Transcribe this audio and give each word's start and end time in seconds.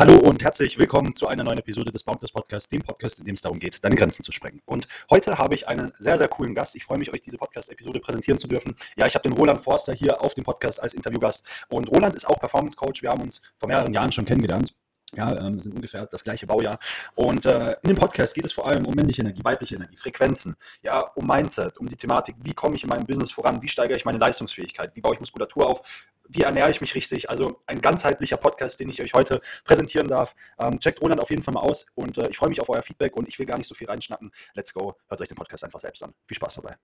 Hallo 0.00 0.16
und 0.16 0.44
herzlich 0.44 0.78
willkommen 0.78 1.12
zu 1.16 1.26
einer 1.26 1.42
neuen 1.42 1.58
Episode 1.58 1.90
des 1.90 2.04
Boundless 2.04 2.30
Podcasts, 2.30 2.68
dem 2.68 2.82
Podcast, 2.82 3.18
in 3.18 3.24
dem 3.24 3.34
es 3.34 3.40
darum 3.40 3.58
geht, 3.58 3.84
deine 3.84 3.96
Grenzen 3.96 4.22
zu 4.22 4.30
sprengen. 4.30 4.62
Und 4.64 4.86
heute 5.10 5.38
habe 5.38 5.56
ich 5.56 5.66
einen 5.66 5.92
sehr, 5.98 6.16
sehr 6.16 6.28
coolen 6.28 6.54
Gast. 6.54 6.76
Ich 6.76 6.84
freue 6.84 6.98
mich, 6.98 7.12
euch 7.12 7.20
diese 7.20 7.36
Podcast-Episode 7.36 7.98
präsentieren 7.98 8.38
zu 8.38 8.46
dürfen. 8.46 8.76
Ja, 8.96 9.08
ich 9.08 9.16
habe 9.16 9.28
den 9.28 9.36
Roland 9.36 9.60
Forster 9.60 9.92
hier 9.92 10.22
auf 10.22 10.34
dem 10.34 10.44
Podcast 10.44 10.80
als 10.80 10.94
Interviewgast. 10.94 11.44
Und 11.68 11.90
Roland 11.90 12.14
ist 12.14 12.28
auch 12.28 12.38
Performance 12.38 12.76
Coach. 12.76 13.02
Wir 13.02 13.10
haben 13.10 13.22
uns 13.22 13.42
vor 13.58 13.68
mehreren 13.68 13.92
Jahren 13.92 14.12
schon 14.12 14.24
kennengelernt. 14.24 14.72
Ja, 15.16 15.34
ähm, 15.38 15.60
sind 15.60 15.74
ungefähr 15.74 16.06
das 16.06 16.22
gleiche 16.22 16.46
Baujahr. 16.46 16.78
Und 17.14 17.46
äh, 17.46 17.76
in 17.82 17.88
dem 17.88 17.96
Podcast 17.96 18.34
geht 18.34 18.44
es 18.44 18.52
vor 18.52 18.66
allem 18.66 18.84
um 18.86 18.94
männliche 18.94 19.22
Energie, 19.22 19.42
weibliche 19.42 19.76
Energie, 19.76 19.96
Frequenzen, 19.96 20.54
ja, 20.82 21.00
um 21.00 21.26
Mindset, 21.26 21.78
um 21.78 21.88
die 21.88 21.96
Thematik, 21.96 22.36
wie 22.42 22.52
komme 22.52 22.76
ich 22.76 22.82
in 22.82 22.90
meinem 22.90 23.06
Business 23.06 23.32
voran, 23.32 23.62
wie 23.62 23.68
steigere 23.68 23.96
ich 23.96 24.04
meine 24.04 24.18
Leistungsfähigkeit, 24.18 24.94
wie 24.94 25.00
baue 25.00 25.14
ich 25.14 25.20
Muskulatur 25.20 25.66
auf, 25.66 26.10
wie 26.28 26.42
ernähre 26.42 26.70
ich 26.70 26.82
mich 26.82 26.94
richtig. 26.94 27.30
Also 27.30 27.58
ein 27.66 27.80
ganzheitlicher 27.80 28.36
Podcast, 28.36 28.80
den 28.80 28.90
ich 28.90 29.00
euch 29.00 29.14
heute 29.14 29.40
präsentieren 29.64 30.08
darf. 30.08 30.34
Ähm, 30.58 30.78
checkt 30.78 31.00
Roland 31.00 31.22
auf 31.22 31.30
jeden 31.30 31.42
Fall 31.42 31.54
mal 31.54 31.60
aus 31.60 31.86
und 31.94 32.18
äh, 32.18 32.28
ich 32.28 32.36
freue 32.36 32.50
mich 32.50 32.60
auf 32.60 32.68
euer 32.68 32.82
Feedback 32.82 33.16
und 33.16 33.28
ich 33.28 33.38
will 33.38 33.46
gar 33.46 33.56
nicht 33.56 33.68
so 33.68 33.74
viel 33.74 33.86
reinschnappen. 33.86 34.30
Let's 34.52 34.74
go, 34.74 34.94
hört 35.08 35.20
euch 35.22 35.28
den 35.28 35.36
Podcast 35.36 35.64
einfach 35.64 35.80
selbst 35.80 36.02
an. 36.02 36.12
Viel 36.26 36.36
Spaß 36.36 36.56
dabei. 36.56 36.76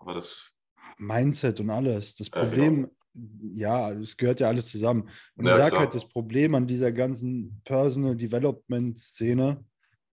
Aber 0.00 0.14
das 0.14 0.56
Mindset 0.98 1.60
und 1.60 1.70
alles. 1.70 2.16
Das 2.16 2.30
Problem, 2.30 2.80
ja, 2.80 2.86
genau 2.86 3.03
ja, 3.52 3.92
es 3.92 4.16
gehört 4.16 4.40
ja 4.40 4.48
alles 4.48 4.68
zusammen. 4.68 5.08
Und 5.36 5.46
Ja, 5.46 5.52
ich 5.52 5.56
sage 5.56 5.78
halt, 5.78 5.94
das 5.94 6.08
Problem 6.08 6.54
an 6.54 6.66
dieser 6.66 6.92
ganzen 6.92 7.60
Personal 7.64 8.16
Development 8.16 8.98
Szene 8.98 9.64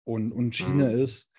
und, 0.03 0.31
und 0.31 0.55
Schiene 0.55 0.91
Mhm. 0.91 0.99
ist, 0.99 1.31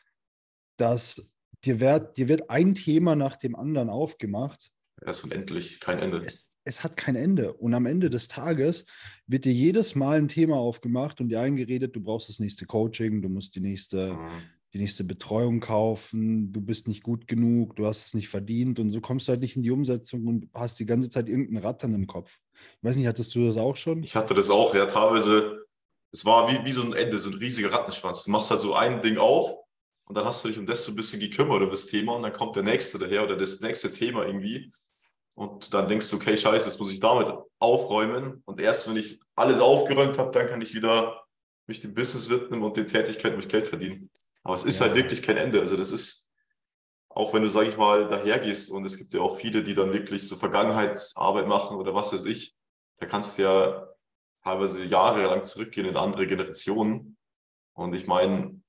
dass 0.77 1.35
dir 1.65 1.81
wird, 1.81 2.17
dir 2.17 2.29
wird 2.29 2.51
ein 2.51 2.75
Thema 2.75 3.17
nach 3.17 3.37
dem 3.37 3.57
anderen 3.57 3.91
aufgemacht. 3.91 4.71
Er 5.01 5.11
ist 5.11 5.25
unendlich, 5.25 5.81
kein 5.81 5.99
Ende. 5.99 6.23
Es, 6.25 6.53
es 6.65 6.85
hat 6.85 6.97
kein 6.97 7.17
Ende. 7.17 7.53
Und 7.55 7.75
am 7.75 7.87
Ende 7.87 8.11
des 8.11 8.29
Tages 8.29 8.87
wird 9.27 9.45
dir 9.45 9.53
jedes 9.53 9.95
Mal 9.95 10.19
ein 10.19 10.29
Thema 10.29 10.57
aufgemacht 10.57 11.21
und 11.21 11.29
dir 11.31 11.41
eingeredet, 11.41 11.97
du 11.97 12.01
brauchst 12.01 12.29
das 12.29 12.39
nächste 12.39 12.67
Coaching, 12.67 13.23
du 13.23 13.29
musst 13.29 13.55
die 13.57 13.61
nächste, 13.61 14.13
Mhm. 14.13 14.51
Die 14.79 14.83
nächste 14.85 15.03
Betreuung 15.03 15.59
kaufen, 15.59 16.53
du 16.53 16.61
bist 16.61 16.87
nicht 16.87 17.03
gut 17.03 17.27
genug, 17.27 17.75
du 17.75 17.87
hast 17.87 18.07
es 18.07 18.15
nicht 18.15 18.29
verdient 18.29 18.79
und 18.79 18.91
so 18.91 19.01
kommst 19.01 19.27
du 19.27 19.31
halt 19.31 19.41
nicht 19.41 19.57
in 19.57 19.63
die 19.63 19.73
Umsetzung 19.73 20.27
und 20.27 20.49
hast 20.55 20.79
die 20.79 20.87
ganze 20.87 21.11
Zeit 21.11 21.29
irgendein 21.29 21.65
Rattern 21.65 21.95
im 21.95 22.07
Kopf. 22.07 22.39
Ich 22.55 22.85
weiß 22.89 22.95
nicht, 22.95 23.09
hattest 23.09 23.35
du 23.35 23.45
das 23.45 23.57
auch 23.57 23.77
schon? 23.77 24.05
Ich 24.05 24.15
hatte 24.15 24.35
das 24.35 24.51
auch, 24.51 24.75
ja, 24.77 24.87
teilweise, 24.87 25.67
es 26.13 26.25
war 26.25 26.49
wie, 26.51 26.65
wie 26.65 26.71
so 26.71 26.83
ein 26.83 26.93
Ende, 26.93 27.19
so 27.19 27.29
ein 27.29 27.35
riesiger 27.35 27.73
Rattenschwanz. 27.73 28.25
Du 28.25 28.31
machst 28.31 28.53
halt 28.53 28.61
so 28.61 28.75
ein 28.75 29.03
Ding 29.03 29.19
auf 29.19 29.53
und 30.07 30.17
dann 30.17 30.25
hast 30.25 30.45
du 30.45 30.49
dich 30.49 30.59
um 30.59 30.67
das 30.67 30.85
so 30.85 30.93
ein 30.93 30.97
bisschen 30.97 31.19
gekümmert, 31.19 31.61
um 31.61 31.71
das 31.71 31.87
Thema 31.87 32.15
und 32.15 32.23
dann 32.23 32.33
kommt 32.33 32.55
der 32.55 32.63
nächste 32.63 33.01
daher 33.01 33.25
oder 33.25 33.37
das 33.37 33.61
nächste 33.61 33.91
Thema 33.91 34.27
irgendwie. 34.27 34.71
Und 35.35 35.75
dann 35.75 35.89
denkst 35.89 36.09
du, 36.09 36.17
okay, 36.17 36.37
scheiße, 36.37 36.67
jetzt 36.67 36.79
muss 36.79 36.93
ich 36.93 37.01
damit 37.01 37.33
aufräumen. 37.59 38.43
Und 38.45 38.61
erst 38.61 38.89
wenn 38.89 38.97
ich 38.97 39.19
alles 39.35 39.59
aufgeräumt 39.59 40.19
habe, 40.19 40.31
dann 40.31 40.47
kann 40.47 40.63
ich 40.63 40.75
wieder 40.75 41.25
mich 41.67 41.81
dem 41.81 41.95
Business 41.95 42.31
widmen 42.31 42.63
und 42.63 42.77
den 42.77 42.87
Tätigkeiten, 42.87 43.39
ich 43.39 43.49
Geld 43.49 43.67
verdiene. 43.67 44.09
Aber 44.45 44.55
es 44.55 44.65
ist 44.65 44.79
Ja. 44.81 44.87
halt 44.87 44.97
wirklich 44.97 45.23
kein 45.23 45.37
Ende. 45.37 45.61
Also 45.61 45.77
das 45.77 45.91
ist, 45.91 46.33
auch 47.09 47.33
wenn 47.35 47.43
du, 47.43 47.49
sag 47.49 47.67
ich 47.67 47.77
mal, 47.77 48.09
dahergehst 48.09 48.71
und 48.71 48.85
es 48.85 48.97
gibt 48.97 49.13
ja 49.15 49.21
auch 49.21 49.37
viele, 49.37 49.63
die 49.63 49.75
dann 49.75 49.93
wirklich 49.93 50.27
so 50.29 50.37
Vergangenheitsarbeit 50.37 51.47
machen 51.47 51.77
oder 51.77 51.95
was 51.95 52.13
weiß 52.13 52.25
ich, 52.27 52.55
da 52.99 53.07
kannst 53.07 53.39
du 53.39 53.43
ja 53.43 53.89
teilweise 54.45 54.85
jahrelang 54.85 55.43
zurückgehen 55.45 55.87
in 55.87 55.97
andere 55.97 56.27
Generationen. 56.27 57.17
Und 57.75 57.95
ich 57.95 58.07
meine, 58.07 58.61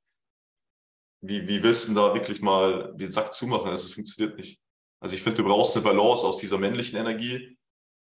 wie, 1.21 1.47
wie 1.47 1.61
willst 1.63 1.83
du 1.83 1.87
denn 1.87 1.95
da 1.95 2.13
wirklich 2.13 2.41
mal 2.41 2.93
den 2.95 3.11
Sack 3.11 3.33
zumachen? 3.33 3.69
Also 3.69 3.87
es 3.87 3.93
funktioniert 3.93 4.37
nicht. 4.37 4.61
Also 5.01 5.15
ich 5.15 5.21
finde, 5.21 5.41
du 5.43 5.47
brauchst 5.49 5.75
eine 5.75 5.83
Balance 5.83 6.25
aus 6.25 6.37
dieser 6.37 6.57
männlichen 6.57 6.97
Energie, 6.97 7.57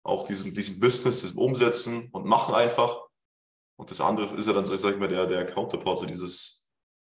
auch 0.02 0.24
diesem, 0.26 0.54
diesem 0.54 0.80
Business, 0.80 1.22
diesem 1.22 1.38
Umsetzen 1.38 2.08
und 2.12 2.26
Machen 2.26 2.54
einfach. 2.54 3.02
Und 3.76 3.90
das 3.90 4.00
andere 4.00 4.36
ist 4.36 4.46
ja 4.46 4.52
dann 4.52 4.64
so, 4.64 4.74
ich 4.74 4.80
sag 4.80 4.98
mal, 4.98 5.08
der, 5.08 5.26
der 5.26 5.46
Counterpart, 5.46 5.98
so 5.98 6.06
dieses 6.06 6.63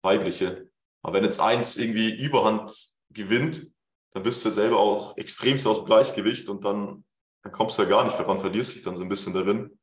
weibliche. 0.05 0.71
Aber 1.03 1.17
wenn 1.17 1.25
jetzt 1.25 1.41
eins 1.41 1.77
irgendwie 1.77 2.15
Überhand 2.15 2.71
gewinnt, 3.11 3.73
dann 4.13 4.23
bist 4.23 4.45
du 4.45 4.51
selber 4.51 4.79
auch 4.79 5.17
extremst 5.17 5.67
aus 5.67 5.79
dem 5.79 5.87
Gleichgewicht 5.87 6.49
und 6.49 6.65
dann, 6.65 7.05
dann 7.43 7.53
kommst 7.53 7.79
du 7.79 7.83
ja 7.83 7.89
gar 7.89 8.05
nicht 8.05 8.17
voran, 8.17 8.39
verlierst 8.39 8.75
dich 8.75 8.83
dann 8.83 8.97
so 8.97 9.03
ein 9.03 9.09
bisschen 9.09 9.35
darin. 9.35 9.77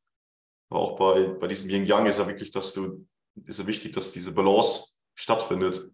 Aber 0.69 0.79
auch 0.79 0.95
bei, 0.95 1.27
bei 1.27 1.47
diesem 1.47 1.69
Yin 1.69 1.85
Yang 1.85 2.05
ist 2.05 2.19
ja 2.19 2.27
wirklich, 2.27 2.51
dass 2.51 2.73
du, 2.73 3.05
ist 3.45 3.59
ja 3.59 3.67
wichtig, 3.67 3.91
dass 3.91 4.13
diese 4.13 4.31
Balance 4.31 4.95
stattfindet. 5.15 5.91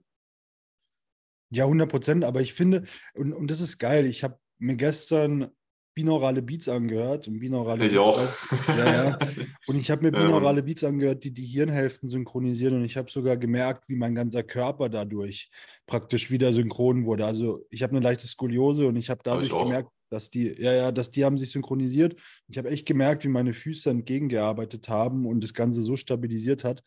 Ja, 1.49 1.63
100 1.63 1.89
Prozent, 1.89 2.23
aber 2.23 2.41
ich 2.41 2.53
finde, 2.53 2.83
und, 3.13 3.33
und 3.33 3.47
das 3.47 3.59
ist 3.59 3.79
geil, 3.79 4.05
ich 4.05 4.23
habe 4.23 4.39
mir 4.59 4.75
gestern 4.75 5.51
binaurale 5.97 6.43
Beats 6.43 6.69
angehört 6.69 7.27
und 7.27 7.39
binaurale 7.39 7.83
Ich 7.87 7.93
Beats 7.93 7.99
auch. 8.05 8.19
auch- 8.19 8.77
Ja, 8.77 8.93
ja. 9.09 9.19
Und 9.67 9.75
ich 9.77 9.89
habe 9.89 10.03
mir 10.03 10.11
binaurale 10.11 10.61
Beats 10.61 10.83
angehört, 10.83 11.23
die 11.23 11.31
die 11.31 11.45
Hirnhälften 11.45 12.07
synchronisieren 12.07 12.75
und 12.75 12.85
ich 12.85 12.95
habe 12.95 13.09
sogar 13.11 13.35
gemerkt, 13.35 13.89
wie 13.89 13.95
mein 13.95 14.13
ganzer 14.15 14.43
Körper 14.43 14.87
dadurch 14.89 15.49
praktisch 15.87 16.29
wieder 16.31 16.53
synchron 16.53 17.05
wurde. 17.05 17.25
Also 17.25 17.65
ich 17.71 17.81
habe 17.83 17.91
eine 17.91 17.99
leichte 18.01 18.27
Skoliose 18.27 18.85
und 18.87 18.95
ich 18.95 19.09
habe 19.09 19.17
Hab 19.19 19.23
dadurch 19.23 19.47
ich 19.47 19.51
gemerkt, 19.57 19.89
dass 20.11 20.29
die, 20.29 20.55
ja, 20.61 20.71
ja, 20.73 20.91
dass 20.91 21.09
die 21.11 21.25
haben 21.25 21.37
sich 21.37 21.49
synchronisiert. 21.51 22.15
Ich 22.47 22.57
habe 22.59 22.69
echt 22.69 22.85
gemerkt, 22.85 23.23
wie 23.25 23.29
meine 23.29 23.53
Füße 23.53 23.89
entgegengearbeitet 23.89 24.87
haben 24.87 25.25
und 25.25 25.43
das 25.43 25.53
Ganze 25.53 25.81
so 25.81 25.95
stabilisiert 25.95 26.63
hat, 26.63 26.83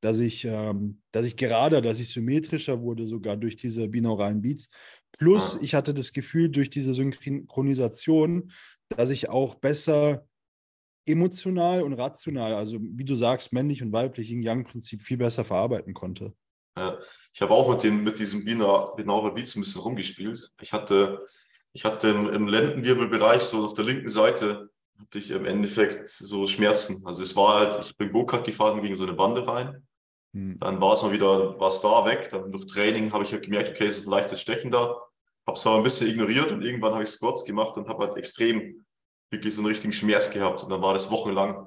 dass 0.00 0.18
ich, 0.18 0.44
ähm, 0.44 1.00
dass 1.12 1.26
ich 1.26 1.36
gerader, 1.36 1.80
dass 1.82 2.00
ich 2.00 2.08
symmetrischer 2.12 2.80
wurde, 2.80 3.06
sogar 3.06 3.36
durch 3.36 3.56
diese 3.56 3.86
binauralen 3.88 4.42
Beats. 4.42 4.68
Plus, 5.18 5.58
ich 5.60 5.74
hatte 5.74 5.94
das 5.94 6.12
Gefühl, 6.12 6.48
durch 6.48 6.70
diese 6.70 6.94
Synchronisation, 6.94 8.52
dass 8.88 9.10
ich 9.10 9.28
auch 9.28 9.54
besser 9.56 10.26
emotional 11.06 11.82
und 11.82 11.92
rational, 11.94 12.54
also 12.54 12.78
wie 12.80 13.04
du 13.04 13.14
sagst, 13.14 13.52
männlich 13.52 13.82
und 13.82 13.92
weiblich, 13.92 14.30
Yin-Yang-Prinzip 14.30 15.02
viel 15.02 15.18
besser 15.18 15.44
verarbeiten 15.44 15.94
konnte. 15.94 16.32
Ja, 16.76 16.98
ich 17.32 17.40
habe 17.42 17.52
auch 17.52 17.70
mit, 17.70 17.82
dem, 17.82 18.02
mit 18.02 18.18
diesem 18.18 18.44
Bina- 18.44 18.94
Binaural 18.96 19.32
Beats 19.32 19.54
ein 19.54 19.60
bisschen 19.60 19.82
rumgespielt. 19.82 20.50
Ich 20.60 20.72
hatte, 20.72 21.18
ich 21.72 21.84
hatte 21.84 22.08
im, 22.08 22.28
im 22.30 22.48
Lendenwirbelbereich, 22.48 23.42
so 23.42 23.64
auf 23.64 23.74
der 23.74 23.84
linken 23.84 24.08
Seite, 24.08 24.70
hatte 24.98 25.18
ich 25.18 25.30
im 25.30 25.44
Endeffekt 25.44 26.08
so 26.08 26.46
Schmerzen. 26.46 27.06
Also 27.06 27.22
es 27.22 27.36
war 27.36 27.60
halt, 27.60 27.78
ich 27.84 27.96
bin 27.96 28.10
Go-Kart 28.10 28.44
gefahren 28.44 28.82
gegen 28.82 28.96
so 28.96 29.04
eine 29.04 29.12
Bande 29.12 29.46
rein. 29.46 29.86
Hm. 30.34 30.58
Dann 30.58 30.80
war 30.80 30.94
es 30.94 31.02
mal 31.02 31.12
wieder, 31.12 31.58
war 31.58 31.68
es 31.68 31.80
da 31.80 32.04
weg. 32.04 32.28
Dann 32.30 32.50
durch 32.50 32.66
Training 32.66 33.12
habe 33.12 33.24
ich 33.24 33.32
halt 33.32 33.44
gemerkt, 33.44 33.70
okay, 33.70 33.86
es 33.86 33.98
ist 33.98 34.06
ein 34.06 34.10
leichtes 34.10 34.40
Stechen 34.40 34.70
da. 34.70 35.00
Habe 35.46 35.58
es 35.58 35.66
aber 35.66 35.76
ein 35.76 35.82
bisschen 35.82 36.08
ignoriert 36.08 36.52
und 36.52 36.62
irgendwann 36.62 36.92
habe 36.92 37.04
ich 37.04 37.10
Squats 37.10 37.44
gemacht 37.44 37.76
und 37.76 37.88
habe 37.88 38.04
halt 38.04 38.16
extrem 38.16 38.84
wirklich 39.30 39.54
so 39.54 39.60
einen 39.60 39.68
richtigen 39.68 39.92
Schmerz 39.92 40.30
gehabt. 40.30 40.62
Und 40.64 40.70
dann 40.70 40.82
war 40.82 40.94
das 40.94 41.10
wochenlang. 41.10 41.66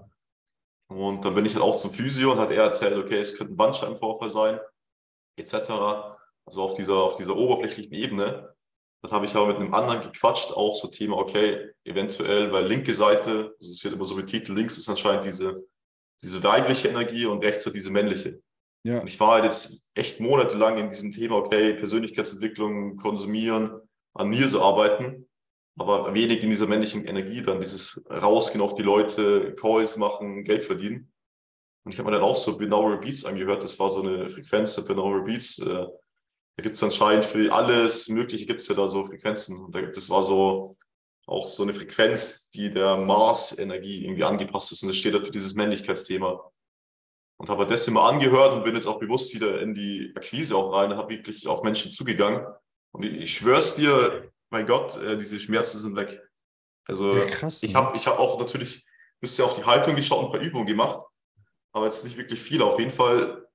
Und 0.89 1.23
dann 1.23 1.35
bin 1.35 1.45
ich 1.45 1.53
halt 1.53 1.63
auch 1.63 1.75
zum 1.75 1.91
Physio 1.91 2.31
und 2.31 2.39
hat 2.39 2.51
er 2.51 2.63
erzählt, 2.63 2.97
okay, 2.97 3.19
es 3.19 3.35
könnte 3.35 3.53
ein 3.53 3.57
Bandscheibenvorfall 3.57 4.29
sein, 4.29 4.59
etc. 5.37 5.53
Also 6.45 6.61
auf 6.61 6.73
dieser, 6.73 6.95
auf 6.95 7.15
dieser 7.15 7.35
oberflächlichen 7.35 7.93
Ebene. 7.93 8.53
Das 9.03 9.11
habe 9.11 9.25
ich 9.25 9.35
aber 9.35 9.47
mit 9.47 9.57
einem 9.57 9.73
anderen 9.73 10.01
gequatscht, 10.01 10.51
auch 10.51 10.75
so 10.75 10.87
Thema, 10.87 11.17
okay, 11.17 11.71
eventuell, 11.83 12.51
weil 12.51 12.65
linke 12.65 12.95
Seite, 12.95 13.53
also 13.59 13.71
es 13.71 13.83
wird 13.83 13.93
immer 13.93 14.05
so 14.05 14.15
betitelt, 14.15 14.57
links 14.57 14.77
ist 14.77 14.89
anscheinend 14.89 15.25
diese, 15.25 15.55
diese 16.21 16.43
weibliche 16.43 16.87
Energie 16.87 17.25
und 17.25 17.43
rechts 17.43 17.65
hat 17.65 17.75
diese 17.75 17.91
männliche. 17.91 18.41
Ja, 18.87 18.99
Und 19.01 19.07
ich 19.07 19.19
war 19.19 19.33
halt 19.33 19.43
jetzt 19.43 19.91
echt 19.95 20.21
monatelang 20.21 20.77
in 20.77 20.89
diesem 20.89 21.11
Thema, 21.11 21.35
okay, 21.35 21.73
Persönlichkeitsentwicklung, 21.73 22.95
konsumieren, 22.95 23.81
an 24.13 24.29
mir 24.29 24.47
so 24.47 24.61
arbeiten, 24.61 25.27
aber 25.77 26.13
wenig 26.13 26.41
in 26.41 26.49
dieser 26.49 26.67
männlichen 26.67 27.03
Energie, 27.03 27.41
dann 27.41 27.59
dieses 27.59 28.01
Rausgehen 28.09 28.61
auf 28.61 28.75
die 28.75 28.83
Leute, 28.83 29.53
Calls 29.55 29.97
machen, 29.97 30.45
Geld 30.45 30.63
verdienen. 30.63 31.11
Und 31.83 31.91
ich 31.91 31.99
habe 31.99 32.09
mir 32.09 32.15
dann 32.15 32.23
auch 32.23 32.37
so 32.37 32.57
Binaural 32.57 32.97
Beats 32.99 33.25
angehört, 33.25 33.61
das 33.61 33.77
war 33.77 33.89
so 33.89 34.01
eine 34.01 34.29
Frequenz 34.29 34.75
der 34.75 34.83
Binaural 34.83 35.23
Beats. 35.23 35.59
Äh, 35.59 35.65
da 36.55 36.63
gibt 36.63 36.77
es 36.77 36.83
anscheinend 36.83 37.25
für 37.25 37.51
alles 37.51 38.07
Mögliche 38.07 38.45
gibt 38.45 38.61
es 38.61 38.69
ja 38.69 38.75
da 38.75 38.87
so 38.87 39.03
Frequenzen. 39.03 39.65
Und 39.65 39.75
da, 39.75 39.81
das 39.81 40.09
war 40.09 40.23
so 40.23 40.77
auch 41.25 41.49
so 41.49 41.63
eine 41.63 41.73
Frequenz, 41.73 42.49
die 42.51 42.71
der 42.71 42.95
Mars-Energie 42.95 44.05
irgendwie 44.05 44.23
angepasst 44.23 44.71
ist. 44.71 44.83
Und 44.83 44.87
das 44.87 44.95
steht 44.95 45.13
halt 45.13 45.25
für 45.25 45.31
dieses 45.33 45.55
Männlichkeitsthema 45.55 46.53
und 47.37 47.49
habe 47.49 47.65
das 47.67 47.87
immer 47.87 48.03
angehört 48.03 48.53
und 48.53 48.63
bin 48.63 48.75
jetzt 48.75 48.87
auch 48.87 48.99
bewusst 48.99 49.33
wieder 49.33 49.61
in 49.61 49.73
die 49.73 50.11
Akquise 50.15 50.55
auch 50.55 50.73
rein 50.73 50.91
und 50.91 50.97
habe 50.97 51.13
wirklich 51.13 51.47
auf 51.47 51.63
Menschen 51.63 51.91
zugegangen. 51.91 52.45
Und 52.91 53.03
ich, 53.03 53.13
ich 53.13 53.33
schwör's 53.37 53.75
dir, 53.75 54.31
mein 54.49 54.65
Gott, 54.65 54.97
äh, 54.97 55.17
diese 55.17 55.39
Schmerzen 55.39 55.79
sind 55.79 55.95
weg. 55.95 56.21
Also 56.85 57.15
Ja, 57.15 57.25
krass, 57.25 57.61
ich 57.63 57.73
ne? 57.73 57.79
habe 57.79 57.95
ich 57.97 58.07
hab 58.07 58.17
auch 58.19 58.39
natürlich 58.39 58.77
ein 58.85 59.19
bisschen 59.21 59.45
auf 59.45 59.55
die 59.55 59.65
Haltung 59.65 59.95
geschaut 59.95 60.19
und 60.19 60.25
ein 60.27 60.31
paar 60.31 60.41
Übungen 60.41 60.67
gemacht, 60.67 61.03
aber 61.73 61.85
jetzt 61.85 62.03
nicht 62.03 62.17
wirklich 62.17 62.39
viele. 62.39 62.65
Auf 62.65 62.79
jeden 62.79 62.91
Fall, 62.91 63.45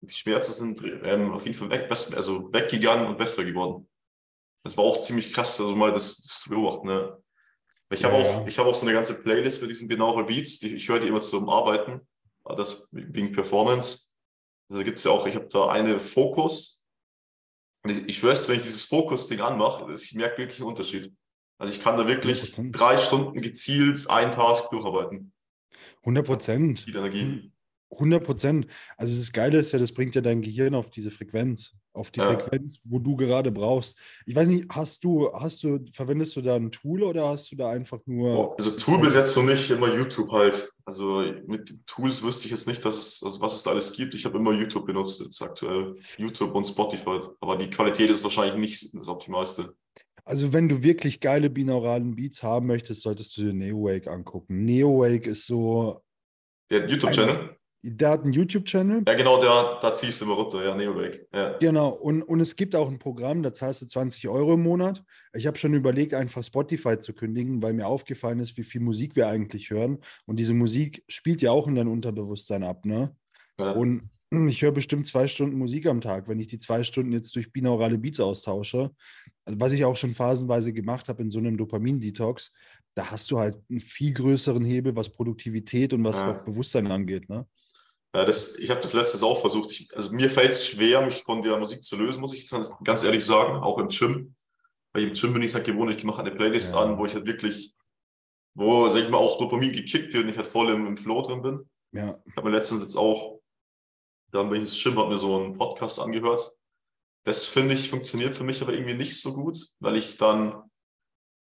die 0.00 0.14
Schmerzen 0.14 0.52
sind 0.52 0.82
ähm, 1.04 1.32
auf 1.34 1.44
jeden 1.44 1.56
Fall 1.58 1.70
weg, 1.70 1.88
besser, 1.88 2.16
also 2.16 2.52
weggegangen 2.52 3.06
und 3.08 3.18
besser 3.18 3.44
geworden. 3.44 3.88
Das 4.62 4.76
war 4.76 4.84
auch 4.84 5.00
ziemlich 5.00 5.32
krass, 5.32 5.60
also 5.60 5.74
mal 5.76 5.92
das, 5.92 6.16
das 6.16 6.40
zu 6.42 6.50
beobachten. 6.50 6.86
Ne? 6.88 7.22
Ich 7.90 8.04
habe 8.04 8.14
Ja, 8.14 8.20
auch, 8.20 8.40
ja. 8.40 8.46
ich 8.46 8.58
habe 8.58 8.68
auch 8.68 8.74
so 8.74 8.82
eine 8.86 8.92
ganze 8.94 9.20
Playlist 9.20 9.60
mit 9.60 9.70
diesen 9.70 9.88
Binaural 9.88 10.24
Beats, 10.24 10.58
die, 10.58 10.74
ich 10.76 10.88
höre 10.88 11.00
die 11.00 11.08
immer 11.08 11.20
zum 11.20 11.48
Arbeiten, 11.48 12.00
das 12.54 12.88
wegen 12.92 13.32
Performance. 13.32 14.12
Also 14.70 14.84
gibt 14.84 14.98
es 14.98 15.04
ja 15.04 15.10
auch, 15.10 15.26
ich 15.26 15.34
habe 15.34 15.48
da 15.48 15.68
eine 15.68 15.98
Fokus. 15.98 16.84
Ich, 17.86 18.06
ich 18.08 18.18
schwör's, 18.18 18.48
wenn 18.48 18.56
ich 18.56 18.64
dieses 18.64 18.84
Fokus-Ding 18.84 19.40
anmache, 19.40 19.92
ich 19.92 20.14
merke 20.14 20.38
wirklich 20.38 20.60
einen 20.60 20.68
Unterschied. 20.68 21.12
Also 21.58 21.72
ich 21.72 21.80
kann 21.80 21.96
da 21.96 22.06
wirklich 22.06 22.42
100%. 22.42 22.72
drei 22.72 22.96
Stunden 22.96 23.40
gezielt 23.40 24.08
einen 24.10 24.32
Task 24.32 24.70
durcharbeiten. 24.70 25.32
100 26.00 26.26
Prozent. 26.26 26.80
Viel 26.80 26.96
Energie. 26.96 27.52
100 27.90 28.22
Prozent. 28.22 28.66
Also 28.96 29.16
das 29.16 29.32
Geile 29.32 29.58
ist 29.58 29.72
ja, 29.72 29.78
das 29.78 29.92
bringt 29.92 30.14
ja 30.14 30.20
dein 30.20 30.42
Gehirn 30.42 30.74
auf 30.74 30.90
diese 30.90 31.10
Frequenz, 31.10 31.72
auf 31.96 32.10
die 32.10 32.20
Ja. 32.20 32.26
Frequenz, 32.32 32.78
wo 32.84 32.98
du 32.98 33.16
gerade 33.16 33.50
brauchst. 33.50 33.98
Ich 34.26 34.34
weiß 34.36 34.48
nicht, 34.48 34.66
hast 34.70 35.02
du, 35.04 35.32
hast 35.32 35.62
du, 35.62 35.80
verwendest 35.92 36.36
du 36.36 36.42
da 36.42 36.54
ein 36.56 36.70
Tool 36.70 37.02
oder 37.02 37.28
hast 37.28 37.50
du 37.50 37.56
da 37.56 37.70
einfach 37.70 38.00
nur. 38.06 38.54
Also 38.58 38.70
Tool 38.76 39.00
bis 39.00 39.14
jetzt 39.14 39.36
noch 39.36 39.44
nicht, 39.44 39.70
immer 39.70 39.94
YouTube 39.94 40.30
halt. 40.30 40.70
Also 40.84 41.24
mit 41.46 41.86
Tools 41.86 42.22
wüsste 42.22 42.46
ich 42.46 42.52
jetzt 42.52 42.68
nicht, 42.68 42.84
dass 42.84 42.96
es, 42.96 43.22
also 43.24 43.40
was 43.40 43.56
es 43.56 43.62
da 43.62 43.72
alles 43.72 43.92
gibt. 43.92 44.14
Ich 44.14 44.24
habe 44.24 44.38
immer 44.38 44.52
YouTube 44.52 44.86
benutzt, 44.86 45.20
jetzt 45.20 45.42
aktuell. 45.42 45.96
YouTube 46.18 46.54
und 46.54 46.64
Spotify. 46.64 47.18
Aber 47.40 47.56
die 47.56 47.70
Qualität 47.70 48.10
ist 48.10 48.22
wahrscheinlich 48.22 48.56
nicht 48.56 48.94
das 48.94 49.08
Optimalste. 49.08 49.74
Also 50.24 50.52
wenn 50.52 50.68
du 50.68 50.82
wirklich 50.82 51.20
geile 51.20 51.50
binauralen 51.50 52.16
Beats 52.16 52.42
haben 52.42 52.66
möchtest, 52.66 53.02
solltest 53.02 53.36
du 53.36 53.42
dir 53.42 53.52
Neowake 53.52 54.10
angucken. 54.10 54.64
Neowake 54.64 55.30
ist 55.30 55.46
so, 55.46 56.02
Der 56.70 56.88
YouTube-Channel? 56.88 57.55
Der 57.82 58.10
hat 58.10 58.22
einen 58.22 58.32
YouTube-Channel. 58.32 59.02
Ja, 59.06 59.14
genau, 59.14 59.40
da, 59.40 59.78
da 59.80 59.92
ich 59.92 60.08
es 60.08 60.20
immer 60.20 60.34
runter. 60.34 60.64
Ja, 60.64 60.74
Neowake. 60.74 61.26
Ja. 61.34 61.56
Genau, 61.58 61.90
und, 61.90 62.22
und 62.22 62.40
es 62.40 62.56
gibt 62.56 62.74
auch 62.74 62.88
ein 62.88 62.98
Programm, 62.98 63.42
da 63.42 63.52
zahlst 63.52 63.82
du 63.82 63.86
20 63.86 64.28
Euro 64.28 64.54
im 64.54 64.62
Monat. 64.62 65.04
Ich 65.34 65.46
habe 65.46 65.58
schon 65.58 65.74
überlegt, 65.74 66.14
einfach 66.14 66.42
Spotify 66.42 66.98
zu 66.98 67.12
kündigen, 67.12 67.62
weil 67.62 67.74
mir 67.74 67.86
aufgefallen 67.86 68.40
ist, 68.40 68.56
wie 68.56 68.64
viel 68.64 68.80
Musik 68.80 69.14
wir 69.14 69.28
eigentlich 69.28 69.70
hören. 69.70 69.98
Und 70.26 70.38
diese 70.38 70.54
Musik 70.54 71.04
spielt 71.08 71.42
ja 71.42 71.52
auch 71.52 71.68
in 71.68 71.74
dein 71.74 71.88
Unterbewusstsein 71.88 72.64
ab, 72.64 72.84
ne? 72.84 73.14
Ja. 73.58 73.72
Und 73.72 74.08
ich 74.48 74.62
höre 74.62 74.72
bestimmt 74.72 75.06
zwei 75.06 75.28
Stunden 75.28 75.56
Musik 75.56 75.86
am 75.86 76.00
Tag, 76.00 76.28
wenn 76.28 76.40
ich 76.40 76.48
die 76.48 76.58
zwei 76.58 76.82
Stunden 76.82 77.12
jetzt 77.12 77.34
durch 77.36 77.52
binaurale 77.52 77.98
Beats 77.98 78.20
austausche. 78.20 78.90
Also 79.44 79.60
was 79.60 79.72
ich 79.72 79.84
auch 79.84 79.96
schon 79.96 80.14
phasenweise 80.14 80.72
gemacht 80.72 81.08
habe 81.08 81.22
in 81.22 81.30
so 81.30 81.38
einem 81.38 81.56
Dopamin-Detox, 81.56 82.52
da 82.94 83.10
hast 83.10 83.30
du 83.30 83.38
halt 83.38 83.56
einen 83.70 83.80
viel 83.80 84.12
größeren 84.12 84.64
Hebel, 84.64 84.96
was 84.96 85.10
Produktivität 85.10 85.92
und 85.92 86.02
was 86.02 86.18
Ja. 86.18 86.32
auch 86.32 86.44
Bewusstsein 86.44 86.86
angeht, 86.86 87.28
ne? 87.28 87.46
Das, 88.12 88.56
ich 88.56 88.70
habe 88.70 88.80
das 88.80 88.94
letztes 88.94 89.22
auch 89.22 89.40
versucht. 89.40 89.70
Ich, 89.72 89.94
also 89.94 90.12
mir 90.12 90.30
fällt 90.30 90.50
es 90.50 90.66
schwer, 90.66 91.02
mich 91.04 91.22
von 91.22 91.42
der 91.42 91.58
Musik 91.58 91.82
zu 91.82 91.96
lösen, 91.96 92.20
muss 92.20 92.32
ich 92.32 92.48
ganz, 92.84 93.02
ehrlich 93.04 93.24
sagen, 93.24 93.58
auch 93.62 93.76
im 93.78 93.88
Gym. 93.88 94.34
Weil 94.92 95.04
im 95.04 95.12
Gym 95.12 95.34
bin 95.34 95.42
ich 95.42 95.48
es 95.48 95.54
halt 95.54 95.66
gewohnt, 95.66 95.94
ich 95.94 96.02
mache 96.04 96.20
eine 96.20 96.30
Playlist 96.30 96.72
Ja. 96.74 96.82
an, 96.82 96.96
wo 96.98 97.04
ich 97.04 97.14
halt 97.14 97.26
wirklich, 97.26 97.74
wo, 98.54 98.88
sag 98.88 99.02
ich 99.02 99.10
mal, 99.10 99.18
auch 99.18 99.36
Dopamin 99.38 99.70
gekickt 99.72 100.14
wird 100.14 100.24
und 100.24 100.30
ich 100.30 100.36
halt 100.36 100.48
voll 100.48 100.70
im, 100.70 100.86
im 100.86 100.96
Flow 100.96 101.20
drin 101.20 101.42
bin. 101.42 101.68
Ja, 101.92 102.18
Ich 102.24 102.36
habe 102.36 102.48
mir 102.48 102.56
letztens 102.56 102.82
jetzt 102.82 102.96
auch, 102.96 103.40
dann 104.32 104.48
bin 104.48 104.62
ich 104.62 104.68
ins 104.68 104.82
Gym, 104.82 104.98
habe 104.98 105.10
mir 105.10 105.18
so 105.18 105.36
einen 105.38 105.56
Podcast 105.58 106.00
angehört. 106.00 106.50
Das 107.24 107.44
finde 107.44 107.74
ich, 107.74 107.90
funktioniert 107.90 108.34
für 108.34 108.44
mich 108.44 108.62
aber 108.62 108.72
irgendwie 108.72 108.94
nicht 108.94 109.20
so 109.20 109.34
gut, 109.34 109.58
weil 109.80 109.96
ich 109.96 110.16
dann, 110.16 110.62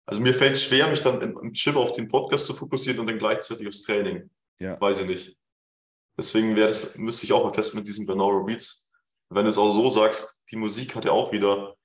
also 0.05 0.19
mir 0.19 0.33
fällt 0.33 0.53
es 0.53 0.63
schwer, 0.63 0.89
mich 0.89 1.01
dann 1.01 1.21
im, 1.21 1.37
im 1.41 1.53
Gym 1.53 1.77
auf 1.77 1.93
den 1.93 2.07
Podcast 2.09 2.45
zu 2.45 2.53
fokussieren 2.53 2.99
und 2.99 3.07
dann 3.07 3.17
gleichzeitig 3.19 3.67
aufs 3.67 3.83
Training. 3.83 4.29
Ja. 4.59 4.79
Weiß 4.81 4.99
ich 4.99 5.05
nicht. 5.07 5.37
Deswegen 6.17 6.55
wäre 6.55 6.69
das, 6.69 6.97
müsste 6.97 7.25
ich 7.25 7.33
auch 7.33 7.43
mal 7.43 7.51
testen 7.51 7.79
mit 7.79 7.87
diesen 7.87 8.05
Binaural 8.05 8.43
Beats. 8.43 8.89
Wenn 9.29 9.43
du 9.43 9.49
es 9.49 9.57
auch 9.57 9.69
so 9.69 9.89
sagst, 9.89 10.43
die 10.51 10.55
Musik 10.55 10.95
hat 10.95 11.05
ja 11.05 11.11
auch 11.11 11.31
wieder, 11.31 11.75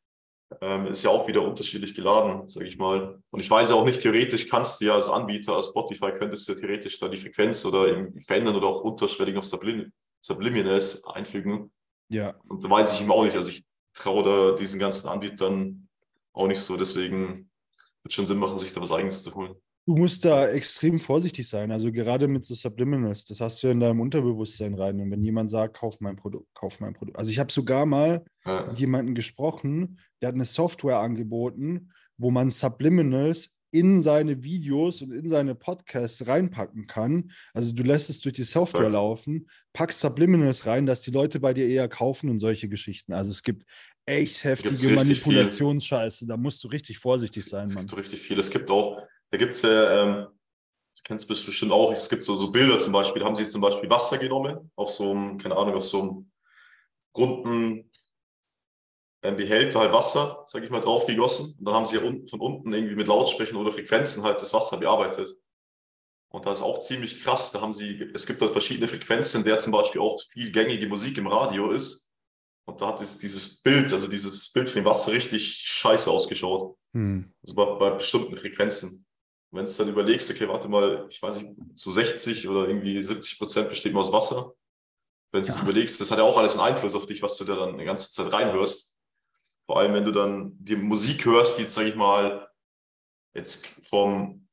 ähm, 0.60 0.86
ist 0.86 1.02
ja 1.02 1.10
auch 1.10 1.26
wieder 1.26 1.42
unterschiedlich 1.42 1.94
geladen, 1.94 2.46
sage 2.48 2.66
ich 2.66 2.78
mal. 2.78 3.20
Und 3.30 3.40
ich 3.40 3.50
weiß 3.50 3.70
ja 3.70 3.76
auch 3.76 3.84
nicht, 3.84 4.00
theoretisch 4.00 4.48
kannst 4.48 4.80
du 4.80 4.86
ja 4.86 4.94
als 4.94 5.10
Anbieter, 5.10 5.54
als 5.54 5.68
Spotify, 5.68 6.12
könntest 6.12 6.48
du 6.48 6.52
ja 6.52 6.58
theoretisch 6.58 6.98
da 6.98 7.08
die 7.08 7.16
Frequenz 7.16 7.64
oder 7.64 7.88
irgendwie 7.88 8.22
verändern 8.22 8.56
oder 8.56 8.68
auch 8.68 8.80
unterschwellig 8.82 9.34
noch 9.34 9.42
Sublim 9.42 9.92
Subliminals 10.24 11.04
einfügen. 11.04 11.72
ja. 12.08 12.34
Und 12.46 12.64
da 12.64 12.70
weiß 12.70 12.94
ich 12.94 13.00
ihm 13.00 13.10
auch 13.10 13.24
nicht. 13.24 13.34
Also 13.34 13.48
ich 13.48 13.64
traue 13.92 14.22
da 14.22 14.52
diesen 14.52 14.78
ganzen 14.78 15.08
Anbietern 15.08 15.88
auch 16.32 16.46
nicht 16.46 16.60
so. 16.60 16.76
Deswegen 16.76 17.50
wird 18.04 18.12
schon 18.12 18.26
Sinn 18.26 18.38
machen, 18.38 18.56
sich 18.58 18.72
da 18.72 18.80
was 18.80 18.92
Eigenes 18.92 19.24
zu 19.24 19.34
holen. 19.34 19.56
Du 19.84 19.96
musst 19.96 20.24
da 20.24 20.48
extrem 20.48 21.00
vorsichtig 21.00 21.48
sein. 21.48 21.72
Also 21.72 21.90
gerade 21.90 22.28
mit 22.28 22.44
so 22.44 22.54
Subliminals, 22.54 23.24
das 23.24 23.40
hast 23.40 23.62
du 23.62 23.66
ja 23.66 23.72
in 23.72 23.80
deinem 23.80 24.00
Unterbewusstsein 24.00 24.74
rein. 24.74 25.00
Und 25.00 25.10
wenn 25.10 25.22
jemand 25.24 25.50
sagt, 25.50 25.76
kauf 25.78 26.00
mein 26.00 26.14
Produkt, 26.14 26.46
kauf 26.54 26.78
mein 26.78 26.94
Produkt. 26.94 27.18
Also 27.18 27.30
ich 27.30 27.38
habe 27.40 27.50
sogar 27.52 27.84
mal 27.84 28.24
Ja. 28.46 28.66
mit 28.66 28.78
jemandem 28.78 29.14
gesprochen, 29.16 29.98
der 30.20 30.28
hat 30.28 30.36
eine 30.36 30.44
Software 30.44 30.98
angeboten, 31.00 31.90
wo 32.16 32.30
man 32.30 32.50
Subliminals 32.50 33.56
in 33.74 34.02
seine 34.02 34.44
Videos 34.44 35.02
und 35.02 35.12
in 35.12 35.28
seine 35.30 35.54
Podcasts 35.56 36.26
reinpacken 36.28 36.86
kann. 36.86 37.32
Also 37.54 37.72
du 37.72 37.82
lässt 37.82 38.08
es 38.10 38.20
durch 38.20 38.34
die 38.34 38.44
Software 38.44 38.82
Perfekt. 38.82 38.94
laufen, 38.94 39.48
packst 39.72 39.98
Subliminals 40.00 40.66
rein, 40.66 40.86
dass 40.86 41.00
die 41.00 41.10
Leute 41.10 41.40
bei 41.40 41.54
dir 41.54 41.66
eher 41.66 41.88
kaufen 41.88 42.28
und 42.30 42.38
solche 42.38 42.68
Geschichten. 42.68 43.14
Also 43.14 43.30
es 43.32 43.42
gibt 43.42 43.64
echt 44.06 44.44
heftige. 44.44 44.94
Manipulationsscheiße. 44.94 46.26
Da 46.26 46.36
musst 46.36 46.62
du 46.62 46.68
richtig 46.68 46.98
vorsichtig 46.98 47.44
Es, 47.44 47.48
sein, 47.48 47.64
es 47.66 47.74
Mann. 47.74 47.86
gibt 47.86 47.98
richtig 47.98 48.20
viel. 48.20 48.38
Es 48.38 48.50
gibt 48.50 48.70
auch, 48.70 49.00
da 49.32 49.38
gibt 49.38 49.54
es 49.54 49.62
ja, 49.62 50.02
ähm, 50.02 50.14
du 50.26 51.02
kennst 51.04 51.28
es 51.30 51.44
bestimmt 51.44 51.72
auch, 51.72 51.90
es 51.90 52.10
gibt 52.10 52.22
so, 52.22 52.34
so 52.34 52.52
Bilder 52.52 52.76
zum 52.76 52.92
Beispiel, 52.92 53.20
da 53.20 53.26
haben 53.26 53.34
sie 53.34 53.48
zum 53.48 53.62
Beispiel 53.62 53.88
Wasser 53.88 54.18
genommen, 54.18 54.70
auf 54.76 54.90
so 54.90 55.10
einem, 55.10 55.38
keine 55.38 55.56
Ahnung, 55.56 55.74
auf 55.74 55.84
so 55.84 56.00
einem 56.02 56.30
runden 57.16 57.90
ähm, 59.22 59.36
Behälter 59.36 59.80
halt 59.80 59.92
Wasser, 59.92 60.44
sag 60.46 60.62
ich 60.62 60.70
mal, 60.70 60.80
drauf 60.80 61.06
gegossen. 61.06 61.56
Und 61.58 61.64
dann 61.64 61.74
haben 61.74 61.86
sie 61.86 61.96
ja 61.96 62.02
unten, 62.02 62.26
von 62.26 62.40
unten 62.40 62.74
irgendwie 62.74 62.94
mit 62.94 63.06
Lautsprechern 63.06 63.56
oder 63.56 63.72
Frequenzen 63.72 64.22
halt 64.22 64.40
das 64.42 64.52
Wasser 64.52 64.76
bearbeitet. 64.76 65.34
Und 66.28 66.44
das 66.44 66.58
ist 66.58 66.64
auch 66.64 66.80
ziemlich 66.80 67.22
krass. 67.22 67.52
Da 67.52 67.62
haben 67.62 67.72
sie, 67.72 68.10
es 68.12 68.26
gibt 68.26 68.40
halt 68.42 68.52
verschiedene 68.52 68.88
Frequenzen, 68.88 69.38
in 69.38 69.44
der 69.44 69.58
zum 69.60 69.72
Beispiel 69.72 70.00
auch 70.00 70.20
viel 70.30 70.52
gängige 70.52 70.88
Musik 70.88 71.16
im 71.16 71.26
Radio 71.26 71.70
ist. 71.70 72.10
Und 72.66 72.80
da 72.82 72.88
hat 72.88 73.00
es 73.00 73.18
dieses 73.18 73.62
Bild, 73.62 73.92
also 73.92 74.08
dieses 74.08 74.52
Bild 74.52 74.68
von 74.68 74.82
dem 74.82 74.86
Wasser 74.86 75.12
richtig 75.12 75.54
scheiße 75.56 76.10
ausgeschaut. 76.10 76.76
Hm. 76.92 77.32
Also 77.42 77.54
bei, 77.54 77.64
bei 77.76 77.90
bestimmten 77.92 78.36
Frequenzen. 78.36 79.06
Und 79.52 79.58
wenn 79.58 79.66
du 79.66 79.72
dann 79.72 79.88
überlegst, 79.88 80.30
okay, 80.30 80.48
warte 80.48 80.68
mal, 80.68 81.06
ich 81.10 81.20
weiß 81.22 81.42
nicht, 81.42 81.78
zu 81.78 81.92
60 81.92 82.48
oder 82.48 82.66
irgendwie 82.68 83.02
70 83.02 83.38
Prozent 83.38 83.68
besteht 83.68 83.92
nur 83.92 84.00
aus 84.00 84.12
Wasser. 84.12 84.54
Wenn 85.30 85.42
du 85.44 85.48
Ja. 85.48 85.62
überlegst, 85.62 86.00
das 86.00 86.10
hat 86.10 86.18
ja 86.18 86.24
auch 86.24 86.38
alles 86.38 86.54
einen 86.58 86.62
Einfluss 86.74 86.94
auf 86.94 87.04
dich, 87.06 87.22
was 87.22 87.36
du 87.36 87.44
da 87.44 87.54
dann 87.56 87.76
die 87.76 87.84
ganze 87.84 88.10
Zeit 88.10 88.32
reinhörst. 88.32 88.96
Vor 89.66 89.78
allem, 89.78 89.92
wenn 89.92 90.04
du 90.06 90.12
dann 90.12 90.52
die 90.58 90.76
Musik 90.76 91.26
hörst, 91.26 91.58
die, 91.58 91.64
sag 91.64 91.86
ich 91.86 91.94
mal, 91.96 92.48
jetzt 93.34 93.66
vom, 93.88 94.48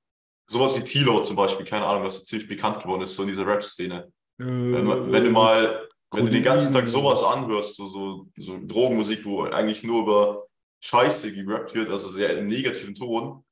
sowas 0.47 0.77
wie 0.77 0.83
Tilo 0.83 1.21
zum 1.21 1.35
Beispiel, 1.37 1.65
keine 1.65 1.85
Ahnung, 1.85 2.03
was 2.03 2.25
ziemlich 2.25 2.49
bekannt 2.49 2.81
geworden 2.81 3.01
ist, 3.01 3.15
so 3.15 3.23
in 3.23 3.29
dieser 3.29 3.47
Rap-Szene. 3.47 4.11
Wenn, 4.37 4.85
du- 4.85 5.11
wenn 5.11 5.23
du 5.23 5.31
mal, 5.31 5.87
wenn 6.11 6.25
du 6.25 6.31
den 6.31 6.43
ganzen 6.43 6.73
Tag 6.73 6.87
sowas 6.89 7.23
anhörst, 7.23 7.75
so, 7.75 7.87
so, 7.87 8.27
so 8.37 8.57
Drogenmusik, 8.61 9.23
wo 9.25 9.43
eigentlich 9.43 9.83
nur 9.83 10.01
über 10.03 10.47
Scheiße 10.81 11.33
gerappt 11.33 11.73
wird, 11.75 11.89
also 11.89 12.07
sehr 12.09 12.37
im 12.37 12.47
negativen 12.47 12.95
Ton, 12.95 13.43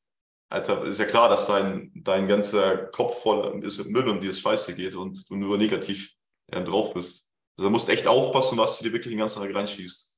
Alter, 0.49 0.83
ist 0.85 0.99
ja 0.99 1.05
klar, 1.05 1.27
dass 1.29 1.47
dein, 1.47 1.91
dein 1.93 2.27
ganzer 2.27 2.77
Kopf 2.87 3.21
voll 3.21 3.61
ist 3.63 3.77
mit 3.79 3.89
Müll 3.89 4.07
und 4.07 4.23
dir 4.23 4.27
das 4.29 4.39
Scheiße 4.39 4.75
geht 4.75 4.95
und 4.95 5.29
du 5.29 5.35
nur 5.35 5.57
negativ 5.57 6.13
ähm, 6.51 6.63
drauf 6.63 6.93
bist. 6.93 7.29
Also 7.57 7.67
da 7.67 7.69
musst 7.69 7.87
du 7.87 7.91
echt 7.91 8.07
aufpassen, 8.07 8.57
was 8.57 8.77
du 8.77 8.85
dir 8.85 8.93
wirklich 8.93 9.11
den 9.11 9.19
ganzen 9.19 9.41
Tag 9.41 9.53
reinschießt. 9.53 10.13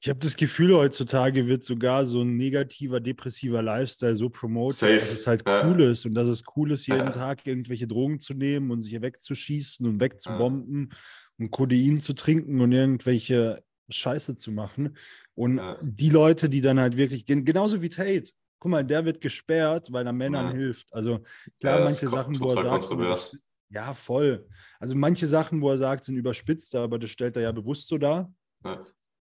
Ich 0.00 0.08
habe 0.08 0.18
das 0.20 0.36
Gefühl, 0.36 0.74
heutzutage 0.76 1.46
wird 1.48 1.62
sogar 1.64 2.06
so 2.06 2.22
ein 2.22 2.36
negativer, 2.36 2.98
depressiver 3.00 3.62
Lifestyle 3.62 4.16
so 4.16 4.30
promoted, 4.30 4.76
Safe. 4.78 4.94
dass 4.94 5.12
es 5.12 5.26
halt 5.26 5.42
Ja. 5.46 5.66
cool 5.66 5.80
ist 5.82 6.06
und 6.06 6.14
dass 6.14 6.28
es 6.28 6.42
cool 6.56 6.72
ist, 6.72 6.86
jeden 6.86 6.98
Ja. 7.06 7.10
Tag 7.10 7.46
irgendwelche 7.46 7.86
Drogen 7.86 8.18
zu 8.20 8.34
nehmen 8.34 8.70
und 8.70 8.82
sich 8.82 9.00
wegzuschießen 9.00 9.86
und 9.86 10.00
wegzubomben 10.00 10.92
und 11.38 11.50
Codein 11.50 12.00
zu 12.00 12.14
trinken 12.14 12.60
und 12.60 12.72
irgendwelche 12.72 13.62
Scheiße 13.90 14.34
zu 14.36 14.52
machen. 14.52 14.96
Und 15.34 15.58
Ja. 15.58 15.76
die 15.82 16.10
Leute, 16.10 16.48
die 16.48 16.60
dann 16.62 16.80
halt 16.80 16.96
wirklich, 16.96 17.24
gen- 17.26 17.44
genauso 17.44 17.80
wie 17.82 17.88
Tate, 17.88 18.30
guck 18.62 18.70
mal, 18.70 18.84
der 18.84 19.04
wird 19.04 19.20
gesperrt, 19.20 19.92
weil 19.92 20.06
er 20.06 20.12
Männern 20.12 20.46
Ja. 20.46 20.52
hilft. 20.52 20.86
Also 20.94 21.18
klar, 21.58 21.78
Ja, 21.80 21.84
manche 21.84 22.06
Sachen, 22.06 22.38
wo 22.38 22.44
er 22.44 22.50
sagt, 22.50 22.62
sind 22.62 22.70
kontrovers. 22.90 23.32
überspitzt- 23.34 23.46
ja, 23.70 23.92
voll. 23.94 24.46
Also 24.78 24.94
manche 24.94 25.26
Sachen, 25.26 25.60
wo 25.60 25.70
er 25.70 25.78
sagt, 25.78 26.04
sind 26.04 26.16
überspitzt, 26.16 26.76
aber 26.76 27.00
das 27.00 27.10
stellt 27.10 27.34
er 27.36 27.42
ja 27.42 27.50
bewusst 27.52 27.88
so 27.88 27.98
dar. 27.98 28.32
Ja. 28.64 28.80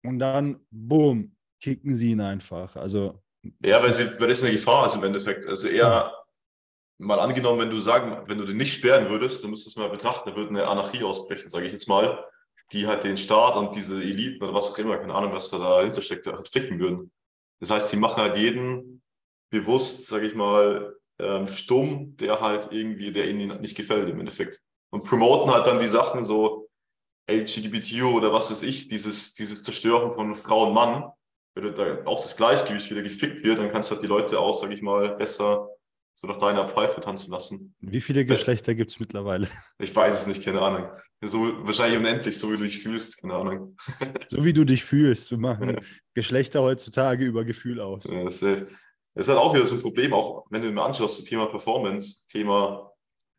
Und 0.06 0.20
dann, 0.20 0.66
boom, 0.72 1.36
kicken 1.62 1.96
sie 1.96 2.12
ihn 2.12 2.22
einfach. 2.22 2.78
Also, 2.78 3.22
Ja, 3.62 3.84
weil, 3.84 3.92
sie, 3.92 4.06
weil 4.20 4.30
das 4.30 4.42
eine 4.42 4.54
Gefahr 4.54 4.86
ist 4.86 4.96
im 4.96 5.04
Endeffekt. 5.04 5.46
Also 5.48 5.68
eher 5.68 6.14
mal 6.98 7.20
angenommen, 7.20 7.60
wenn 7.60 7.70
du 7.70 7.82
sagen, 7.82 8.24
wenn 8.30 8.38
du 8.38 8.46
den 8.46 8.56
nicht 8.58 8.74
sperren 8.74 9.10
würdest, 9.10 9.44
dann 9.44 9.52
müsstest 9.52 9.76
du 9.76 9.82
mal 9.82 9.90
betrachten, 9.90 10.30
da 10.30 10.36
würde 10.38 10.52
eine 10.52 10.66
Anarchie 10.66 11.04
ausbrechen, 11.04 11.50
sage 11.50 11.66
ich 11.66 11.74
jetzt 11.74 11.90
mal, 11.90 12.24
die 12.72 12.88
halt 12.88 13.04
den 13.04 13.18
Staat 13.18 13.58
und 13.58 13.76
diese 13.76 14.02
Eliten 14.02 14.42
oder 14.44 14.54
was 14.54 14.70
auch 14.72 14.78
immer, 14.78 14.98
keine 14.98 15.14
Ahnung, 15.14 15.34
was 15.34 15.50
da 15.50 15.58
dahinter 15.58 16.02
steckt, 16.02 16.26
halt 16.26 16.48
ficken 16.48 16.80
würden. 16.80 17.12
Das 17.60 17.70
heißt, 17.70 17.90
sie 17.90 17.98
machen 17.98 18.22
halt 18.24 18.36
jeden 18.38 19.02
bewusst, 19.50 20.08
sage 20.08 20.28
ich 20.28 20.36
mal, 20.36 20.96
ähm, 21.20 21.48
stumm, 21.48 22.16
der 22.18 22.42
halt 22.42 22.70
irgendwie, 22.72 23.12
der 23.12 23.30
ihnen 23.30 23.62
nicht 23.62 23.76
gefällt 23.76 24.10
im 24.10 24.20
Endeffekt. 24.20 24.62
Und 24.92 25.04
promoten 25.04 25.54
halt 25.54 25.68
dann 25.68 25.80
die 25.80 25.88
Sachen 25.88 26.24
so 26.24 26.70
LGBTQ 27.30 28.04
oder 28.04 28.34
was 28.34 28.52
weiß 28.52 28.64
ich, 28.64 28.88
dieses, 28.88 29.34
dieses 29.34 29.64
Zerstören 29.64 30.14
von 30.14 30.36
Frau 30.36 30.68
und 30.68 30.74
Mann, 30.74 31.06
wenn 31.56 31.74
da 31.74 32.04
auch 32.06 32.22
das 32.22 32.36
Gleichgewicht 32.36 32.92
wieder 32.92 33.02
gefickt 33.02 33.46
wird, 33.46 33.60
dann 33.60 33.72
kannst 33.72 33.90
du 33.90 33.96
halt 33.96 34.04
die 34.04 34.08
Leute 34.08 34.40
auch, 34.40 34.54
sag 34.54 34.72
ich 34.72 34.82
mal, 34.82 35.16
besser 35.16 35.70
so 36.18 36.28
nach 36.28 36.38
deiner 36.38 36.70
Pfeife 36.70 37.02
tanzen 37.02 37.32
lassen. 37.32 37.76
wie 37.82 38.00
viele 38.00 38.26
Geschlechter 38.26 38.74
gibt 38.74 38.92
es 38.92 39.00
mittlerweile? 39.00 39.48
Ich 39.80 39.94
weiß 39.94 40.22
es 40.22 40.28
nicht, 40.28 40.44
keine 40.44 40.62
Ahnung. 40.62 40.90
So, 41.22 41.66
wahrscheinlich 41.66 42.00
unendlich, 42.00 42.38
so 42.38 42.52
wie 42.52 42.58
du 42.58 42.64
dich 42.64 42.80
fühlst, 42.80 43.22
keine 43.22 43.34
Ahnung. 43.34 43.78
So 44.30 44.46
wie 44.46 44.54
du 44.54 44.64
dich 44.64 44.86
fühlst. 44.86 45.32
Wir 45.32 45.38
machen 45.40 45.82
Geschlechter 46.14 46.62
heutzutage 46.62 47.26
über 47.26 47.44
Gefühl 47.44 47.82
aus. 47.82 48.06
Ja, 48.06 48.26
ist, 48.26 48.46
das 49.16 49.28
ist 49.28 49.30
halt 49.34 49.40
auch 49.40 49.54
wieder 49.54 49.66
so 49.66 49.76
ein 49.76 49.82
Problem, 49.82 50.14
auch 50.14 50.46
wenn 50.50 50.62
du 50.62 50.70
mir 50.70 50.84
anschaust, 50.84 51.20
das 51.20 51.26
Thema 51.26 51.48
Performance, 51.48 52.28
Thema 52.28 52.92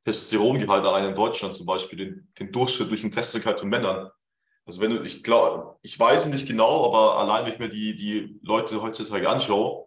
Testosterongehalt 0.02 0.84
allein 0.84 1.10
in 1.10 1.14
Deutschland 1.14 1.54
zum 1.54 1.66
Beispiel, 1.66 1.98
den, 1.98 2.28
den 2.38 2.50
durchschnittlichen 2.50 3.10
Testosterongehalt 3.10 3.60
von 3.60 3.68
Männern. 3.68 4.10
Also 4.64 4.80
wenn 4.80 4.90
du, 4.90 5.02
ich 5.02 5.22
glaube, 5.22 5.78
ich 5.82 5.98
weiß 5.98 6.26
nicht 6.26 6.48
genau, 6.48 6.86
aber 6.86 7.18
allein 7.18 7.44
wenn 7.44 7.52
ich 7.52 7.58
mir 7.58 7.68
die, 7.68 7.94
die 7.94 8.38
Leute 8.42 8.82
heutzutage 8.82 9.28
anschaue, 9.28 9.86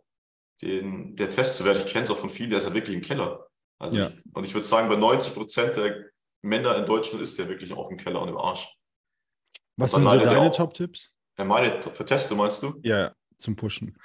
den, 0.61 1.15
der 1.15 1.29
Testwert, 1.29 1.77
ich 1.77 1.91
kenne 1.91 2.03
es 2.03 2.11
auch 2.11 2.17
von 2.17 2.29
vielen, 2.29 2.49
der 2.49 2.57
ist 2.57 2.65
halt 2.65 2.75
wirklich 2.75 2.95
im 2.95 3.01
Keller. 3.01 3.47
Also 3.79 3.97
Ja. 3.97 4.07
ich, 4.07 4.35
und 4.35 4.45
ich 4.45 4.53
würde 4.53 4.65
sagen, 4.65 4.89
bei 4.89 4.95
90 4.95 5.33
Prozent 5.33 5.75
der 5.75 6.05
Männer 6.41 6.75
in 6.77 6.85
Deutschland 6.85 7.21
ist 7.23 7.37
der 7.39 7.49
wirklich 7.49 7.73
auch 7.73 7.89
im 7.89 7.97
Keller 7.97 8.21
und 8.21 8.29
im 8.29 8.37
Arsch. 8.37 8.67
Was 9.77 9.93
sind 9.93 10.07
so 10.07 10.17
deine. 10.17 10.51
Top-Tipps? 10.51 11.09
Ja, 11.37 11.45
meine 11.45 11.81
für 11.81 12.05
Teste 12.05 12.35
meinst 12.35 12.61
du? 12.61 12.79
Ja, 12.83 13.13
zum 13.37 13.55
Pushen. 13.55 13.97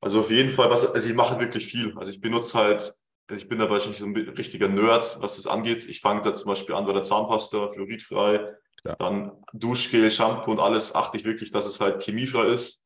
Also 0.00 0.20
auf 0.20 0.30
jeden 0.30 0.50
Fall, 0.50 0.70
was, 0.70 0.86
also 0.86 1.08
ich 1.08 1.14
mache 1.14 1.40
wirklich 1.40 1.66
viel. 1.66 1.96
Also 1.96 2.10
ich 2.10 2.20
benutze 2.20 2.58
halt, 2.58 2.80
also 3.28 3.42
ich 3.42 3.48
bin 3.48 3.58
da 3.58 3.68
wahrscheinlich 3.68 3.98
so 3.98 4.06
ein 4.06 4.14
richtiger 4.14 4.68
Nerd, 4.68 5.18
was 5.20 5.36
das 5.36 5.46
angeht. 5.46 5.88
Ich 5.88 6.00
fange 6.00 6.22
da 6.22 6.34
zum 6.34 6.50
Beispiel 6.50 6.74
an 6.74 6.86
bei 6.86 6.92
der 6.92 7.02
Zahnpasta, 7.02 7.68
fluoridfrei, 7.68 8.54
Klar. 8.82 8.96
dann 8.96 9.32
Duschgel, 9.52 10.10
Shampoo 10.10 10.52
und 10.52 10.60
alles 10.60 10.94
achte 10.94 11.16
ich 11.16 11.24
wirklich, 11.24 11.50
dass 11.50 11.66
es 11.66 11.80
halt 11.80 12.04
chemiefrei 12.04 12.46
ist. 12.46 12.84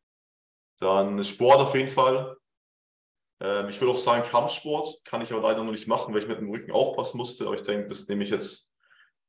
Dann 0.79 1.23
Sport 1.25 1.61
auf 1.61 1.75
jeden 1.75 1.89
Fall. 1.89 2.37
Ähm, 3.43 3.69
ich 3.69 3.81
würde 3.81 3.93
auch 3.93 3.99
sagen, 3.99 4.23
Kampfsport 4.23 5.05
kann 5.05 5.21
ich 5.21 5.33
aber 5.33 5.43
leider 5.43 5.63
noch 5.63 5.73
nicht 5.73 5.89
machen, 5.89 6.15
weil 6.15 6.23
ich 6.23 6.29
mit 6.29 6.39
dem 6.39 6.51
Rücken 6.51 6.73
aufpassen 6.73 7.19
musste. 7.19 7.47
Aber 7.47 7.55
ich 7.55 7.63
denke, 7.63 7.87
das 7.89 8.09
nehme 8.09 8.23
ich 8.23 8.31
jetzt 8.31 8.70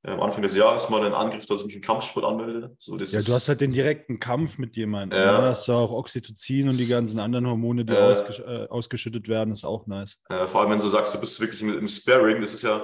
Anfang 0.03 0.41
des 0.41 0.55
Jahres 0.55 0.89
mal 0.89 1.05
in 1.05 1.13
Angriff, 1.13 1.46
dass 1.46 1.62
ich 1.62 1.67
mich 1.67 1.75
im 1.75 1.81
Kampfsport 1.81 2.25
anmelde. 2.25 2.75
So, 2.79 2.98
das 2.98 3.12
Ja, 3.12 3.22
du 3.22 3.34
hast 3.34 3.48
halt 3.48 3.62
den 3.62 3.72
direkten 3.72 4.20
Kampf 4.20 4.58
mit 4.58 4.75
jemandem. 4.75 5.20
Ja. 5.20 5.25
Ja. 5.25 5.41
Da 5.41 5.50
hast 5.50 5.67
du 5.67 5.74
auch 5.74 5.91
Oxytocin 5.91 6.67
und 6.67 6.77
die 6.79 6.88
ganzen 6.88 7.20
anderen 7.20 7.46
Hormone, 7.48 7.86
die 7.86 7.93
Ja. 7.93 8.10
ausgesch 8.10 8.39
äh, 8.39 8.67
ausgeschüttet 8.67 9.27
werden, 9.27 9.53
ist 9.53 9.63
auch 9.63 9.86
nice. 9.86 10.17
Äh, 10.29 10.48
vor 10.48 10.62
allem, 10.62 10.72
wenn 10.72 10.79
du 10.79 10.88
sagst, 10.88 11.13
du 11.13 11.20
bist 11.20 11.39
wirklich 11.39 11.62
im, 11.62 11.77
im 11.77 11.88
Sparring, 11.88 12.41
das 12.41 12.53
ist 12.53 12.63
ja, 12.63 12.81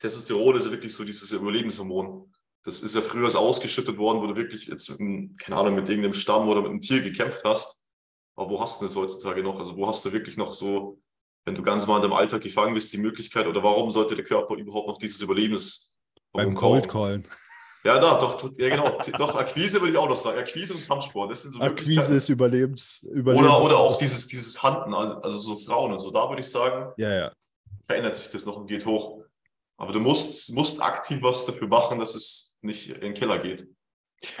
Testosteron 0.00 0.56
ist 0.56 0.66
ja 0.66 0.70
wirklich 0.70 0.94
so 0.94 1.04
dieses 1.04 1.32
Überlebenshormon. 1.32 2.30
Das 2.62 2.80
ist 2.80 2.94
ja 2.94 3.00
früher 3.00 3.30
so 3.30 3.38
ausgeschüttet 3.38 3.96
worden, 3.96 4.20
wo 4.20 4.26
du 4.26 4.36
wirklich 4.36 4.66
jetzt, 4.66 4.90
mit, 4.90 5.00
einem, 5.00 5.36
keine 5.36 5.56
Ahnung, 5.56 5.74
mit 5.76 5.88
irgendeinem 5.88 6.14
Stamm 6.14 6.48
oder 6.48 6.60
mit 6.60 6.70
einem 6.70 6.80
Tier 6.80 7.00
gekämpft 7.00 7.42
hast. 7.44 7.82
Aber 8.36 8.50
wo 8.50 8.60
hast 8.60 8.80
du 8.80 8.84
das 8.86 8.96
heutzutage 8.96 9.42
noch? 9.42 9.58
Also 9.58 9.76
wo 9.76 9.86
hast 9.86 10.04
du 10.04 10.12
wirklich 10.12 10.36
noch 10.36 10.52
so, 10.52 11.00
wenn 11.46 11.54
du 11.54 11.62
ganz 11.62 11.86
mal 11.86 11.96
in 11.96 12.02
deinem 12.02 12.14
Alltag 12.14 12.42
gefangen 12.42 12.74
bist, 12.74 12.92
die 12.92 12.98
Möglichkeit 12.98 13.46
oder 13.46 13.62
warum 13.62 13.90
sollte 13.90 14.14
der 14.14 14.24
Körper 14.24 14.56
überhaupt 14.56 14.88
noch 14.88 14.98
dieses 14.98 15.20
Überlebenshormon 15.22 15.93
Beim 16.34 16.54
Cold? 16.54 16.88
Callen. 16.88 17.26
Ja, 17.84 17.98
da, 17.98 18.18
doch, 18.18 18.42
ja 18.56 18.68
genau. 18.70 18.98
doch, 19.18 19.34
Akquise 19.34 19.78
würde 19.80 19.92
ich 19.92 19.98
auch 19.98 20.08
noch 20.08 20.16
sagen. 20.16 20.38
Akquise 20.38 20.74
und 20.74 20.88
Kampfsport, 20.88 21.30
das 21.30 21.42
sind 21.42 21.52
so 21.52 21.60
Akquise 21.60 22.14
ist 22.16 22.28
Überlebens. 22.30 23.02
Überlebens 23.02 23.46
Oder, 23.46 23.62
oder 23.62 23.78
auch 23.78 23.96
dieses, 23.96 24.26
dieses 24.26 24.62
Handen, 24.62 24.94
also, 24.94 25.16
also 25.16 25.36
so 25.36 25.56
Frauen 25.58 25.92
und 25.92 25.98
so. 25.98 26.10
Da 26.10 26.28
würde 26.28 26.40
ich 26.40 26.50
sagen, 26.50 26.92
Ja, 26.96 27.12
ja. 27.12 27.32
verändert 27.82 28.16
sich 28.16 28.30
das 28.30 28.46
noch 28.46 28.56
und 28.56 28.66
geht 28.66 28.86
hoch. 28.86 29.22
Aber 29.76 29.92
du 29.92 30.00
musst, 30.00 30.54
musst 30.54 30.82
aktiv 30.82 31.18
was 31.20 31.44
dafür 31.44 31.68
machen, 31.68 31.98
dass 31.98 32.14
es 32.14 32.58
nicht 32.62 32.88
in 32.88 33.00
den 33.00 33.14
Keller 33.14 33.38
geht. 33.38 33.66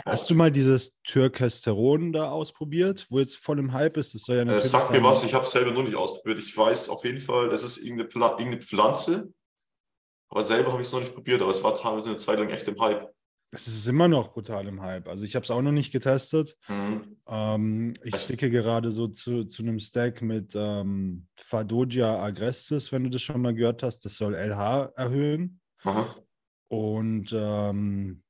Hast 0.06 0.30
du 0.30 0.34
mal 0.34 0.50
dieses 0.50 0.98
Türkesteron 1.02 2.14
da 2.14 2.30
ausprobiert, 2.30 3.06
wo 3.10 3.18
jetzt 3.18 3.36
voll 3.36 3.58
im 3.58 3.74
Hype 3.74 3.98
ist? 3.98 4.14
Das 4.14 4.22
soll 4.22 4.36
ja 4.36 4.44
äh, 4.44 4.60
sag 4.60 4.90
mir 4.90 5.02
was, 5.02 5.22
ich 5.24 5.34
habe 5.34 5.44
es 5.44 5.50
selber 5.50 5.72
noch 5.72 5.82
nicht 5.82 5.96
ausprobiert. 5.96 6.38
Ich 6.38 6.56
weiß 6.56 6.88
auf 6.88 7.04
jeden 7.04 7.18
Fall, 7.18 7.50
das 7.50 7.62
ist 7.62 7.78
irgendeine, 7.78 8.08
Pla 8.08 8.30
irgendeine 8.38 8.62
Pflanze. 8.62 9.34
Aber 10.34 10.42
selber 10.42 10.72
habe 10.72 10.82
ich 10.82 10.88
es 10.88 10.92
noch 10.92 10.98
nicht 10.98 11.14
probiert, 11.14 11.40
aber 11.42 11.52
es 11.52 11.62
war 11.62 11.76
teilweise 11.76 12.08
eine 12.08 12.18
Zeit 12.18 12.40
lang 12.40 12.50
echt 12.50 12.66
im 12.66 12.80
Hype. 12.80 13.08
Es 13.52 13.68
ist 13.68 13.86
immer 13.86 14.08
noch 14.08 14.32
brutal 14.32 14.66
im 14.66 14.82
Hype. 14.82 15.06
Also 15.06 15.24
ich 15.24 15.36
habe 15.36 15.44
es 15.44 15.50
auch 15.52 15.62
noch 15.62 15.70
nicht 15.70 15.92
getestet. 15.92 16.56
Mhm. 16.66 17.16
Ähm, 17.28 17.94
ich 18.02 18.16
sticke 18.16 18.50
gerade 18.50 18.90
so 18.90 19.06
zu, 19.06 19.44
zu 19.44 19.62
einem 19.62 19.78
Stack 19.78 20.22
mit 20.22 20.54
ähm, 20.56 21.28
Fadogia 21.36 22.20
agrestis, 22.20 22.90
wenn 22.90 23.04
du 23.04 23.10
das 23.10 23.22
schon 23.22 23.42
mal 23.42 23.54
gehört 23.54 23.84
hast. 23.84 24.00
Das 24.04 24.16
soll 24.16 24.34
LH 24.34 24.94
erhöhen. 24.96 25.60
Aha. 25.84 26.16
Und 26.66 27.32
ähm, 27.32 28.23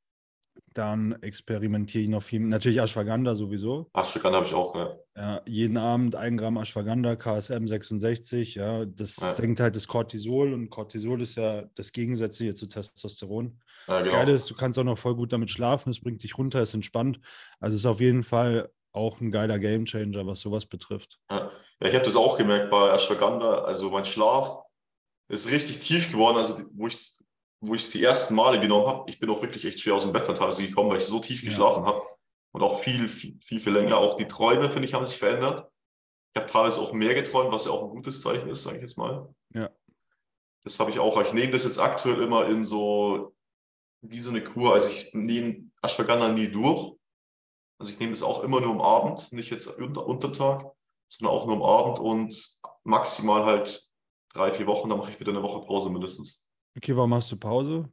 dann 0.74 1.12
experimentiere 1.22 2.02
ich 2.04 2.10
noch 2.10 2.22
viel. 2.22 2.40
Natürlich 2.40 2.80
Ashwagandha 2.80 3.34
sowieso. 3.36 3.88
Ashwagandha 3.92 4.38
habe 4.38 4.46
ich 4.46 4.54
auch, 4.54 4.74
ne? 4.74 4.98
Ja, 5.16 5.40
jeden 5.46 5.76
Abend 5.76 6.16
ein 6.16 6.36
Gramm 6.36 6.56
Ashwagandha, 6.56 7.16
KSM 7.16 7.68
66. 7.68 8.56
Ja, 8.56 8.84
das 8.84 9.16
Ja. 9.16 9.32
senkt 9.32 9.60
halt 9.60 9.76
das 9.76 9.86
Cortisol 9.86 10.52
und 10.52 10.70
Cortisol 10.70 11.22
ist 11.22 11.36
ja 11.36 11.62
das 11.76 11.92
Gegensätzliche 11.92 12.54
zu 12.54 12.66
Testosteron. 12.66 13.60
Ja, 13.86 13.98
Das 13.98 14.06
genau. 14.06 14.18
Geile 14.18 14.32
ist, 14.32 14.50
du 14.50 14.54
kannst 14.54 14.78
auch 14.78 14.84
noch 14.84 14.98
voll 14.98 15.14
gut 15.14 15.32
damit 15.32 15.50
schlafen, 15.50 15.90
es 15.90 16.00
bringt 16.00 16.22
dich 16.22 16.36
runter, 16.36 16.60
ist 16.62 16.74
entspannt. 16.74 17.20
Also 17.60 17.76
ist 17.76 17.86
auf 17.86 18.00
jeden 18.00 18.22
Fall 18.24 18.70
auch 18.92 19.20
ein 19.20 19.30
geiler 19.30 19.58
Gamechanger, 19.58 20.26
was 20.26 20.40
sowas 20.40 20.66
betrifft. 20.66 21.18
Ja, 21.30 21.50
ja 21.80 21.88
ich 21.88 21.94
habe 21.94 22.04
das 22.04 22.16
auch 22.16 22.36
gemerkt 22.36 22.70
bei 22.70 22.90
Ashwagandha. 22.90 23.62
Also 23.62 23.90
mein 23.90 24.04
Schlaf 24.04 24.58
ist 25.28 25.50
richtig 25.50 25.78
tief 25.78 26.10
geworden. 26.10 26.36
Also 26.36 26.64
wo 26.72 26.86
ich 26.88 27.12
wo 27.66 27.74
ich 27.74 27.82
es 27.82 27.90
die 27.90 28.02
ersten 28.02 28.34
Male 28.34 28.60
genommen 28.60 28.86
habe, 28.86 29.10
ich 29.10 29.18
bin 29.18 29.30
auch 29.30 29.40
wirklich 29.42 29.64
echt 29.64 29.80
schwer 29.80 29.94
aus 29.94 30.02
dem 30.02 30.12
Bett 30.12 30.28
dann 30.28 30.36
teilweise 30.36 30.66
gekommen, 30.66 30.90
weil 30.90 30.98
ich 30.98 31.04
so 31.04 31.18
tief 31.18 31.42
Ja. 31.42 31.48
geschlafen 31.48 31.84
habe. 31.84 32.02
Und 32.52 32.62
auch 32.62 32.78
viel, 32.78 33.08
viel, 33.08 33.36
viel, 33.40 33.58
viel 33.58 33.72
länger. 33.72 33.98
Auch 33.98 34.14
die 34.14 34.28
Träume, 34.28 34.70
finde 34.70 34.86
ich, 34.86 34.94
haben 34.94 35.06
sich 35.06 35.18
verändert. 35.18 35.68
Ich 36.32 36.40
habe 36.40 36.50
teilweise 36.50 36.80
auch 36.80 36.92
mehr 36.92 37.14
geträumt, 37.14 37.52
was 37.52 37.64
ja 37.64 37.72
auch 37.72 37.82
ein 37.82 37.90
gutes 37.90 38.20
Zeichen 38.20 38.48
ist, 38.48 38.62
sage 38.62 38.76
ich 38.76 38.82
jetzt 38.82 38.96
mal. 38.96 39.28
Ja. 39.52 39.70
Das 40.62 40.78
habe 40.78 40.90
ich 40.90 40.98
auch. 40.98 41.20
Ich 41.20 41.32
nehme 41.32 41.52
das 41.52 41.64
jetzt 41.64 41.78
aktuell 41.78 42.20
immer 42.22 42.46
in 42.46 42.64
so, 42.64 43.34
wie 44.02 44.20
so 44.20 44.30
eine 44.30 44.42
Kur. 44.42 44.72
Also 44.72 44.88
ich 44.88 45.12
nehme 45.14 45.70
Ashwagandha 45.82 46.28
nie 46.28 46.48
durch. 46.48 46.94
Also 47.78 47.92
ich 47.92 47.98
nehme 47.98 48.12
es 48.12 48.22
auch 48.22 48.42
immer 48.42 48.60
nur 48.60 48.72
am 48.72 48.80
Abend, 48.80 49.32
nicht 49.32 49.50
jetzt 49.50 49.66
unter, 49.66 50.06
Untertag, 50.06 50.64
sondern 51.08 51.36
auch 51.36 51.46
nur 51.46 51.56
am 51.56 51.62
Abend 51.62 51.98
und 51.98 52.58
maximal 52.84 53.44
halt 53.44 53.90
drei, 54.32 54.50
vier 54.52 54.66
Wochen, 54.66 54.88
dann 54.88 54.98
mache 54.98 55.10
ich 55.10 55.20
wieder 55.20 55.32
eine 55.32 55.42
Woche 55.42 55.66
Pause 55.66 55.90
mindestens. 55.90 56.43
Okay, 56.76 56.94
warum 56.96 57.14
hast 57.14 57.30
du 57.32 57.36
Pause? 57.36 57.88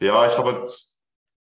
Ja, 0.00 0.26
ich 0.26 0.36
habe 0.36 0.52
halt 0.52 0.68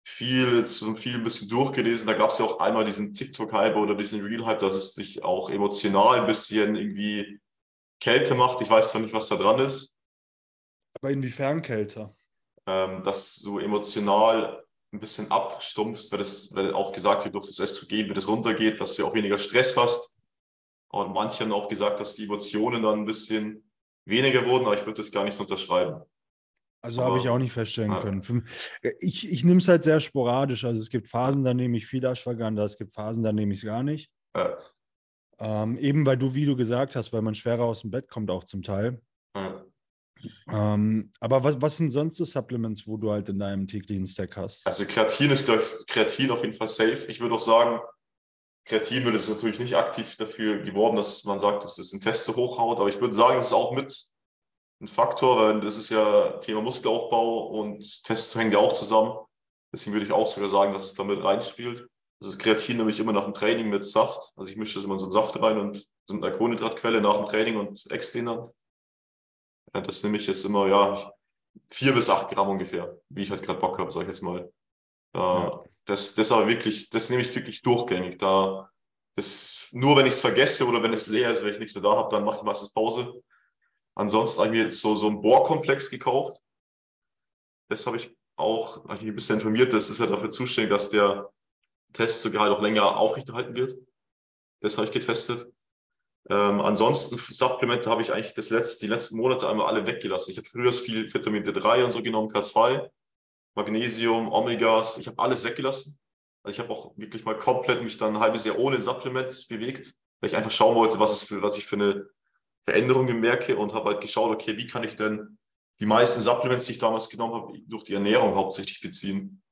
viel, 0.05 0.67
so 0.67 0.95
viel 0.97 1.17
ein 1.17 1.25
bisschen 1.25 1.49
durchgelesen. 1.49 2.07
Da 2.07 2.15
gab 2.15 2.31
es 2.31 2.39
ja 2.39 2.45
auch 2.47 2.59
einmal 2.61 2.85
diesen 2.85 3.15
TikTok-Hype 3.15 3.77
oder 3.77 3.95
diesen 3.95 4.23
Real-Hype, 4.23 4.59
dass 4.59 4.75
es 4.75 4.95
dich 4.95 5.25
auch 5.25 5.51
emotional 5.51 6.21
ein 6.21 6.27
bisschen 6.27 6.77
irgendwie 6.77 7.41
Kälte 8.01 8.35
macht. 8.35 8.61
Ich 8.63 8.71
weiß 8.71 8.93
zwar 8.93 9.03
nicht, 9.03 9.15
was 9.15 9.29
da 9.29 9.37
dran 9.37 9.61
ist, 9.61 9.99
Aber 10.95 11.11
inwiefern 11.11 11.61
kälter? 11.61 12.17
ähm, 12.67 13.03
dass 13.05 13.37
du 13.43 13.59
emotional 13.59 14.65
ein 14.93 15.01
bisschen 15.01 15.31
abstumpfst, 15.31 16.13
weil 16.13 16.19
das 16.19 16.55
weil 16.55 16.75
auch 16.75 16.93
gesagt 16.93 17.25
wird, 17.25 17.35
durch 17.35 17.47
das 17.47 17.59
Östrogen, 17.59 18.09
wenn 18.09 18.15
das 18.15 18.29
runtergeht, 18.29 18.81
dass 18.81 18.97
du 18.97 19.07
auch 19.07 19.15
weniger 19.15 19.39
Stress 19.39 19.77
hast. 19.77 20.17
Und 20.91 21.13
manche 21.15 21.45
haben 21.45 21.53
auch 21.53 21.69
gesagt, 21.69 22.01
dass 22.01 22.17
die 22.17 22.25
Emotionen 22.25 22.83
dann 22.83 23.01
ein 23.01 23.07
bisschen 23.07 23.71
weniger 24.07 24.47
wurden, 24.47 24.67
aber 24.67 24.75
ich 24.77 24.83
würde 24.87 24.95
das 25.03 25.13
gar 25.13 25.25
nicht 25.25 25.35
so 25.35 25.43
unterschreiben. 25.45 26.03
Also 26.83 27.03
habe 27.03 27.19
ich 27.19 27.29
auch 27.29 27.39
nicht 27.39 27.53
feststellen 27.53 27.93
Ja. 27.93 28.01
können. 28.01 28.23
Für, 28.23 28.43
ich 29.01 29.31
ich 29.31 29.45
nehme 29.45 29.59
es 29.59 29.69
halt 29.69 29.85
sehr 29.85 30.01
sporadisch. 30.01 30.65
Also 30.65 30.81
es 30.81 30.91
gibt 30.91 31.09
Phasen, 31.09 31.45
da 31.45 31.55
nehme 31.55 31.77
ich 31.77 31.87
viel 31.87 32.05
Ashwagandha, 32.05 32.65
es 32.65 32.77
gibt 32.77 32.93
Phasen, 32.93 33.23
da 33.23 33.33
nehme 33.33 33.53
ich 33.53 33.61
es 33.61 33.65
gar 33.65 33.83
nicht. 33.83 34.11
Äh, 34.35 34.49
Ähm, 35.39 35.77
eben 35.79 36.05
weil 36.07 36.17
du, 36.19 36.35
wie 36.35 36.45
du 36.45 36.55
gesagt 36.57 36.95
hast, 36.97 37.13
weil 37.13 37.23
man 37.23 37.35
schwerer 37.35 37.65
aus 37.65 37.81
dem 37.83 37.91
Bett 37.91 38.09
kommt 38.09 38.31
auch 38.31 38.45
zum 38.45 38.63
Teil. 38.63 39.01
äh. 39.35 39.51
Ähm, 40.49 41.11
aber 41.19 41.43
was, 41.43 41.61
was 41.61 41.77
sind 41.77 41.91
sonst 41.91 42.17
so 42.17 42.25
Supplements, 42.25 42.87
wo 42.87 42.97
du 42.97 43.11
halt 43.11 43.29
in 43.29 43.39
deinem 43.41 43.67
täglichen 43.67 44.07
Stack 44.07 44.37
hast? 44.37 44.65
Also 44.67 44.85
Kreatin 44.85 45.31
ist 45.33 45.47
glaub 45.47 45.59
ich, 45.61 45.87
Kreatin 45.89 46.31
auf 46.31 46.43
jeden 46.43 46.55
Fall 46.55 46.69
safe. 46.69 47.07
Ich 47.09 47.21
würde 47.21 47.35
auch 47.35 47.41
sagen, 47.41 47.81
Kreatin 48.65 49.05
wird 49.05 49.17
es 49.17 49.29
natürlich 49.29 49.59
nicht 49.59 49.75
aktiv 49.75 50.17
dafür 50.17 50.59
geworben, 50.63 50.97
dass 50.97 51.25
man 51.25 51.41
sagt, 51.41 51.65
dass 51.65 51.79
es 51.79 51.93
ein 51.93 52.01
Teste 52.01 52.37
hochhaut, 52.37 52.79
aber 52.79 52.89
ich 52.89 53.01
würde 53.01 53.15
sagen, 53.15 53.37
das 53.37 53.47
ist 53.49 53.53
auch 53.53 53.73
mit 53.75 54.12
ein 54.83 54.89
Faktor, 54.89 55.41
weil 55.41 55.61
das 55.61 55.77
ist 55.77 55.91
ja 55.91 56.39
Thema 56.39 56.61
Muskelaufbau 56.61 57.47
und 57.47 58.05
Tests 58.05 58.35
hängen 58.35 58.53
ja 58.53 58.59
auch 58.59 58.73
zusammen. 58.73 59.17
Deswegen 59.73 59.95
würde 59.95 60.07
ich 60.07 60.13
auch 60.13 60.27
sogar 60.27 60.49
sagen, 60.49 60.73
dass 60.73 60.85
es 60.85 60.95
damit 60.95 61.23
reinspielt. 61.23 61.89
Also 62.23 62.37
Kreatin 62.37 62.77
nehme 62.77 62.91
ich 62.91 63.01
immer 63.01 63.13
nach 63.13 63.25
dem 63.25 63.33
Training 63.35 63.71
mit 63.71 63.87
Saft. 63.87 64.33
Also 64.37 64.51
ich 64.51 64.57
mische 64.57 64.75
das 64.75 64.85
immer 64.85 64.95
in 64.95 64.99
so 64.99 65.07
einen 65.07 65.13
Saft 65.13 65.41
rein 65.41 65.59
und 65.59 65.77
so 66.07 66.15
eine 66.15 66.33
Kohlenhydratquelle 66.33 67.01
nach 67.01 67.17
dem 67.17 67.27
Training 67.27 67.57
und 67.57 67.91
ex 67.91 68.13
den 68.13 68.27
dann. 68.27 68.51
Ja, 69.75 69.81
das 69.81 70.03
nehme 70.03 70.17
ich 70.19 70.27
jetzt 70.27 70.45
immer, 70.45 70.67
ja, 70.69 71.13
vier 71.71 71.93
bis 71.95 72.11
acht 72.11 72.31
Gramm 72.31 72.49
ungefähr, 72.49 72.99
wie 73.09 73.23
ich 73.23 73.31
halt 73.31 73.43
gerade 73.43 73.59
Bock 73.61 73.79
habe, 73.79 73.91
sag 73.91 74.03
ich 74.03 74.09
jetzt 74.09 74.23
mal. 74.23 74.53
Da, 75.13 75.21
Ja. 75.21 75.65
das, 75.85 76.15
das 76.15 76.33
aber 76.33 76.49
wirklich, 76.49 76.91
das 76.91 77.09
nehme 77.09 77.23
ich 77.23 77.35
wirklich 77.35 77.63
durchgängig. 77.63 78.19
Da, 78.19 78.69
das, 79.15 79.69
nur 79.73 79.97
wenn 79.97 80.07
ich 80.07 80.15
es 80.15 80.21
vergesse 80.21 80.67
oder 80.67 80.83
wenn 80.83 80.93
es 80.93 81.07
leer 81.07 81.31
ist, 81.31 81.43
wenn 81.43 81.51
ich 81.51 81.59
nichts 81.59 81.75
mehr 81.75 81.83
da 81.83 81.97
habe, 81.97 82.15
dann 82.15 82.25
mache 82.25 82.39
ich 82.39 82.43
meistens 82.43 82.73
Pause. 82.73 83.23
Ansonsten 83.95 84.41
habe 84.41 84.49
ich 84.49 84.55
mir 84.55 84.65
jetzt 84.65 84.81
so, 84.81 84.95
so 84.95 85.09
einen 85.09 85.21
Bohrkomplex 85.21 85.91
gekauft. 85.91 86.43
Das 87.69 87.87
habe 87.87 87.97
ich 87.97 88.17
auch, 88.37 88.85
habe 88.85 88.97
ich 88.97 89.03
ein 89.03 89.15
bisschen 89.15 89.37
informiert, 89.37 89.73
das 89.73 89.91
ist 89.91 90.01
ja 90.01 90.07
dafür 90.07 90.31
zuständig, 90.31 90.71
dass 90.71 90.91
der 90.91 91.31
Testgehalt 91.93 92.53
auch 92.53 92.63
länger 92.63 92.97
aufrechterhalten 92.97 93.55
wird. 93.55 93.77
Das 94.61 94.77
habe 94.77 94.87
ich 94.87 94.93
getestet. 94.93 95.53
Ähm, 96.31 96.61
ansonsten 96.61 97.19
Supplemente 97.19 97.91
habe 97.91 98.03
ich 98.03 98.13
eigentlich 98.13 98.35
das 98.35 98.51
letzte, 98.51 98.87
die 98.87 98.93
letzten 98.93 99.17
Monate 99.17 99.49
einmal 99.49 99.67
alle 99.67 99.87
weggelassen. 99.87 100.31
Ich 100.31 100.39
habe 100.39 100.49
früher 100.49 100.73
viel 100.73 101.13
Vitamin 101.13 101.43
D3 101.43 101.85
und 101.85 101.93
so 101.93 102.03
genommen, 102.03 102.31
K2, 102.31 102.89
Magnesium, 103.55 104.33
Omegas. 104.33 104.99
Ich 104.99 105.09
habe 105.09 105.19
alles 105.19 105.45
weggelassen. 105.45 105.99
Also 106.43 106.55
ich 106.55 106.61
habe 106.61 106.73
auch 106.73 106.97
wirklich 106.97 107.25
mal 107.25 107.37
komplett 107.37 107.83
mich 107.83 107.97
dann 107.97 108.17
ein 108.17 108.21
halbes 108.21 108.45
Jahr 108.45 108.59
ohne 108.59 108.81
Supplements 108.81 109.47
bewegt, 109.47 109.95
weil 110.21 110.31
ich 110.31 110.37
einfach 110.37 110.51
schauen 110.51 110.77
wollte, 110.77 110.99
was, 110.99 111.13
es 111.13 111.25
für, 111.25 111.43
was 111.43 111.59
ich 111.59 111.67
für 111.67 111.77
eine 111.77 112.09
Veränderung 112.65 113.07
merke 113.21 113.57
und 113.57 113.75
habe 113.75 113.91
halt 113.91 114.01
geschaut, 114.01 114.31
okay, 114.35 114.57
wie 114.57 114.67
kann 114.67 114.85
ich 114.85 114.97
denn 114.97 115.39
die 115.81 115.87
meisten 115.87 116.21
Supplements, 116.21 116.67
die 116.67 116.73
ich 116.73 116.79
damals 116.79 117.09
genommen 117.09 117.35
habe, 117.35 117.59
durch 117.67 117.85
die 117.85 117.95
Ernährung 117.95 118.35
hauptsächlich 118.35 118.81
beziehen. 118.81 119.43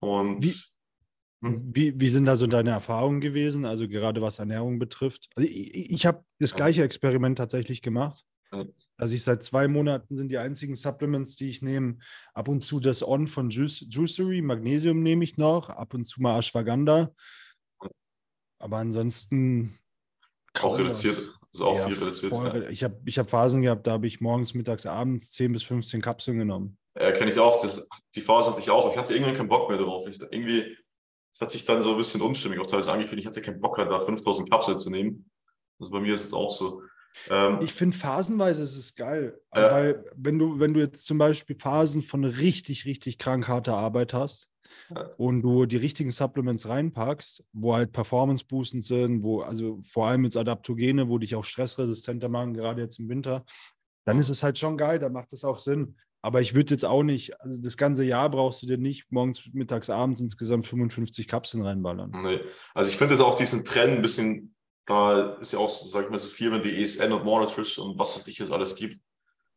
Und 0.00 0.42
Wie- 0.42 0.54
Hm. 1.42 1.70
Wie, 1.74 2.00
wie 2.00 2.08
sind 2.08 2.24
da 2.24 2.34
so 2.34 2.46
deine 2.46 2.70
Erfahrungen 2.70 3.20
gewesen, 3.20 3.66
also 3.66 3.86
gerade 3.88 4.22
was 4.22 4.38
Ernährung 4.38 4.78
betrifft? 4.78 5.28
Also 5.34 5.46
ich, 5.46 5.90
ich 5.90 6.06
habe 6.06 6.24
das 6.38 6.54
gleiche 6.54 6.82
Experiment 6.82 7.36
tatsächlich 7.36 7.82
gemacht. 7.82 8.24
Also 8.96 9.14
ich 9.14 9.22
seit 9.22 9.42
zwei 9.44 9.68
Monaten 9.68 10.16
sind 10.16 10.30
die 10.30 10.38
einzigen 10.38 10.76
Supplements, 10.76 11.36
die 11.36 11.50
ich 11.50 11.60
nehme, 11.60 11.98
ab 12.32 12.48
und 12.48 12.62
zu 12.62 12.80
das 12.80 13.06
On 13.06 13.26
von 13.26 13.50
Juice, 13.50 13.84
Juicery, 13.90 14.40
Magnesium 14.40 15.02
nehme 15.02 15.24
ich 15.24 15.36
noch, 15.36 15.68
ab 15.68 15.92
und 15.92 16.06
zu 16.06 16.22
mal 16.22 16.38
Ashwagandha. 16.38 17.12
Aber 18.58 18.78
ansonsten 18.78 19.78
auch 20.58 20.78
reduziert, 20.78 21.38
was. 21.60 21.66
also 21.66 21.66
auch 21.66 21.78
Ja, 21.78 21.94
viel 21.94 22.02
reduziert. 22.04 22.34
voll 22.34 22.62
Ja. 22.64 22.68
Ich 22.70 22.84
habe 22.84 22.96
ich 23.04 23.18
hab 23.18 23.30
Phasen 23.30 23.62
gehabt, 23.62 23.86
da 23.86 23.92
habe 23.92 24.06
ich 24.06 24.20
morgens, 24.20 24.54
mittags, 24.54 24.86
abends 24.86 25.30
10 25.32 25.52
bis 25.52 25.62
15 25.62 26.00
Kapseln 26.02 26.38
genommen. 26.38 26.78
Ja, 26.98 27.12
kenne 27.12 27.30
ich 27.30 27.38
auch. 27.38 27.60
Das, 27.62 27.86
die 28.14 28.20
Phase 28.20 28.50
hatte 28.50 28.60
ich 28.60 28.70
auch. 28.70 28.90
Ich 28.90 28.96
hatte 28.96 29.12
irgendwann 29.12 29.34
keinen 29.34 29.48
Bock 29.48 29.68
mehr 29.68 29.78
darauf. 29.78 30.08
Ich, 30.08 30.20
irgendwie, 30.22 30.76
es 31.32 31.40
hat 31.40 31.50
sich 31.50 31.64
dann 31.64 31.82
so 31.82 31.90
ein 31.90 31.96
bisschen 31.98 32.22
unstimmig 32.22 32.58
auch 32.58 32.66
teilweise 32.66 32.92
angefühlt. 32.92 33.20
Ich 33.20 33.26
hatte 33.26 33.42
keinen 33.42 33.60
Bock, 33.60 33.76
halt 33.76 33.90
da 33.90 33.98
5000 34.00 34.50
Kapseln 34.50 34.78
zu 34.78 34.90
nehmen. 34.90 35.30
Also 35.78 35.92
bei 35.92 36.00
mir 36.00 36.14
ist 36.14 36.24
es 36.24 36.32
auch 36.32 36.50
so. 36.50 36.82
Ähm, 37.28 37.58
Ich 37.60 37.72
finde, 37.72 37.96
phasenweise 37.96 38.62
ist 38.62 38.76
es 38.76 38.94
geil. 38.94 39.38
Ja. 39.54 39.70
Weil, 39.72 40.04
wenn 40.16 40.38
du, 40.38 40.58
wenn 40.58 40.72
du 40.74 40.80
jetzt 40.80 41.04
zum 41.06 41.18
Beispiel 41.18 41.56
Phasen 41.58 42.00
von 42.02 42.24
richtig, 42.24 42.86
richtig 42.86 43.18
krank 43.18 43.46
harter 43.48 43.76
Arbeit 43.76 44.14
hast. 44.14 44.48
Und 45.16 45.42
du 45.42 45.66
die 45.66 45.76
richtigen 45.76 46.10
Supplements 46.10 46.68
reinpackst, 46.68 47.44
wo 47.52 47.74
halt 47.74 47.92
Performance-boostend 47.92 48.84
sind, 48.84 49.22
wo, 49.22 49.40
also 49.40 49.80
vor 49.82 50.06
allem 50.06 50.24
jetzt 50.24 50.36
Adaptogene, 50.36 51.08
wo 51.08 51.18
dich 51.18 51.34
auch 51.34 51.44
stressresistenter 51.44 52.28
machen, 52.28 52.54
gerade 52.54 52.82
jetzt 52.82 52.98
im 52.98 53.08
Winter, 53.08 53.44
dann 54.04 54.18
ist 54.18 54.30
es 54.30 54.42
halt 54.42 54.58
schon 54.58 54.76
geil, 54.76 54.98
dann 54.98 55.12
macht 55.12 55.32
es 55.32 55.44
auch 55.44 55.58
Sinn. 55.58 55.96
Aber 56.22 56.40
ich 56.40 56.54
würde 56.54 56.74
jetzt 56.74 56.84
auch 56.84 57.02
nicht, 57.02 57.40
also 57.40 57.60
das 57.60 57.76
ganze 57.76 58.04
Jahr 58.04 58.28
brauchst 58.30 58.62
du 58.62 58.66
dir 58.66 58.78
nicht 58.78 59.06
morgens, 59.10 59.44
mittags, 59.52 59.90
abends 59.90 60.20
insgesamt 60.20 60.66
55 60.66 61.28
Kapseln 61.28 61.64
reinballern. 61.64 62.10
nee. 62.22 62.40
Also 62.74 62.90
ich 62.90 62.96
finde 62.96 63.14
jetzt 63.14 63.22
auch 63.22 63.36
diesen 63.36 63.64
Trend 63.64 63.94
ein 63.94 64.02
bisschen, 64.02 64.54
da 64.86 65.36
ist 65.36 65.52
ja 65.52 65.60
auch, 65.60 65.68
sag 65.68 66.04
ich 66.04 66.10
mal, 66.10 66.18
so 66.18 66.28
Firmen 66.28 66.64
wie 66.64 66.82
ESN 66.82 67.12
und 67.12 67.24
Monotrish 67.24 67.78
und 67.78 67.98
was 67.98 68.16
es 68.16 68.26
nicht 68.26 68.40
jetzt 68.40 68.50
alles 68.50 68.74
gibt. 68.74 69.00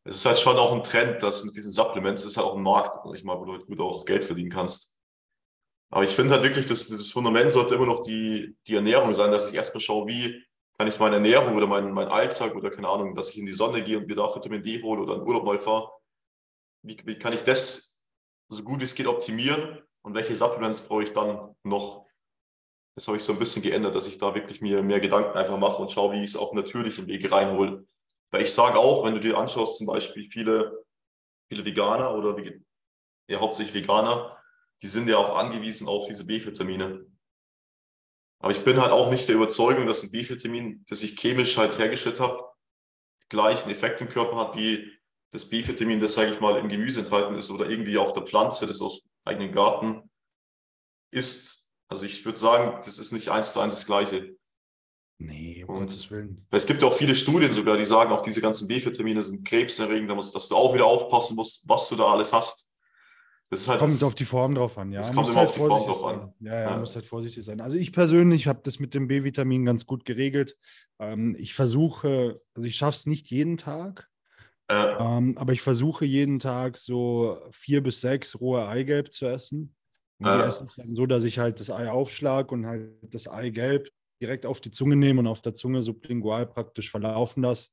Es 0.03 0.17
ist 0.17 0.25
halt 0.25 0.37
schon 0.37 0.57
auch 0.57 0.73
ein 0.73 0.83
Trend, 0.83 1.23
dass 1.23 1.43
mit 1.43 1.55
diesen 1.55 1.71
Supplements 1.71 2.23
ist 2.23 2.37
halt 2.37 2.45
auch 2.45 2.55
ein 2.55 2.63
Markt, 2.63 2.93
sag 2.93 3.15
ich 3.15 3.23
mal, 3.23 3.39
wo 3.39 3.45
du 3.45 3.53
halt 3.53 3.65
gut 3.65 3.79
auch 3.79 4.05
Geld 4.05 4.25
verdienen 4.25 4.49
kannst. 4.49 4.98
Aber 5.91 6.03
ich 6.03 6.11
finde 6.11 6.35
halt 6.35 6.43
wirklich, 6.43 6.65
dass 6.67 6.87
das 6.87 7.11
Fundament 7.11 7.51
sollte 7.51 7.75
immer 7.75 7.87
noch 7.87 8.01
die, 8.01 8.55
die 8.67 8.75
Ernährung 8.75 9.13
sein, 9.13 9.31
dass 9.31 9.49
ich 9.49 9.55
erstmal 9.55 9.81
schaue, 9.81 10.07
wie 10.07 10.43
kann 10.77 10.87
ich 10.87 10.99
meine 10.99 11.15
Ernährung 11.15 11.55
oder 11.55 11.67
meinen 11.67 11.91
mein 11.91 12.07
Alltag 12.07 12.55
oder 12.55 12.69
keine 12.69 12.87
Ahnung, 12.87 13.15
dass 13.15 13.31
ich 13.31 13.37
in 13.37 13.45
die 13.45 13.51
Sonne 13.51 13.83
gehe 13.83 13.97
und 13.97 14.07
mir 14.07 14.15
da 14.15 14.33
Vitamin 14.33 14.61
D 14.61 14.81
hole 14.81 15.01
oder 15.01 15.15
in 15.15 15.21
Urlaub 15.21 15.43
mal 15.43 15.59
fahre. 15.59 15.91
Wie, 16.83 16.97
wie 17.03 17.19
kann 17.19 17.33
ich 17.33 17.43
das 17.43 18.01
so 18.49 18.63
gut 18.63 18.79
wie 18.79 18.85
es 18.85 18.95
geht 18.95 19.07
optimieren 19.07 19.81
und 20.03 20.15
welche 20.15 20.35
Supplements 20.35 20.81
brauche 20.81 21.03
ich 21.03 21.11
dann 21.11 21.55
noch? 21.63 22.05
Das 22.95 23.07
habe 23.07 23.17
ich 23.17 23.23
so 23.23 23.33
ein 23.33 23.39
bisschen 23.39 23.61
geändert, 23.61 23.95
dass 23.95 24.07
ich 24.07 24.17
da 24.17 24.33
wirklich 24.33 24.61
mir 24.61 24.83
mehr 24.83 24.99
Gedanken 24.99 25.37
einfach 25.37 25.57
mache 25.57 25.81
und 25.81 25.91
schaue, 25.91 26.13
wie 26.13 26.23
ich 26.23 26.31
es 26.31 26.35
auf 26.35 26.53
natürlichem 26.53 27.07
Wege 27.07 27.31
reinhole. 27.31 27.85
Weil 28.31 28.43
ich 28.43 28.53
sage 28.53 28.77
auch, 28.77 29.05
wenn 29.05 29.15
du 29.15 29.19
dir 29.19 29.37
anschaust, 29.37 29.77
zum 29.77 29.87
Beispiel 29.87 30.29
viele, 30.31 30.85
viele 31.49 31.65
Veganer 31.65 32.13
oder 32.15 32.37
ja, 33.27 33.39
hauptsächlich 33.39 33.83
Veganer, 33.83 34.38
die 34.81 34.87
sind 34.87 35.09
ja 35.09 35.17
auch 35.17 35.35
angewiesen 35.37 35.87
auf 35.87 36.07
diese 36.07 36.25
B-Vitamine. 36.25 37.05
Aber 38.39 38.51
ich 38.51 38.63
bin 38.63 38.81
halt 38.81 38.91
auch 38.91 39.09
nicht 39.09 39.27
der 39.27 39.35
Überzeugung, 39.35 39.85
dass 39.85 40.03
ein 40.03 40.11
B-Vitamin, 40.11 40.85
das 40.87 41.03
ich 41.03 41.19
chemisch 41.19 41.57
halt 41.57 41.77
hergestellt 41.77 42.19
habe, 42.19 42.43
gleichen 43.27 43.69
Effekt 43.69 44.01
im 44.01 44.09
Körper 44.09 44.37
hat 44.37 44.55
wie 44.55 44.91
das 45.31 45.49
B-Vitamin, 45.49 45.99
das, 45.99 46.13
sage 46.13 46.31
ich 46.31 46.39
mal, 46.39 46.57
im 46.57 46.69
Gemüse 46.69 47.01
enthalten 47.01 47.35
ist 47.35 47.51
oder 47.51 47.69
irgendwie 47.69 47.97
auf 47.97 48.13
der 48.13 48.23
Pflanze, 48.23 48.65
das 48.65 48.81
aus 48.81 49.07
eigenen 49.25 49.51
Garten 49.51 50.09
ist. 51.11 51.69
Also 51.87 52.05
ich 52.05 52.23
würde 52.25 52.39
sagen, 52.39 52.81
das 52.83 52.97
ist 52.97 53.11
nicht 53.11 53.29
eins 53.29 53.53
zu 53.53 53.59
eins 53.59 53.75
das 53.75 53.85
Gleiche. 53.85 54.35
Nee, 55.21 55.65
um 55.67 55.79
Gottes 55.81 56.09
Willen. 56.09 56.47
Es 56.49 56.65
gibt 56.65 56.81
ja 56.81 56.87
auch 56.87 56.93
viele 56.93 57.13
Studien 57.13 57.51
sogar, 57.51 57.77
die 57.77 57.85
sagen, 57.85 58.11
auch 58.11 58.21
diese 58.21 58.41
ganzen 58.41 58.67
B-Vitamine 58.67 59.21
sind 59.21 59.45
krebserregend, 59.45 60.09
dass 60.09 60.47
du 60.47 60.55
auch 60.55 60.73
wieder 60.73 60.85
aufpassen 60.85 61.35
musst, 61.35 61.67
was 61.67 61.89
du 61.89 61.97
da 61.97 62.05
alles 62.05 62.31
hast. 62.31 62.68
Das 63.51 63.67
halt 63.67 63.79
Kommt 63.79 63.93
das, 63.93 64.03
auf 64.03 64.13
die 64.13 64.25
Form 64.25 64.53
drauf 64.53 64.77
an, 64.77 64.91
ja. 64.91 64.99
es 64.99 65.07
kommt 65.07 65.21
muss 65.21 65.31
immer 65.31 65.41
auf 65.41 65.51
die 65.53 65.59
Form 65.59 65.69
drauf 65.83 66.01
sein. 66.01 66.19
an. 66.19 66.33
Ja, 66.39 66.53
ja, 66.53 66.69
Ja. 66.71 66.77
muss 66.77 66.95
halt 66.95 67.05
vorsichtig 67.05 67.43
sein. 67.43 67.61
Also 67.61 67.77
ich 67.77 67.91
persönlich 67.91 68.45
habe 68.45 68.59
das 68.63 68.79
mit 68.79 68.93
dem 68.93 69.07
B-Vitamin 69.07 69.65
ganz 69.65 69.87
gut 69.87 70.05
geregelt. 70.05 70.55
Ähm, 70.99 71.35
ich 71.39 71.55
versuche, 71.55 72.41
also 72.53 72.67
ich 72.67 72.75
schaffe 72.75 72.95
es 72.97 73.05
nicht 73.07 73.31
jeden 73.31 73.57
Tag, 73.57 74.07
äh, 74.67 74.75
ähm, 74.99 75.35
aber 75.37 75.53
ich 75.53 75.61
versuche 75.61 76.05
jeden 76.05 76.37
Tag 76.37 76.77
so 76.77 77.39
vier 77.51 77.81
bis 77.81 78.01
sechs 78.01 78.39
rohe 78.39 78.67
Eigelb 78.67 79.11
zu 79.11 79.25
essen. 79.25 79.75
Und 80.19 80.27
Ja. 80.27 80.45
esse 80.45 80.65
ich 80.65 80.75
dann 80.75 80.93
so, 80.93 81.07
dass 81.07 81.23
ich 81.23 81.39
halt 81.39 81.59
das 81.59 81.71
Ei 81.71 81.89
aufschlag 81.89 82.51
und 82.51 82.67
halt 82.67 82.91
das 83.13 83.27
Eigelb 83.27 83.89
direkt 84.21 84.45
auf 84.45 84.59
die 84.61 84.69
Zunge 84.69 84.95
nehme 84.97 85.21
und 85.21 85.27
auf 85.27 85.41
der 85.41 85.53
Zunge 85.55 85.81
sublingual 85.81 86.45
praktisch 86.45 86.91
verlaufen 86.91 87.41
lasse. 87.41 87.69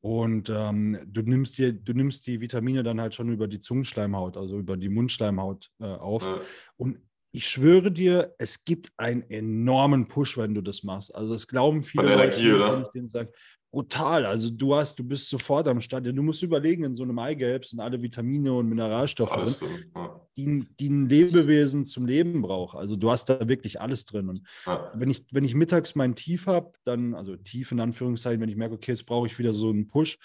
Und 0.00 0.50
ähm, 0.54 0.98
du, 1.06 1.22
nimmst 1.22 1.58
dir, 1.58 1.72
du 1.72 1.92
nimmst 1.92 2.26
die 2.26 2.40
Vitamine 2.40 2.82
dann 2.82 3.00
halt 3.00 3.14
schon 3.14 3.30
über 3.30 3.46
die 3.48 3.60
Zungenschleimhaut, 3.60 4.36
also 4.36 4.58
über 4.58 4.76
die 4.76 4.88
Mundschleimhaut 4.88 5.70
äh, 5.78 5.84
auf. 5.84 6.24
äh, 6.24 6.40
Und 6.76 6.98
ich 7.32 7.48
schwöre 7.48 7.92
dir, 7.92 8.34
es 8.38 8.64
gibt 8.64 8.92
einen 8.96 9.22
enormen 9.30 10.08
Push, 10.08 10.36
wenn 10.38 10.54
du 10.54 10.62
das 10.62 10.82
machst. 10.82 11.14
Also 11.14 11.32
das 11.32 11.46
glauben 11.46 11.82
viele 11.82 12.02
Leute, 12.02 12.40
Energie, 12.40 12.52
oder? 12.52 12.72
wenn 12.72 12.82
ich 12.82 12.88
denen 12.88 13.08
sage, 13.08 13.32
brutal. 13.70 14.26
Also 14.26 14.50
du 14.50 14.74
hast, 14.74 14.98
du 14.98 15.04
bist 15.04 15.28
sofort 15.28 15.68
am 15.68 15.80
Start. 15.80 16.06
Du 16.06 16.22
musst 16.22 16.42
überlegen, 16.42 16.84
in 16.84 16.94
so 16.94 17.04
einem 17.04 17.18
Eigelb 17.18 17.64
sind 17.64 17.80
alle 17.80 18.02
Vitamine 18.02 18.52
und 18.52 18.68
Mineralstoffe 18.68 19.30
drin, 19.30 19.44
drin. 19.44 19.92
Ja, 19.94 20.20
die, 20.36 20.66
die 20.78 20.88
ein 20.88 21.08
Lebewesen 21.08 21.84
zum 21.84 22.06
Leben 22.06 22.42
braucht. 22.42 22.76
Also 22.76 22.96
du 22.96 23.10
hast 23.10 23.26
da 23.26 23.48
wirklich 23.48 23.80
alles 23.80 24.04
drin. 24.06 24.28
Und 24.28 24.42
ja, 24.66 24.90
wenn 24.94 25.10
ich, 25.10 25.24
wenn 25.30 25.44
ich 25.44 25.54
mittags 25.54 25.94
mein 25.94 26.16
Tief 26.16 26.46
habe, 26.46 26.72
dann, 26.84 27.14
also 27.14 27.36
tief 27.36 27.70
in 27.70 27.80
Anführungszeichen, 27.80 28.40
wenn 28.40 28.48
ich 28.48 28.56
merke, 28.56 28.74
okay, 28.74 28.92
jetzt 28.92 29.06
brauche 29.06 29.28
ich 29.28 29.38
wieder 29.38 29.52
so 29.52 29.70
einen 29.70 29.86
Push, 29.86 30.18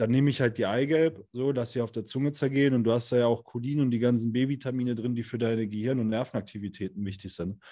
dann 0.00 0.12
nehme 0.12 0.30
ich 0.30 0.40
halt 0.40 0.56
die 0.56 0.64
Eigelb, 0.64 1.26
so 1.30 1.52
dass 1.52 1.72
sie 1.72 1.82
auf 1.82 1.92
der 1.92 2.06
Zunge 2.06 2.32
zergehen 2.32 2.72
und 2.72 2.84
du 2.84 2.92
hast 2.92 3.12
da 3.12 3.18
ja 3.18 3.26
auch 3.26 3.44
Cholin 3.44 3.82
und 3.82 3.90
die 3.90 3.98
ganzen 3.98 4.32
B-Vitamine 4.32 4.94
drin, 4.94 5.14
die 5.14 5.22
für 5.22 5.36
deine 5.36 5.68
Gehirn- 5.68 6.00
und 6.00 6.08
Nervenaktivitäten 6.08 7.04
wichtig 7.04 7.34
sind. 7.34 7.62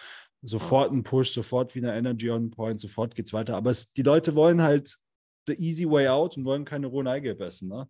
Sofort 0.42 0.92
ein 0.92 1.02
Push, 1.02 1.30
sofort 1.30 1.74
wieder 1.74 1.94
Energy 1.94 2.30
on 2.30 2.50
Point, 2.50 2.80
sofort 2.80 3.14
geht's 3.14 3.32
weiter. 3.32 3.56
Aber 3.56 3.70
es, 3.70 3.94
die 3.94 4.02
Leute 4.02 4.34
wollen 4.34 4.60
halt 4.60 4.98
the 5.46 5.54
easy 5.54 5.88
way 5.88 6.06
out 6.06 6.36
und 6.36 6.44
wollen 6.44 6.66
keine 6.66 6.88
rohen 6.88 7.06
Eigelb 7.06 7.40
essen. 7.40 7.70
Ne? 7.70 7.88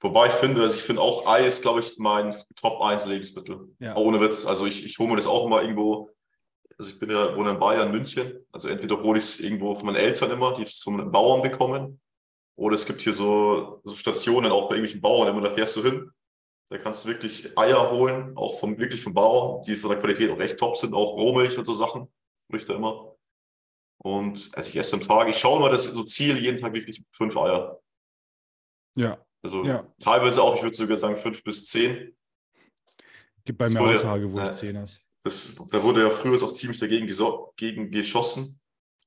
Wobei 0.00 0.26
ich 0.26 0.32
finde, 0.32 0.62
also 0.62 0.74
ich 0.74 0.82
finde 0.82 1.00
auch 1.00 1.24
Ei 1.24 1.46
ist, 1.46 1.62
glaube 1.62 1.78
ich, 1.78 1.96
mein 1.98 2.34
Top 2.56 2.80
1 2.82 3.06
Lebensmittel. 3.06 3.68
Ja. 3.78 3.96
Ohne 3.96 4.20
Witz. 4.20 4.46
Also 4.46 4.66
ich, 4.66 4.84
ich 4.84 4.98
hole 4.98 5.10
mir 5.10 5.16
das 5.16 5.28
auch 5.28 5.46
immer 5.46 5.62
irgendwo. 5.62 6.10
Also 6.76 6.90
ich 6.90 6.98
bin 6.98 7.10
ja, 7.10 7.36
wohne 7.36 7.50
in 7.50 7.60
Bayern, 7.60 7.92
München. 7.92 8.44
Also 8.50 8.68
entweder 8.68 9.00
hole 9.00 9.18
ich 9.18 9.24
es 9.24 9.38
irgendwo 9.38 9.76
von 9.76 9.86
meinen 9.86 9.94
Eltern 9.94 10.32
immer, 10.32 10.52
die 10.54 10.62
es 10.62 10.80
von 10.80 11.12
Bauern 11.12 11.40
bekommen. 11.40 12.00
Oder 12.56 12.74
es 12.74 12.86
gibt 12.86 13.02
hier 13.02 13.12
so, 13.12 13.80
so 13.84 13.94
Stationen 13.94 14.50
auch 14.50 14.68
bei 14.68 14.76
irgendwelchen 14.76 15.00
Bauern 15.02 15.28
immer, 15.28 15.42
da 15.42 15.50
fährst 15.50 15.76
du 15.76 15.82
hin. 15.82 16.10
Da 16.68 16.78
kannst 16.78 17.04
du 17.04 17.08
wirklich 17.08 17.56
Eier 17.56 17.90
holen, 17.92 18.36
auch 18.36 18.58
vom, 18.58 18.76
wirklich 18.78 19.02
vom 19.02 19.14
Bauern, 19.14 19.62
die 19.62 19.76
von 19.76 19.90
der 19.90 19.98
Qualität 19.98 20.30
auch 20.30 20.38
recht 20.38 20.58
top 20.58 20.76
sind, 20.76 20.94
auch 20.94 21.14
Rohmilch 21.16 21.56
und 21.58 21.64
so 21.64 21.72
Sachen. 21.74 22.12
Ich 22.52 22.64
da 22.64 22.74
immer. 22.74 23.14
Und 23.98 24.50
also 24.54 24.70
ich 24.70 24.76
esse 24.76 24.96
am 24.96 25.02
Tag, 25.02 25.28
ich 25.28 25.38
schaue 25.38 25.60
mal, 25.60 25.70
das 25.70 25.84
so 25.84 26.02
Ziel, 26.02 26.36
jeden 26.38 26.56
Tag 26.58 26.72
wirklich 26.72 27.02
fünf 27.12 27.36
Eier. 27.36 27.80
Ja, 28.96 29.24
Also 29.42 29.64
Ja. 29.64 29.86
teilweise 30.00 30.42
auch, 30.42 30.56
ich 30.56 30.62
würde 30.62 30.76
sogar 30.76 30.96
sagen, 30.96 31.16
fünf 31.16 31.44
bis 31.44 31.66
zehn. 31.66 32.16
gibt 33.44 33.58
bei 33.58 33.66
Das 33.66 33.74
mir 33.74 33.80
wurde- 33.80 33.98
auch 33.98 34.02
Tage, 34.02 34.32
wo 34.32 34.38
ja. 34.38 34.50
ich 34.50 34.56
zehn 34.56 34.76
esse. 34.76 34.98
Das, 35.22 35.54
da 35.70 35.82
wurde 35.82 36.02
ja 36.02 36.10
früher 36.10 36.40
auch 36.42 36.52
ziemlich 36.52 36.78
dagegen 36.80 37.06
gegen 37.56 37.90
geschossen. 37.90 38.60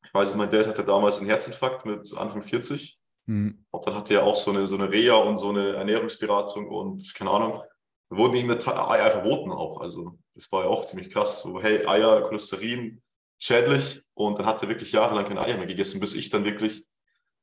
Ich 0.06 0.14
weiß, 0.14 0.36
mein 0.36 0.50
Dad 0.50 0.68
hatte 0.68 0.84
damals 0.86 1.18
einen 1.20 1.28
Herzinfarkt 1.28 1.86
mit 1.86 2.14
Anfang 2.16 2.42
40. 2.42 2.99
Hm. 3.30 3.64
Und 3.70 3.88
dann 3.88 3.94
hatte 3.96 4.16
er 4.16 4.24
auch 4.24 4.36
so 4.36 4.50
eine, 4.50 4.66
so 4.66 4.76
eine 4.76 4.90
Reha 4.92 5.14
und 5.14 5.38
so 5.38 5.50
eine 5.50 5.76
Ernährungsberatung 5.76 6.68
und 6.68 7.14
keine 7.14 7.30
Ahnung. 7.30 7.62
Da 8.10 8.18
wurden 8.18 8.36
ihm 8.36 8.50
Eier 8.50 9.12
verboten 9.12 9.52
auch. 9.52 9.80
Also 9.82 10.18
das 10.34 10.52
war 10.52 10.64
ja 10.64 10.70
auch 10.70 10.84
ziemlich 10.84 11.12
krass. 11.12 11.44
So, 11.44 11.62
hey, 11.62 11.86
Eier, 11.86 12.24
Cholesterin, 12.24 13.04
schädlich. 13.38 14.02
Und 14.16 14.40
dann 14.40 14.48
hat 14.48 14.64
er 14.64 14.70
wirklich 14.70 14.92
jahrelang 14.92 15.26
keine 15.26 15.42
Eier 15.42 15.58
mehr 15.58 15.68
gegessen, 15.68 16.00
bis 16.00 16.16
ich 16.16 16.30
dann 16.30 16.44
wirklich, 16.44 16.88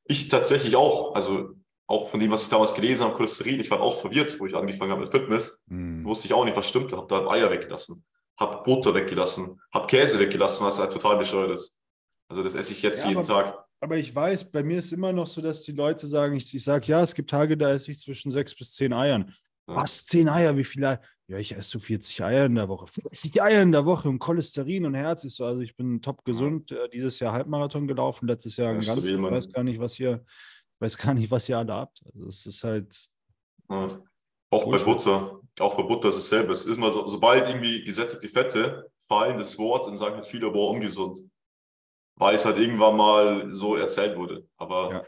ich 0.03 0.27
tatsächlich 0.27 0.75
auch, 0.75 1.15
also 1.15 1.51
auch 1.87 2.09
von 2.09 2.19
dem, 2.19 2.31
was 2.31 2.43
ich 2.43 2.49
damals 2.49 2.73
gelesen 2.73 3.05
habe, 3.05 3.15
Cholesterin, 3.15 3.61
ich 3.61 3.71
war 3.71 3.79
auch 3.79 4.01
verwirrt, 4.01 4.37
wo 4.41 4.45
ich 4.45 4.55
angefangen 4.57 4.91
habe 4.91 5.03
mit 5.03 5.11
Fitness. 5.11 5.63
Hm. 5.69 6.03
Wusste 6.03 6.27
ich 6.27 6.33
auch 6.33 6.43
nicht, 6.43 6.57
was 6.57 6.67
stimmte. 6.67 6.97
Hab 6.97 7.07
da 7.07 7.25
Eier 7.27 7.49
weggelassen, 7.49 8.03
hab 8.37 8.65
Butter 8.65 8.93
weggelassen, 8.93 9.61
hab 9.71 9.87
Käse 9.87 10.19
weggelassen, 10.19 10.67
was 10.67 10.79
halt 10.79 10.91
total 10.91 11.17
bescheuert 11.17 11.51
ist. 11.51 11.79
Also 12.27 12.43
das 12.43 12.55
esse 12.55 12.73
ich 12.73 12.81
jetzt 12.81 13.05
Ja, 13.05 13.11
jeden 13.11 13.23
Tag. 13.23 13.66
Aber 13.79 13.97
ich 13.97 14.13
weiß, 14.13 14.49
bei 14.51 14.63
mir 14.63 14.79
ist 14.79 14.91
immer 14.91 15.13
noch 15.13 15.27
so, 15.27 15.41
dass 15.41 15.61
die 15.61 15.71
Leute 15.71 16.07
sagen, 16.07 16.35
ich, 16.35 16.53
ich 16.53 16.63
sage, 16.63 16.87
ja, 16.87 17.01
es 17.01 17.13
gibt 17.13 17.29
Tage, 17.29 17.57
da 17.57 17.71
esse 17.71 17.91
ich 17.91 17.99
zwischen 17.99 18.31
sechs 18.31 18.55
bis 18.55 18.73
zehn 18.73 18.91
Eiern. 18.93 19.33
Ja. 19.69 19.75
Was, 19.77 20.05
zehn 20.05 20.29
Eier? 20.29 20.57
Wie 20.57 20.63
viele 20.63 20.87
Eier? 20.89 21.01
Ja, 21.27 21.37
ich 21.37 21.51
esse 21.55 21.71
so 21.71 21.79
40 21.79 22.23
Eier 22.23 22.45
in 22.45 22.55
der 22.55 22.69
Woche. 22.69 22.87
40 22.87 23.41
Eier 23.41 23.61
in 23.61 23.73
der 23.73 23.85
Woche 23.85 24.07
und 24.07 24.19
Cholesterin 24.19 24.85
und 24.85 24.95
Herz 24.95 25.25
ist 25.25 25.35
so. 25.35 25.45
Also 25.45 25.59
ich 25.61 25.75
bin 25.75 26.01
top 26.01 26.23
gesund. 26.23 26.71
Äh, 26.71 26.87
Dieses 26.89 27.19
Jahr 27.19 27.33
Halbmarathon 27.33 27.85
gelaufen, 27.85 28.27
letztes 28.27 28.55
Jahr 28.55 28.67
Ja, 28.71 28.79
ein 28.79 28.85
ganz. 28.85 29.05
stabil, 29.05 29.25
Ich 29.25 29.31
weiß 29.31 29.51
gar 29.51 29.63
nicht, 29.63 29.79
was 29.79 29.99
ihr, 29.99 30.23
weiß 30.79 30.97
gar 30.97 31.13
nicht, 31.13 31.29
was 31.29 31.49
ihr 31.49 31.57
alle 31.57 31.73
habt. 31.73 32.01
Also 32.05 32.27
es 32.27 32.45
ist 32.45 32.63
halt, 32.63 32.97
Ja. 33.69 34.01
Auch 34.49 34.71
bei 34.71 34.77
Butter. 34.77 35.41
Auch 35.59 35.75
bei 35.75 35.83
Butter 35.83 36.07
ist 36.07 36.15
es 36.15 36.29
dasselbe. 36.29 36.53
Es 36.53 36.65
ist 36.65 36.77
immer 36.77 36.89
so, 36.89 37.05
sobald 37.07 37.49
irgendwie 37.49 37.83
gesättigte 37.83 38.29
Fette 38.29 38.89
fallen, 39.05 39.37
das 39.37 39.57
Wort, 39.57 39.85
dann 39.87 39.97
sagen 39.97 40.15
halt 40.15 40.25
viele, 40.27 40.49
boah, 40.49 40.71
ungesund. 40.71 41.25
Weil 42.17 42.35
es 42.35 42.45
halt 42.45 42.57
irgendwann 42.57 42.97
mal 42.97 43.53
so 43.53 43.75
erzählt 43.75 44.17
wurde. 44.17 44.47
Aber 44.57 44.91
ja. 44.91 45.03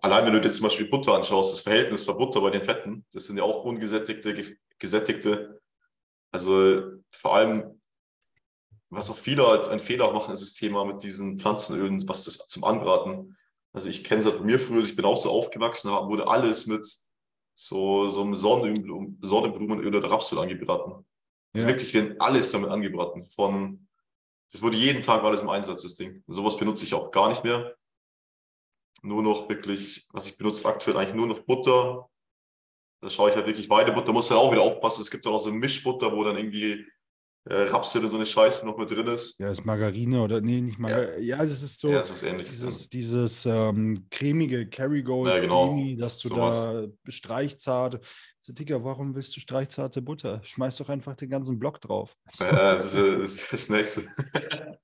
allein 0.00 0.26
wenn 0.26 0.32
du 0.32 0.40
dir 0.40 0.50
zum 0.50 0.64
Beispiel 0.64 0.88
Butter 0.88 1.14
anschaust, 1.14 1.52
das 1.52 1.60
Verhältnis 1.62 2.04
von 2.04 2.16
Butter 2.16 2.40
bei 2.40 2.50
den 2.50 2.62
Fetten, 2.62 3.04
das 3.12 3.26
sind 3.26 3.36
ja 3.36 3.42
auch 3.42 3.64
ungesättigte, 3.64 4.56
gesättigte. 4.78 5.60
Also 6.30 6.82
vor 7.10 7.34
allem, 7.34 7.80
was 8.90 9.10
auch 9.10 9.16
viele 9.16 9.46
als 9.46 9.68
ein 9.68 9.80
Fehler 9.80 10.12
machen, 10.12 10.32
ist 10.32 10.42
das 10.42 10.54
Thema 10.54 10.84
mit 10.84 11.02
diesen 11.02 11.38
Pflanzenölen, 11.38 12.08
was 12.08 12.24
das 12.24 12.38
zum 12.48 12.64
Anbraten. 12.64 13.36
Also 13.72 13.88
ich 13.88 14.04
kenne 14.04 14.20
es 14.20 14.26
halt 14.26 14.38
bei 14.38 14.44
mir 14.44 14.58
früher, 14.58 14.80
ich 14.80 14.96
bin 14.96 15.04
auch 15.04 15.16
so 15.16 15.30
aufgewachsen, 15.30 15.90
da 15.90 16.08
wurde 16.08 16.26
alles 16.26 16.66
mit 16.66 16.86
so, 17.54 18.08
so 18.08 18.22
einem 18.22 18.36
Sonnenblumen, 18.36 19.18
Sonnenblumenöl 19.20 19.96
oder 19.96 20.10
Rapsöl 20.10 20.38
angebraten. 20.38 21.04
Also 21.52 21.66
ja. 21.66 21.72
wirklich, 21.72 21.92
wir 21.92 22.14
alles 22.20 22.52
damit 22.52 22.70
angebraten. 22.70 23.24
Von, 23.24 23.87
das 24.50 24.62
wurde 24.62 24.76
jeden 24.76 25.02
Tag 25.02 25.22
alles 25.22 25.42
im 25.42 25.48
Einsatz, 25.48 25.82
das 25.82 25.94
Ding. 25.94 26.22
Und 26.26 26.34
sowas 26.34 26.56
benutze 26.56 26.84
ich 26.84 26.94
auch 26.94 27.10
gar 27.10 27.28
nicht 27.28 27.44
mehr. 27.44 27.76
Nur 29.02 29.22
noch 29.22 29.48
wirklich, 29.48 30.08
was 30.12 30.26
ich 30.26 30.38
benutze 30.38 30.66
aktuell 30.66 30.96
eigentlich 30.96 31.14
nur 31.14 31.26
noch 31.26 31.40
Butter. 31.40 32.08
Da 33.00 33.10
schaue 33.10 33.30
ich 33.30 33.36
halt 33.36 33.46
wirklich 33.46 33.70
Weidebutter, 33.70 34.12
muss 34.12 34.28
dann 34.28 34.38
auch 34.38 34.50
wieder 34.50 34.62
aufpassen. 34.62 35.02
Es 35.02 35.10
gibt 35.10 35.24
dann 35.24 35.34
auch 35.34 35.38
so 35.38 35.52
Mischbutter, 35.52 36.16
wo 36.16 36.24
dann 36.24 36.36
irgendwie 36.36 36.86
äh, 37.48 37.62
Rapsöl 37.62 38.04
und 38.04 38.10
so 38.10 38.16
eine 38.16 38.26
Scheiße 38.26 38.66
noch 38.66 38.76
mit 38.76 38.90
drin 38.90 39.06
ist. 39.06 39.38
Ja, 39.38 39.50
ist 39.50 39.64
Margarine 39.64 40.22
oder 40.22 40.40
nee, 40.40 40.60
nicht 40.60 40.78
Margarine. 40.78 41.18
Ja, 41.20 41.38
ja 41.38 41.46
das 41.46 41.62
ist 41.62 41.80
so. 41.80 41.88
Ja, 41.88 42.00
ist 42.00 42.10
was 42.10 42.22
ähnliches. 42.22 42.60
Dieses, 42.60 42.88
dieses 42.88 43.46
ähm, 43.46 44.06
cremige 44.10 44.68
Kerrygold, 44.68 45.30
ja, 45.30 45.38
genau. 45.38 45.74
Creamy, 45.74 45.96
dass 45.96 46.18
du 46.18 46.28
so 46.28 46.36
da 46.36 46.86
streichzart. 47.08 48.04
So, 48.40 48.52
Digga, 48.52 48.82
warum 48.82 49.14
willst 49.14 49.36
du 49.36 49.40
streichzarte 49.40 50.02
Butter? 50.02 50.40
Schmeiß 50.42 50.76
doch 50.76 50.88
einfach 50.88 51.16
den 51.16 51.30
ganzen 51.30 51.58
Block 51.58 51.80
drauf. 51.80 52.14
Ja, 52.38 52.72
das 52.72 52.94
ist, 52.94 52.96
das, 52.96 53.32
ist 53.32 53.52
das 53.52 53.68
Nächste. 53.70 54.02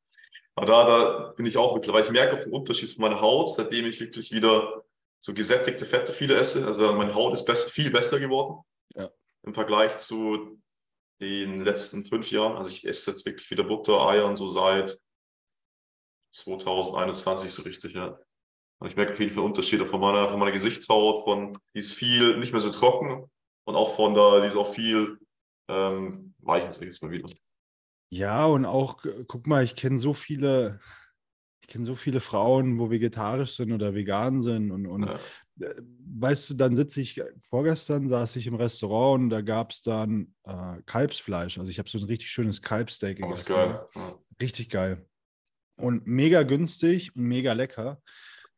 Aber 0.57 0.67
da, 0.67 0.87
da 0.87 1.33
bin 1.37 1.47
ich 1.47 1.57
auch 1.57 1.75
mittlerweile. 1.75 2.05
Ich 2.05 2.11
merke 2.11 2.37
auch 2.37 2.43
den 2.43 2.53
Unterschied 2.53 2.91
von 2.91 3.03
meiner 3.03 3.21
Haut, 3.21 3.55
seitdem 3.55 3.87
ich 3.87 4.01
wirklich 4.01 4.31
wieder 4.33 4.85
so 5.21 5.35
gesättigte 5.35 5.85
Fette 5.87 6.13
viele 6.13 6.37
esse. 6.37 6.67
Also 6.67 6.93
meine 6.93 7.15
Haut 7.15 7.33
ist 7.33 7.45
besser, 7.45 7.69
viel 7.69 7.91
besser 7.91 8.21
geworden. 8.21 8.63
Ja. 8.95 9.11
Im 9.43 9.55
Vergleich 9.55 9.97
zu 9.97 10.61
den 11.21 11.63
letzten 11.63 12.05
fünf 12.05 12.31
Jahren. 12.31 12.57
Also 12.57 12.71
ich 12.71 12.87
esse 12.87 13.11
jetzt 13.11 13.25
wirklich 13.27 13.51
wieder 13.51 13.65
Butter, 13.65 14.07
Eier 14.07 14.27
und 14.27 14.37
so 14.37 14.49
seit 14.49 14.99
2021 16.33 17.51
so 17.51 17.63
richtig, 17.63 17.95
ja. 17.95 18.19
Und 18.79 18.89
ich 18.89 18.97
merke 18.97 19.13
auf 19.13 19.21
jeden 19.21 19.33
Fall 19.33 19.45
Unterschiede 19.45 19.87
von 19.87 20.01
meiner, 20.01 20.29
von 20.29 20.39
meiner 20.39 20.53
Gesichtshaut, 20.53 21.23
von, 21.23 21.59
die 21.75 21.79
ist 21.79 21.93
viel 21.93 22.39
nicht 22.39 22.53
mehr 22.53 22.61
so 22.61 22.71
trocken 22.71 23.31
und 23.67 23.75
auch 23.77 23.95
von 23.95 24.15
da, 24.15 24.41
die 24.41 24.49
ist 24.49 24.57
auch 24.57 24.67
viel 24.67 25.19
ähm, 25.69 26.35
weicher, 26.39 26.71
sag 26.71 26.83
ich 26.83 26.89
jetzt 26.89 27.03
mal 27.03 27.11
wieder. 27.11 27.31
Ja, 28.11 28.47
und 28.47 28.65
auch, 28.67 29.03
guck 29.27 29.47
mal, 29.47 29.65
ich 29.65 29.77
kenne 29.77 29.99
so 29.99 30.13
viele, 30.13 30.81
ich 31.63 31.69
kenne 31.69 31.85
so 31.85 31.95
viele 31.95 32.21
Frauen, 32.21 32.79
wo 32.79 32.91
vegetarisch 32.91 33.57
sind 33.57 33.73
oder 33.73 33.95
vegan 33.95 34.41
sind 34.41 34.71
und, 34.71 34.87
und 34.87 35.07
ja. 35.07 35.19
Äh, 35.61 35.75
weißt 36.17 36.51
du, 36.51 36.55
dann 36.55 36.77
sitze 36.77 37.01
ich, 37.01 37.21
vorgestern 37.49 38.09
saß 38.09 38.37
ich 38.37 38.47
im 38.47 38.55
Restaurant 38.55 39.25
und 39.25 39.31
da 39.31 39.41
gab 39.41 39.73
es 39.73 39.83
dann 39.83 40.35
äh, 40.45 40.83
Kalbsfleisch. 40.87 41.59
Also 41.59 41.71
ich 41.71 41.79
habe 41.79 41.89
so 41.89 41.99
ein 41.99 42.05
richtig 42.05 42.31
schönes 42.31 42.63
Kalbsteak 42.63 43.19
gegessen. 43.19 43.31
Oh, 43.31 43.35
ist 43.35 43.47
geil. 43.47 43.87
Ja. 43.95 44.19
Richtig 44.41 44.69
geil. 44.69 45.07
Und 45.77 46.07
mega 46.07 46.43
günstig 46.43 47.15
und 47.17 47.25
mega 47.25 47.53
lecker. 47.53 48.01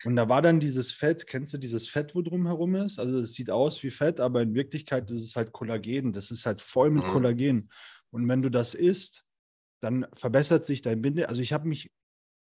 Und 0.05 0.17
da 0.17 0.29
war 0.29 0.43
dann 0.43 0.61
dieses 0.61 0.93
Fett, 0.93 1.27
kennst 1.27 1.55
du 1.55 1.59
dieses 1.59 1.89
Fett, 1.89 2.15
wo 2.15 2.21
drum 2.21 2.47
herum 2.47 2.75
ist? 2.75 2.99
Also 2.99 3.21
es 3.21 3.33
sieht 3.33 3.51
aus 3.51 3.83
wie 3.83 3.91
Fett, 3.91 4.21
aber 4.21 4.43
in 4.43 4.55
Wirklichkeit 4.55 5.11
ist 5.11 5.23
es 5.23 5.37
halt 5.37 5.53
Kollagen. 5.53 6.13
Das 6.13 6.31
ist 6.31 6.45
halt 6.45 6.61
voll 6.61 6.91
mit 6.91 7.05
mhm. 7.05 7.09
Kollagen. 7.09 7.69
Und 8.11 8.29
wenn 8.29 8.43
du 8.43 8.51
das 8.51 8.75
isst, 8.75 9.25
dann 9.81 10.07
verbessert 10.15 10.67
sich 10.67 10.83
dein 10.83 11.01
Binde. 11.01 11.29
Also 11.29 11.41
ich 11.41 11.53
habe 11.53 11.69
mich 11.69 11.93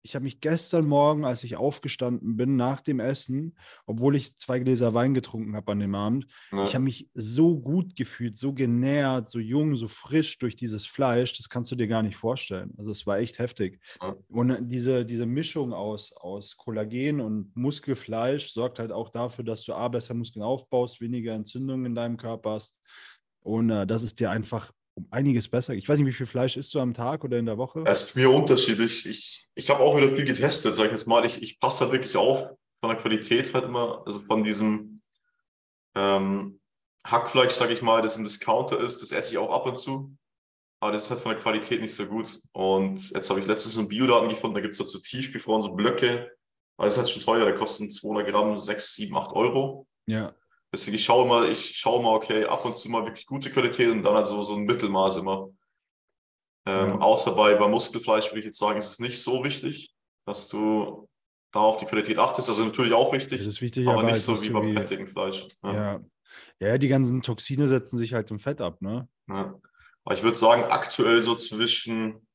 ich 0.04 0.16
habe 0.16 0.24
mich 0.24 0.42
gestern 0.42 0.86
Morgen, 0.86 1.24
als 1.24 1.46
ich 1.46 1.56
aufgestanden 1.56 2.36
bin, 2.36 2.58
nach 2.58 2.82
dem 2.82 3.00
Essen, 3.00 3.58
obwohl 3.86 4.18
ich 4.18 4.36
zwei 4.36 4.60
Gläser 4.60 4.94
Wein 4.94 5.14
getrunken 5.14 5.56
habe 5.56 5.72
an 5.72 5.80
dem 5.80 5.96
Abend, 5.96 6.28
ja. 6.52 6.66
ich 6.66 6.76
habe 6.76 6.84
mich 6.84 7.10
so 7.14 7.58
gut 7.58 7.96
gefühlt, 7.96 8.38
so 8.38 8.54
genährt, 8.54 9.30
so 9.30 9.40
jung, 9.40 9.78
so 9.78 9.88
frisch 9.88 10.38
durch 10.40 10.58
dieses 10.58 10.86
Fleisch, 10.86 11.38
das 11.38 11.48
kannst 11.48 11.72
du 11.72 11.78
dir 11.78 11.88
gar 11.88 12.04
nicht 12.04 12.18
vorstellen. 12.18 12.74
Also 12.78 12.92
es 12.92 13.08
war 13.08 13.18
echt 13.18 13.40
heftig. 13.40 13.80
Ja. 14.02 14.16
Und 14.28 14.68
diese, 14.68 15.06
diese 15.06 15.26
Mischung 15.26 15.72
aus, 15.72 16.12
aus 16.18 16.58
Kollagen 16.58 17.22
und 17.22 17.56
Muskelfleisch 17.56 18.52
sorgt 18.52 18.80
halt 18.80 18.92
auch 18.92 19.10
dafür, 19.10 19.46
dass 19.46 19.64
du 19.64 19.74
A, 19.74 19.88
besser 19.88 20.14
Muskeln 20.14 20.44
aufbaust, 20.44 21.00
weniger 21.00 21.34
Entzündungen 21.34 21.86
in 21.86 21.96
deinem 21.96 22.18
Körper 22.18 22.52
hast. 22.52 22.78
Und 23.40 23.70
äh, 23.70 23.88
das 23.88 24.04
ist 24.04 24.20
dir 24.20 24.32
einfach 24.32 24.74
um 24.96 25.08
einiges 25.12 25.48
besser. 25.48 25.74
Ich 25.74 25.88
weiß 25.88 25.98
nicht, 25.98 26.08
wie 26.08 26.14
viel 26.14 26.26
Fleisch 26.26 26.58
isst 26.58 26.74
du 26.74 26.80
am 26.80 26.94
Tag 26.94 27.24
oder 27.24 27.38
in 27.38 27.46
der 27.46 27.58
Woche? 27.58 27.84
Es 27.86 28.02
ist 28.02 28.16
mir 28.16 28.30
unterschiedlich. 28.30 29.08
Ich, 29.08 29.48
ich 29.56 29.70
habe 29.70 29.82
auch 29.82 29.98
wieder 29.98 30.10
viel 30.10 30.26
getestet, 30.26 30.76
sag 30.76 30.86
ich 30.86 30.92
jetzt 30.92 31.08
mal. 31.08 31.26
Ich, 31.26 31.42
ich 31.42 31.60
passe 31.60 31.86
halt 31.86 31.94
wirklich 31.94 32.16
auf 32.16 32.54
von 32.84 32.90
der 32.90 33.00
Qualität 33.00 33.54
halt 33.54 33.64
immer, 33.64 34.04
also 34.06 34.20
von 34.20 34.44
diesem 34.44 35.02
ähm, 35.96 36.60
Hackfleisch, 37.06 37.54
sag 37.54 37.70
ich 37.70 37.82
mal, 37.82 38.02
das 38.02 38.18
im 38.18 38.26
Discounter 38.26 38.78
ist, 38.78 39.02
das 39.02 39.14
esse 39.14 39.32
ich 39.32 39.38
auch 39.38 39.52
ab 39.52 39.66
und 39.66 39.78
zu. 39.78 40.14
Aber 40.82 40.92
das 40.92 41.04
ist 41.04 41.10
halt 41.10 41.22
von 41.22 41.32
der 41.32 41.40
Qualität 41.40 41.80
nicht 41.80 41.96
so 41.96 42.06
gut. 42.06 42.42
Und 42.52 43.12
jetzt 43.12 43.30
habe 43.30 43.40
ich 43.40 43.48
letztens 43.48 43.76
so 43.76 43.80
einen 43.80 43.88
Biodaten 43.88 44.28
gefunden, 44.28 44.56
da 44.56 44.60
gibt 44.60 44.74
es 44.74 44.80
dazu 44.80 45.00
tiefgefroren, 45.00 45.62
so 45.62 45.74
Blöcke. 45.74 46.30
Aber 46.76 46.88
das 46.88 46.96
ist 46.96 47.00
halt 47.00 47.10
schon 47.10 47.22
teuer, 47.22 47.46
da 47.46 47.54
kosten 47.54 47.90
200 47.90 48.28
Gramm 48.28 48.58
6, 48.58 48.96
7, 48.96 49.16
8 49.16 49.32
Euro. 49.32 49.88
Ja. 50.06 50.36
Deswegen, 50.74 50.96
ich 50.96 51.06
schaue 51.06 51.28
mal, 51.28 51.52
ich 51.52 51.78
schaue 51.78 52.02
mal, 52.02 52.16
okay, 52.16 52.46
ab 52.46 52.66
und 52.66 52.76
zu 52.76 52.90
mal 52.90 53.06
wirklich 53.06 53.28
gute 53.28 53.52
Qualität 53.52 53.92
und 53.92 54.02
dann 54.02 54.16
also 54.16 54.42
so 54.42 54.56
ein 54.56 54.64
Mittelmaß 54.64 55.18
immer. 55.18 55.52
Ähm. 56.66 57.00
Außer 57.00 57.36
bei, 57.36 57.54
bei 57.54 57.68
Muskelfleisch 57.68 58.32
würde 58.32 58.40
ich 58.40 58.46
jetzt 58.46 58.58
sagen, 58.58 58.80
ist 58.80 58.90
es 58.90 59.00
nicht 59.00 59.22
so 59.22 59.44
wichtig, 59.44 59.94
dass 60.26 60.48
du 60.48 61.08
da 61.52 61.60
auf 61.60 61.78
die 61.78 61.86
Qualität 61.86 62.18
achtest. 62.18 62.50
Also 62.50 62.66
natürlich 62.66 62.94
auch 62.94 63.14
wichtig, 63.14 63.38
das 63.38 63.48
ist 63.48 63.62
wichtig 63.62 63.88
aber, 63.88 64.00
aber 64.00 64.12
nicht 64.12 64.22
so 64.22 64.42
wie 64.42 64.50
beim 64.50 64.74
fettigen 64.74 65.06
Fleisch. 65.06 65.48
Ja. 65.64 65.74
ja. 65.74 66.00
Ja. 66.60 66.78
die 66.80 66.88
ganzen 66.88 67.22
Toxine 67.22 67.68
setzen 67.68 67.98
sich 67.98 68.14
halt 68.14 68.32
im 68.32 68.40
Fett 68.40 68.60
ab, 68.60 68.82
ne? 68.82 69.08
Ja. 69.30 69.60
Aber 70.06 70.16
ich 70.16 70.24
würde 70.24 70.36
sagen, 70.36 70.64
aktuell 70.64 71.22
so 71.22 71.36
zwischen 71.36 72.28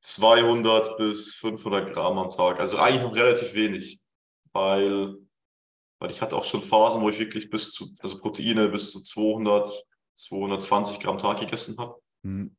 200 0.00 0.96
bis 0.96 1.34
500 1.34 1.92
Gramm 1.92 2.16
am 2.16 2.30
Tag. 2.30 2.60
Also 2.60 2.78
eigentlich 2.78 3.02
noch 3.02 3.14
relativ 3.14 3.54
wenig, 3.54 4.00
weil 4.52 5.16
weil 5.98 6.10
ich 6.10 6.20
hatte 6.20 6.36
auch 6.36 6.44
schon 6.44 6.62
Phasen, 6.62 7.00
wo 7.02 7.08
ich 7.08 7.18
wirklich 7.18 7.50
bis 7.50 7.72
zu, 7.72 7.88
also 8.00 8.18
Proteine 8.18 8.68
bis 8.68 8.92
zu 8.92 9.00
200, 9.00 9.68
220 10.16 11.00
Gramm 11.00 11.18
Tag 11.18 11.40
gegessen 11.40 11.76
habe. 11.78 12.00
Mhm. 12.22 12.56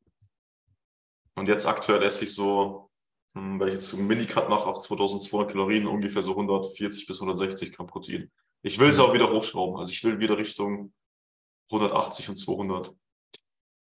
Und 1.35 1.47
jetzt 1.47 1.67
aktuell 1.67 2.01
esse 2.03 2.23
ich 2.23 2.33
so, 2.33 2.89
hm, 3.33 3.59
wenn 3.59 3.67
ich 3.67 3.75
jetzt 3.75 3.89
so 3.89 3.97
einen 3.97 4.07
Minicut 4.07 4.49
mache 4.49 4.67
auf 4.67 4.79
2200 4.79 5.51
Kalorien, 5.51 5.87
ungefähr 5.87 6.23
so 6.23 6.31
140 6.31 7.05
bis 7.05 7.17
160 7.21 7.71
Gramm 7.73 7.87
Protein. 7.87 8.31
Ich 8.63 8.79
will 8.79 8.89
es 8.89 8.97
mhm. 8.97 9.03
auch 9.03 9.13
wieder 9.13 9.31
hochschrauben. 9.31 9.77
Also 9.77 9.91
ich 9.91 10.03
will 10.03 10.19
wieder 10.19 10.37
Richtung 10.37 10.93
180 11.71 12.29
und 12.29 12.37
200. 12.37 12.95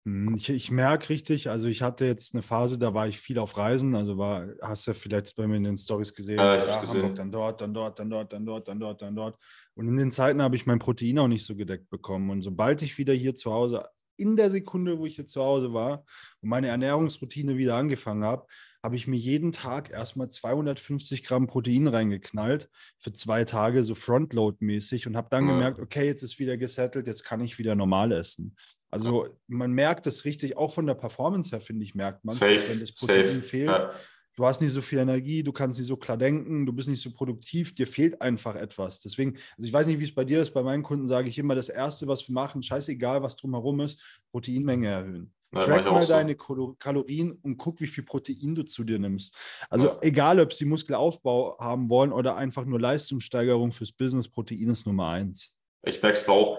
Hm, 0.05 0.35
ich, 0.35 0.49
ich 0.49 0.69
merke 0.69 1.09
richtig, 1.09 1.49
also 1.49 1.67
ich 1.67 1.81
hatte 1.81 2.05
jetzt 2.05 2.33
eine 2.33 2.41
Phase, 2.41 2.77
da 2.77 2.93
war 2.93 3.07
ich 3.07 3.19
viel 3.19 3.39
auf 3.39 3.57
Reisen, 3.57 3.95
also 3.95 4.17
war, 4.17 4.47
hast 4.61 4.85
du 4.85 4.91
ja 4.91 4.95
vielleicht 4.95 5.35
bei 5.35 5.47
mir 5.47 5.55
in 5.55 5.63
den 5.63 5.77
Stories 5.77 6.13
gesehen, 6.13 6.37
ja, 6.37 6.57
ich 6.57 6.63
da, 6.63 6.79
gesehen. 6.79 7.01
Hamburg, 7.01 7.15
dann 7.15 7.31
dort, 7.31 7.61
dann 7.61 7.73
dort, 7.73 7.99
dann 7.99 8.09
dort, 8.09 8.33
dann 8.33 8.45
dort, 8.45 8.67
dann 8.67 8.79
dort, 8.79 9.01
dann 9.01 9.15
dort. 9.15 9.37
Und 9.75 9.87
in 9.87 9.97
den 9.97 10.11
Zeiten 10.11 10.41
habe 10.41 10.57
ich 10.57 10.65
mein 10.65 10.79
Protein 10.79 11.19
auch 11.19 11.27
nicht 11.27 11.45
so 11.45 11.55
gedeckt 11.55 11.89
bekommen. 11.89 12.29
Und 12.29 12.41
sobald 12.41 12.81
ich 12.81 12.97
wieder 12.97 13.13
hier 13.13 13.33
zu 13.33 13.53
Hause, 13.53 13.87
in 14.17 14.35
der 14.35 14.49
Sekunde, 14.49 14.99
wo 14.99 15.05
ich 15.05 15.15
hier 15.15 15.25
zu 15.25 15.41
Hause 15.41 15.73
war 15.73 16.05
und 16.41 16.49
meine 16.49 16.67
Ernährungsroutine 16.67 17.57
wieder 17.57 17.75
angefangen 17.75 18.23
habe, 18.23 18.45
habe 18.83 18.97
ich 18.97 19.07
mir 19.07 19.15
jeden 19.15 19.53
Tag 19.53 19.89
erstmal 19.91 20.29
250 20.29 21.23
Gramm 21.23 21.47
Protein 21.47 21.87
reingeknallt 21.87 22.69
für 22.99 23.13
zwei 23.13 23.45
Tage, 23.45 23.83
so 23.83 23.95
Frontload-mäßig 23.95 25.07
und 25.07 25.15
habe 25.15 25.29
dann 25.31 25.47
ja. 25.47 25.53
gemerkt, 25.53 25.79
okay, 25.79 26.05
jetzt 26.05 26.21
ist 26.21 26.37
wieder 26.37 26.57
gesettelt, 26.57 27.07
jetzt 27.07 27.23
kann 27.23 27.39
ich 27.39 27.57
wieder 27.57 27.75
normal 27.75 28.11
essen. 28.11 28.57
Also 28.93 29.27
man 29.47 29.71
merkt 29.71 30.07
es 30.07 30.25
richtig, 30.25 30.55
auch 30.57 30.73
von 30.73 30.85
der 30.85 30.93
Performance 30.93 31.51
her, 31.51 31.61
finde 31.61 31.83
ich, 31.83 31.95
merkt 31.95 32.23
man, 32.23 32.39
wenn 32.39 32.79
das 32.79 32.93
Protein 32.93 33.25
safe. 33.25 33.41
fehlt. 33.41 33.67
Ja. 33.67 33.91
Du 34.35 34.45
hast 34.45 34.61
nicht 34.61 34.71
so 34.71 34.81
viel 34.81 34.97
Energie, 34.97 35.43
du 35.43 35.51
kannst 35.51 35.77
nicht 35.77 35.87
so 35.87 35.95
klar 35.95 36.17
denken, 36.17 36.65
du 36.65 36.73
bist 36.73 36.89
nicht 36.89 37.01
so 37.01 37.11
produktiv, 37.11 37.75
dir 37.75 37.85
fehlt 37.85 38.19
einfach 38.19 38.55
etwas. 38.55 38.99
Deswegen, 38.99 39.37
also 39.57 39.67
ich 39.67 39.73
weiß 39.73 39.85
nicht, 39.85 39.99
wie 39.99 40.05
es 40.05 40.15
bei 40.15 40.25
dir 40.25 40.41
ist, 40.41 40.53
bei 40.53 40.63
meinen 40.63 40.81
Kunden 40.81 41.07
sage 41.07 41.29
ich 41.29 41.37
immer, 41.37 41.53
das 41.53 41.69
Erste, 41.69 42.07
was 42.07 42.27
wir 42.27 42.33
machen, 42.33 42.63
scheißegal, 42.63 43.21
was 43.21 43.35
drumherum 43.35 43.81
ist, 43.81 44.01
Proteinmenge 44.31 44.87
erhöhen. 44.87 45.33
Ja, 45.53 45.65
Track 45.65 45.85
mal 45.85 46.01
so. 46.01 46.13
deine 46.13 46.35
Kalorien 46.35 47.33
und 47.43 47.57
guck, 47.57 47.79
wie 47.79 47.85
viel 47.85 48.03
Protein 48.03 48.55
du 48.55 48.63
zu 48.63 48.83
dir 48.83 48.97
nimmst. 48.97 49.35
Also 49.69 49.87
ja. 49.87 49.97
egal, 50.01 50.39
ob 50.39 50.51
sie 50.51 50.65
Muskelaufbau 50.65 51.59
haben 51.59 51.89
wollen 51.89 52.11
oder 52.11 52.35
einfach 52.35 52.65
nur 52.65 52.79
Leistungssteigerung 52.79 53.71
fürs 53.71 53.91
Business, 53.91 54.27
Protein 54.27 54.69
ist 54.69 54.87
Nummer 54.87 55.09
eins. 55.09 55.51
Ich 55.83 56.01
merke 56.01 56.17
es 56.17 56.27
auch 56.27 56.57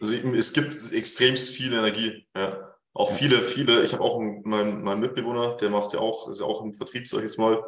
also 0.00 0.14
es 0.14 0.52
gibt 0.52 0.92
extremst 0.92 1.50
viel 1.50 1.72
Energie. 1.72 2.26
Ja. 2.36 2.74
Auch 2.92 3.10
viele, 3.10 3.42
viele, 3.42 3.82
ich 3.82 3.92
habe 3.92 4.02
auch 4.02 4.18
einen, 4.18 4.42
meinen, 4.44 4.82
meinen 4.82 5.00
Mitbewohner, 5.00 5.56
der 5.56 5.70
macht 5.70 5.92
ja 5.92 6.00
auch, 6.00 6.28
ist 6.30 6.40
ja 6.40 6.46
auch 6.46 6.62
im 6.62 6.72
Vertrieb, 6.72 7.06
sag 7.06 7.18
ich 7.18 7.24
jetzt 7.24 7.38
mal. 7.38 7.62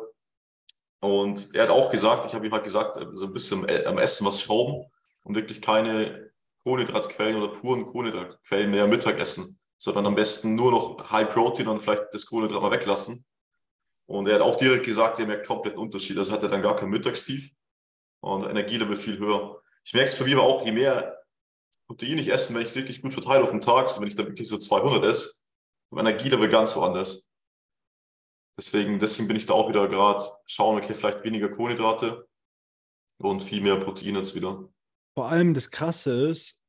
Und 1.00 1.54
er 1.54 1.64
hat 1.64 1.70
auch 1.70 1.90
gesagt, 1.90 2.26
ich 2.26 2.34
habe 2.34 2.46
ihm 2.46 2.52
halt 2.52 2.64
gesagt, 2.64 2.98
so 3.12 3.26
ein 3.26 3.32
bisschen 3.32 3.68
am 3.86 3.98
Essen 3.98 4.26
was 4.26 4.40
schrauben 4.40 4.86
und 5.22 5.34
wirklich 5.34 5.60
keine 5.60 6.32
Kohlenhydratquellen 6.62 7.40
oder 7.40 7.52
puren 7.52 7.86
Kohlenhydratquellen 7.86 8.70
mehr 8.70 8.86
Mittag 8.86 9.18
essen, 9.18 9.58
sondern 9.76 10.06
am 10.06 10.14
besten 10.14 10.54
nur 10.54 10.72
noch 10.72 11.10
High 11.10 11.28
Protein 11.28 11.68
und 11.68 11.80
vielleicht 11.80 12.06
das 12.12 12.26
Kohlenhydrat 12.26 12.62
mal 12.62 12.72
weglassen. 12.72 13.24
Und 14.06 14.26
er 14.28 14.36
hat 14.36 14.42
auch 14.42 14.56
direkt 14.56 14.86
gesagt, 14.86 15.18
er 15.18 15.26
merkt 15.26 15.46
komplett 15.46 15.74
einen 15.74 15.82
Unterschied. 15.82 16.16
Also 16.16 16.32
hat 16.32 16.42
er 16.42 16.48
dann 16.48 16.62
gar 16.62 16.76
kein 16.76 16.88
Mittagstief 16.88 17.52
und 18.20 18.44
Energielevel 18.48 18.96
viel 18.96 19.18
höher. 19.18 19.60
Ich 19.84 19.92
merke 19.92 20.10
es 20.10 20.18
bei 20.18 20.24
mir 20.24 20.40
auch, 20.40 20.64
je 20.64 20.72
mehr 20.72 21.17
Protein 21.88 22.18
ich 22.18 22.30
esse, 22.30 22.54
wenn 22.54 22.62
ich 22.62 22.74
wirklich 22.74 23.00
gut 23.00 23.12
verteile 23.12 23.42
auf 23.42 23.50
den 23.50 23.60
Tag, 23.60 23.88
so 23.88 24.00
wenn 24.00 24.08
ich 24.08 24.14
da 24.14 24.24
wirklich 24.24 24.48
so 24.48 24.58
200 24.58 25.04
esse, 25.04 25.40
Energielevel 25.96 26.48
ganz 26.48 26.76
woanders. 26.76 27.26
Deswegen, 28.58 28.98
deswegen 28.98 29.28
bin 29.28 29.36
ich 29.36 29.46
da 29.46 29.54
auch 29.54 29.68
wieder 29.68 29.88
gerade 29.88 30.22
schauen, 30.46 30.76
okay, 30.76 30.94
vielleicht 30.94 31.24
weniger 31.24 31.48
Kohlenhydrate 31.48 32.28
und 33.18 33.42
viel 33.42 33.62
mehr 33.62 33.76
Protein 33.76 34.16
jetzt 34.16 34.34
wieder. 34.34 34.68
Vor 35.16 35.30
allem 35.30 35.54
das 35.54 35.70
Krasse 35.70 36.28
ist, 36.28 36.60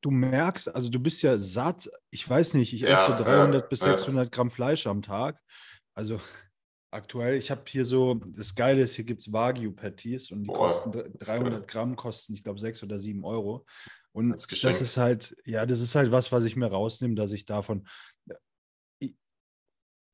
du 0.00 0.10
merkst, 0.10 0.74
also 0.74 0.88
du 0.88 0.98
bist 0.98 1.22
ja 1.22 1.38
satt. 1.38 1.90
Ich 2.10 2.28
weiß 2.28 2.54
nicht, 2.54 2.72
ich 2.72 2.80
ja, 2.80 2.88
esse 2.88 3.16
so 3.16 3.24
300 3.24 3.62
ja, 3.62 3.68
bis 3.68 3.80
600 3.80 4.24
ja. 4.24 4.30
Gramm 4.30 4.50
Fleisch 4.50 4.86
am 4.86 5.02
Tag. 5.02 5.40
Also 5.94 6.20
aktuell, 6.90 7.36
ich 7.36 7.50
habe 7.50 7.62
hier 7.66 7.84
so, 7.84 8.14
das 8.14 8.54
Geile 8.54 8.82
ist, 8.82 8.94
hier 8.94 9.04
gibt 9.04 9.20
es 9.20 9.32
Wagyu-Patties 9.32 10.30
und 10.30 10.42
die 10.42 10.46
Boah, 10.48 10.68
kosten 10.68 10.92
300 11.18 11.68
Gramm, 11.68 11.96
kosten, 11.96 12.34
ich 12.34 12.42
glaube, 12.42 12.58
6 12.58 12.82
oder 12.82 12.98
7 12.98 13.24
Euro. 13.24 13.66
Und 14.12 14.30
das, 14.30 14.46
das, 14.46 14.80
ist 14.80 14.96
halt, 14.96 15.36
ja, 15.44 15.66
das 15.66 15.80
ist 15.80 15.94
halt 15.94 16.10
was, 16.10 16.32
was 16.32 16.44
ich 16.44 16.56
mir 16.56 16.66
rausnehme, 16.66 17.14
dass 17.14 17.32
ich 17.32 17.46
davon. 17.46 17.86
Ich, 18.98 19.14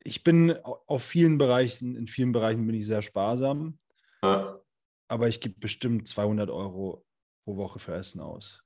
ich 0.05 0.23
bin 0.23 0.53
auf 0.63 1.03
vielen 1.03 1.39
Bereichen, 1.39 1.97
in 1.97 2.07
vielen 2.07 2.33
Bereichen 2.33 2.67
bin 2.67 2.77
ich 2.77 2.87
sehr 2.87 3.03
sparsam. 3.03 3.79
Ja. 4.23 4.61
Aber 5.09 5.29
ich 5.29 5.41
gebe 5.41 5.59
bestimmt 5.59 6.09
200 6.09 6.51
Euro 6.51 7.07
pro 7.45 7.57
Woche 7.57 7.79
für 7.79 7.95
Essen 7.95 8.21
aus. 8.21 8.63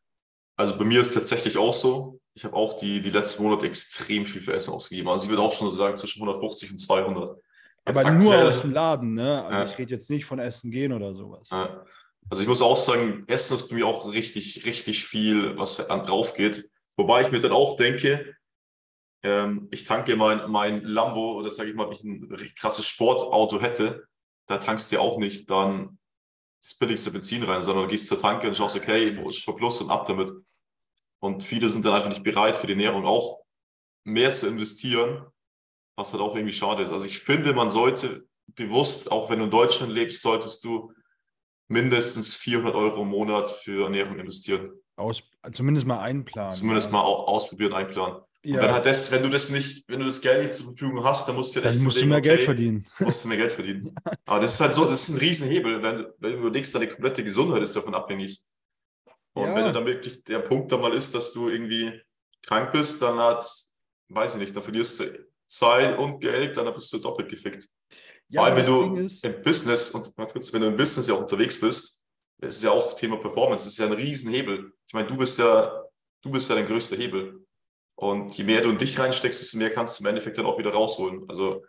Also 0.56 0.76
bei 0.76 0.84
mir 0.84 1.00
ist 1.00 1.08
es 1.08 1.14
tatsächlich 1.14 1.56
auch 1.56 1.72
so. 1.72 2.20
Ich 2.34 2.44
habe 2.44 2.56
auch 2.56 2.74
die, 2.74 3.00
die 3.00 3.10
letzten 3.10 3.42
Monate 3.42 3.66
extrem 3.66 4.26
viel 4.26 4.42
für 4.42 4.52
Essen 4.52 4.72
ausgegeben. 4.72 5.08
Also 5.08 5.24
ich 5.24 5.30
würde 5.30 5.42
auch 5.42 5.52
schon 5.52 5.70
sagen 5.70 5.96
zwischen 5.96 6.22
150 6.22 6.72
und 6.72 6.78
200. 6.78 7.38
Aber 7.84 8.00
aktuell, 8.00 8.38
nur 8.38 8.48
aus 8.48 8.60
dem 8.60 8.72
Laden, 8.72 9.14
ne? 9.14 9.44
Also 9.44 9.58
ja. 9.58 9.66
ich 9.66 9.78
rede 9.78 9.92
jetzt 9.92 10.10
nicht 10.10 10.24
von 10.24 10.38
Essen 10.38 10.70
gehen 10.70 10.92
oder 10.92 11.14
sowas. 11.14 11.48
Ja. 11.50 11.84
Also 12.28 12.42
ich 12.42 12.48
muss 12.48 12.62
auch 12.62 12.76
sagen, 12.76 13.24
Essen 13.26 13.54
ist 13.54 13.68
bei 13.68 13.76
mir 13.76 13.86
auch 13.86 14.06
richtig, 14.12 14.64
richtig 14.66 15.04
viel, 15.04 15.56
was 15.56 15.76
dann 15.76 16.04
drauf 16.04 16.34
geht. 16.34 16.68
Wobei 16.96 17.22
ich 17.22 17.30
mir 17.30 17.40
dann 17.40 17.52
auch 17.52 17.76
denke, 17.76 18.36
ähm, 19.22 19.68
ich 19.70 19.84
tanke 19.84 20.16
mein, 20.16 20.50
mein 20.50 20.82
Lambo 20.82 21.38
oder 21.38 21.50
sage 21.50 21.70
ich 21.70 21.74
mal, 21.74 21.88
wenn 21.88 21.96
ich 21.96 22.04
ein 22.04 22.54
krasses 22.54 22.86
Sportauto 22.86 23.60
hätte, 23.60 24.06
da 24.46 24.58
tankst 24.58 24.90
du 24.90 24.96
ja 24.96 25.02
auch 25.02 25.18
nicht 25.18 25.50
dann 25.50 25.98
das 26.60 26.74
billigste 26.74 27.10
Benzin 27.10 27.42
rein, 27.42 27.62
sondern 27.62 27.84
du 27.84 27.90
gehst 27.90 28.08
zur 28.08 28.20
Tanke 28.20 28.46
und 28.46 28.56
schaust, 28.56 28.76
okay, 28.76 29.16
wo 29.16 29.28
ist 29.28 29.44
Plus 29.44 29.80
und 29.80 29.90
ab 29.90 30.06
damit. 30.06 30.30
Und 31.22 31.42
viele 31.42 31.68
sind 31.68 31.84
dann 31.84 31.94
einfach 31.94 32.08
nicht 32.08 32.22
bereit, 32.22 32.56
für 32.56 32.66
die 32.66 32.74
Ernährung 32.74 33.04
auch 33.06 33.40
mehr 34.04 34.32
zu 34.32 34.46
investieren, 34.46 35.26
was 36.00 36.12
halt 36.12 36.22
auch 36.22 36.34
irgendwie 36.34 36.52
schade 36.52 36.82
ist. 36.82 36.92
Also 36.92 37.04
ich 37.04 37.18
finde, 37.18 37.52
man 37.52 37.70
sollte 37.70 38.26
bewusst, 38.54 39.12
auch 39.12 39.30
wenn 39.30 39.38
du 39.38 39.44
in 39.44 39.50
Deutschland 39.50 39.92
lebst, 39.92 40.22
solltest 40.22 40.64
du 40.64 40.92
mindestens 41.68 42.34
400 42.34 42.74
Euro 42.74 43.02
im 43.02 43.08
Monat 43.08 43.48
für 43.48 43.84
Ernährung 43.84 44.18
investieren. 44.18 44.72
Aus, 44.96 45.22
zumindest 45.52 45.86
mal 45.86 46.00
einplanen. 46.00 46.50
Zumindest 46.50 46.88
ja. 46.88 46.92
mal 46.92 47.02
ausprobieren, 47.02 47.72
einplanen. 47.72 48.20
Ja. 48.42 48.62
wenn, 48.62 48.72
halt 48.72 48.86
das, 48.86 49.12
wenn 49.12 49.22
du 49.22 49.28
das 49.28 49.50
nicht, 49.50 49.84
wenn 49.86 50.00
du 50.00 50.06
das 50.06 50.20
Geld 50.20 50.40
nicht 50.40 50.54
zur 50.54 50.66
Verfügung 50.66 51.04
hast, 51.04 51.28
dann 51.28 51.36
musst 51.36 51.54
du 51.54 51.60
ja 51.60 51.70
dann 51.70 51.82
musst 51.82 52.00
du 52.00 52.06
mehr 52.06 52.18
okay, 52.18 52.28
Geld 52.28 52.42
verdienen. 52.42 52.86
Musst 52.98 53.24
du 53.24 53.28
mehr 53.28 53.36
Geld 53.36 53.52
verdienen. 53.52 53.94
Aber 54.24 54.40
das 54.40 54.54
ist 54.54 54.60
halt 54.60 54.72
so, 54.72 54.84
das 54.86 55.08
ist 55.08 55.10
ein 55.10 55.18
Riesenhebel. 55.18 55.82
Wenn, 55.82 56.06
wenn 56.18 56.32
du 56.32 56.38
überlegst, 56.38 56.74
deine 56.74 56.88
komplette 56.88 57.22
Gesundheit 57.22 57.62
ist 57.62 57.76
davon 57.76 57.94
abhängig. 57.94 58.40
Und 59.34 59.48
ja. 59.48 59.54
wenn 59.54 59.64
du 59.66 59.72
dann 59.72 59.84
wirklich 59.84 60.24
der 60.24 60.38
Punkt 60.38 60.72
da 60.72 60.78
mal 60.78 60.94
ist, 60.94 61.14
dass 61.14 61.34
du 61.34 61.50
irgendwie 61.50 62.00
krank 62.46 62.72
bist, 62.72 63.02
dann 63.02 63.18
hat, 63.18 63.44
weiß 64.08 64.34
ich 64.34 64.40
nicht, 64.40 64.56
dann 64.56 64.62
verlierst 64.62 65.00
du 65.00 65.04
Zeit 65.50 65.98
und 65.98 66.20
Geld, 66.20 66.56
dann 66.56 66.72
bist 66.72 66.92
du 66.92 66.98
doppelt 66.98 67.28
gefickt. 67.28 67.68
Ja, 68.28 68.42
Vor 68.42 68.44
allem, 68.44 68.56
wenn 68.56 68.66
du 68.66 69.28
im 69.28 69.42
Business 69.42 69.90
und 69.90 70.12
wenn 70.16 70.60
du 70.62 70.68
im 70.68 70.76
Business 70.76 71.08
ja 71.08 71.14
auch 71.14 71.22
unterwegs 71.22 71.58
bist, 71.58 72.04
das 72.38 72.56
ist 72.56 72.62
ja 72.62 72.70
auch 72.70 72.94
Thema 72.94 73.16
Performance, 73.16 73.64
das 73.64 73.72
ist 73.72 73.78
ja 73.78 73.86
ein 73.86 73.92
Riesenhebel. 73.92 74.72
Ich 74.86 74.94
meine, 74.94 75.08
du 75.08 75.16
bist 75.16 75.38
ja, 75.38 75.84
du 76.22 76.30
bist 76.30 76.48
ja 76.48 76.54
dein 76.54 76.66
größter 76.66 76.96
Hebel. 76.96 77.44
Und 77.96 78.34
je 78.38 78.44
mehr 78.44 78.62
du 78.62 78.70
in 78.70 78.78
dich 78.78 78.98
reinsteckst, 78.98 79.40
desto 79.40 79.58
mehr 79.58 79.70
kannst 79.70 79.98
du 79.98 80.04
im 80.04 80.08
Endeffekt 80.08 80.38
dann 80.38 80.46
auch 80.46 80.58
wieder 80.58 80.72
rausholen. 80.72 81.28
Also 81.28 81.64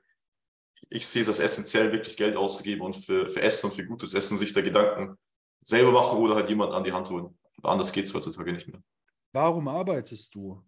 ich 0.90 1.06
sehe 1.06 1.24
es 1.24 1.28
als 1.28 1.40
essentiell, 1.40 1.92
wirklich 1.92 2.16
Geld 2.16 2.38
auszugeben 2.38 2.86
und 2.86 2.96
für, 2.96 3.28
für 3.28 3.42
Essen 3.42 3.68
und 3.70 3.76
für 3.76 3.86
gutes 3.86 4.14
Essen 4.14 4.38
sich 4.38 4.54
da 4.54 4.62
Gedanken 4.62 5.18
selber 5.60 5.92
machen 5.92 6.20
oder 6.20 6.36
halt 6.36 6.48
jemanden 6.48 6.74
an 6.74 6.84
die 6.84 6.94
Hand 6.94 7.10
holen. 7.10 7.38
Anders 7.64 7.92
geht 7.92 8.06
es 8.06 8.14
heutzutage 8.14 8.54
nicht 8.54 8.68
mehr. 8.68 8.82
Warum 9.34 9.68
arbeitest 9.68 10.34
du? 10.34 10.64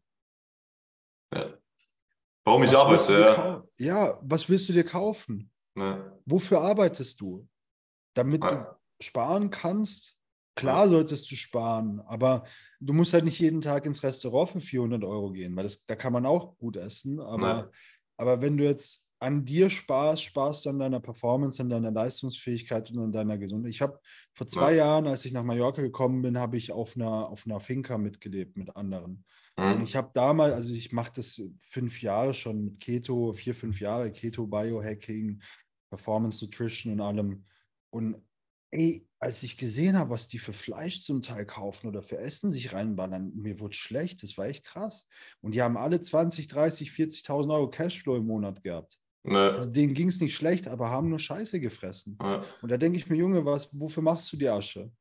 Ja. 1.34 1.58
Warum 2.46 2.64
ich 2.64 2.76
arbeite, 2.76 3.14
ja. 3.14 3.64
Ja, 3.78 4.20
was 4.22 4.50
willst 4.50 4.68
du 4.70 4.74
dir 4.74 4.84
kaufen? 4.84 5.50
Ja. 5.78 6.12
Wofür 6.26 6.62
arbeitest 6.62 7.22
du? 7.22 7.48
Damit 8.14 8.44
ja. 8.44 8.56
du 8.56 9.04
sparen 9.04 9.50
kannst? 9.50 10.18
Klar 10.56 10.88
solltest 10.88 11.32
du 11.32 11.36
sparen, 11.36 12.00
aber 12.02 12.44
du 12.80 12.94
musst 12.94 13.14
halt 13.14 13.26
nicht 13.26 13.40
jeden 13.40 13.62
Tag 13.62 13.88
ins 13.88 14.04
Restaurant 14.04 14.52
für 14.52 14.60
400 14.60 15.04
Euro 15.04 15.32
gehen, 15.32 15.56
weil 15.56 15.64
das, 15.64 15.84
da 15.86 15.96
kann 15.96 16.14
man 16.14 16.28
auch 16.28 16.58
gut 16.60 16.76
essen. 16.76 17.20
Aber, 17.20 17.72
aber 18.18 18.42
wenn 18.42 18.58
du 18.58 18.64
jetzt 18.64 19.04
an 19.24 19.46
dir 19.46 19.70
sparst, 19.70 20.22
sparst 20.22 20.66
du 20.66 20.70
an 20.70 20.80
deiner 20.80 21.00
Performance, 21.00 21.62
an 21.62 21.70
deiner 21.70 21.92
Leistungsfähigkeit 21.92 22.92
und 22.92 23.00
an 23.00 23.12
deiner 23.12 23.38
Gesundheit. 23.38 23.72
Ich 23.72 23.82
habe 23.82 24.00
vor 24.34 24.48
zwei 24.48 24.74
ja. 24.74 24.86
Jahren, 24.86 25.08
als 25.08 25.26
ich 25.26 25.32
nach 25.32 25.44
Mallorca 25.44 25.82
gekommen 25.82 26.22
bin, 26.22 26.38
habe 26.38 26.58
ich 26.58 26.72
auf 26.72 26.96
einer, 26.96 27.30
auf 27.30 27.46
einer 27.48 27.60
Finca 27.60 27.98
mitgelebt 27.98 28.58
mit 28.58 28.76
anderen. 28.76 29.24
Mhm. 29.58 29.74
Und 29.74 29.84
ich 29.84 29.96
habe 29.96 30.12
damals, 30.14 30.54
also 30.54 30.74
ich 30.74 30.92
mache 30.92 31.12
das 31.16 31.42
fünf 31.60 32.02
Jahre 32.02 32.34
schon 32.34 32.64
mit 32.66 32.80
Keto, 32.80 33.34
vier, 33.34 33.54
fünf 33.54 33.80
Jahre, 33.80 34.12
Keto, 34.12 34.48
Biohacking, 34.48 35.42
Performance 35.90 36.44
Nutrition 36.44 36.94
und 36.94 37.02
allem. 37.02 37.46
Und 37.92 38.16
ey, 38.72 39.08
als 39.20 39.44
ich 39.44 39.58
gesehen 39.58 39.98
habe, 39.98 40.10
was 40.10 40.28
die 40.28 40.40
für 40.40 40.54
Fleisch 40.54 41.02
zum 41.02 41.22
Teil 41.22 41.46
kaufen 41.46 41.88
oder 41.88 42.02
für 42.02 42.18
Essen 42.18 42.52
sich 42.52 42.74
reinballern, 42.74 43.32
mir 43.36 43.60
wurde 43.60 43.76
schlecht, 43.76 44.24
das 44.24 44.38
war 44.38 44.48
echt 44.48 44.66
krass. 44.66 45.08
Und 45.42 45.54
die 45.54 45.62
haben 45.62 45.78
alle 45.78 46.02
20, 46.02 46.48
30, 46.48 46.90
40.000 46.90 47.54
Euro 47.54 47.70
Cashflow 47.70 48.18
im 48.18 48.26
Monat 48.26 48.64
gehabt. 48.64 48.98
Nee. 49.24 49.36
Also 49.36 49.70
denen 49.70 49.94
ging 49.94 50.10
es 50.10 50.20
nicht 50.20 50.36
schlecht, 50.36 50.68
aber 50.68 50.90
haben 50.90 51.10
nur 51.10 51.20
Scheiße 51.20 51.60
gefressen. 51.60 52.18
Nee. 52.22 52.40
Und 52.62 52.72
da 52.72 52.78
denke 52.78 52.98
ich 52.98 53.08
mir, 53.08 53.16
Junge, 53.16 53.46
was, 53.46 53.70
wofür 53.72 54.04
machst 54.04 54.34
du 54.34 54.38
die 54.38 54.50
Asche? 54.50 54.92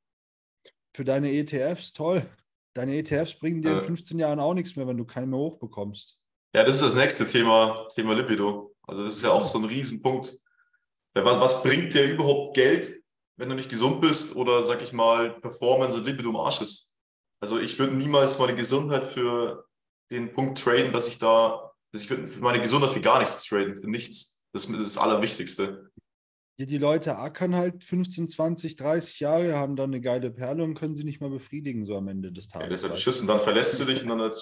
Für 0.94 1.04
deine 1.04 1.32
ETFs, 1.32 1.92
toll. 1.92 2.28
Deine 2.74 2.96
ETFs 2.96 3.38
bringen 3.38 3.60
dir 3.60 3.78
in 3.78 3.80
15 3.80 4.18
Jahren 4.18 4.40
auch 4.40 4.54
nichts 4.54 4.76
mehr, 4.76 4.86
wenn 4.86 4.96
du 4.96 5.04
keine 5.04 5.26
mehr 5.26 5.38
hochbekommst. 5.38 6.18
Ja, 6.54 6.64
das 6.64 6.76
ist 6.76 6.82
das 6.82 6.94
nächste 6.94 7.26
Thema, 7.26 7.86
Thema 7.94 8.14
Libido. 8.14 8.74
Also 8.86 9.04
das 9.04 9.16
ist 9.16 9.22
ja 9.22 9.30
auch 9.30 9.46
so 9.46 9.58
ein 9.58 9.64
Riesenpunkt. 9.64 10.38
Was, 11.14 11.40
was 11.40 11.62
bringt 11.62 11.94
dir 11.94 12.12
überhaupt 12.12 12.54
Geld, 12.54 13.02
wenn 13.36 13.48
du 13.48 13.54
nicht 13.54 13.70
gesund 13.70 14.00
bist 14.00 14.36
oder, 14.36 14.64
sag 14.64 14.82
ich 14.82 14.92
mal, 14.92 15.38
Performance 15.40 15.96
und 15.96 16.06
Libido 16.06 16.30
im 16.30 16.36
Arsch 16.36 16.60
ist. 16.60 16.96
Also 17.40 17.58
ich 17.58 17.78
würde 17.78 17.94
niemals 17.94 18.38
meine 18.38 18.54
Gesundheit 18.54 19.04
für 19.04 19.66
den 20.10 20.32
Punkt 20.32 20.62
traden, 20.62 20.92
dass 20.92 21.08
ich 21.08 21.18
da, 21.18 21.72
dass 21.92 22.02
ich 22.02 22.10
würde 22.10 22.28
für 22.28 22.40
meine 22.40 22.60
Gesundheit 22.60 22.90
für 22.90 23.00
gar 23.00 23.18
nichts 23.18 23.44
traden, 23.44 23.76
für 23.76 23.90
nichts. 23.90 24.42
Das 24.52 24.66
ist 24.66 24.78
das 24.78 24.98
Allerwichtigste. 24.98 25.90
Ja, 26.62 26.66
die 26.66 26.78
Leute 26.78 27.18
ackern 27.18 27.56
halt 27.56 27.82
15, 27.82 28.28
20, 28.28 28.76
30 28.76 29.18
Jahre, 29.18 29.56
haben 29.56 29.74
dann 29.74 29.90
eine 29.90 30.00
geile 30.00 30.30
Perle 30.30 30.62
und 30.62 30.74
können 30.74 30.94
sie 30.94 31.02
nicht 31.02 31.20
mal 31.20 31.28
befriedigen, 31.28 31.84
so 31.84 31.96
am 31.96 32.06
Ende 32.06 32.30
des 32.30 32.46
Tages. 32.46 32.66
Ja, 32.66 32.70
das 32.70 32.82
ist 32.82 32.88
ja 32.88 32.94
beschissen. 32.94 33.26
Dann 33.26 33.40
verlässt 33.40 33.80
du 33.80 33.84
dich 33.84 34.02
und 34.02 34.16
dann 34.16 34.32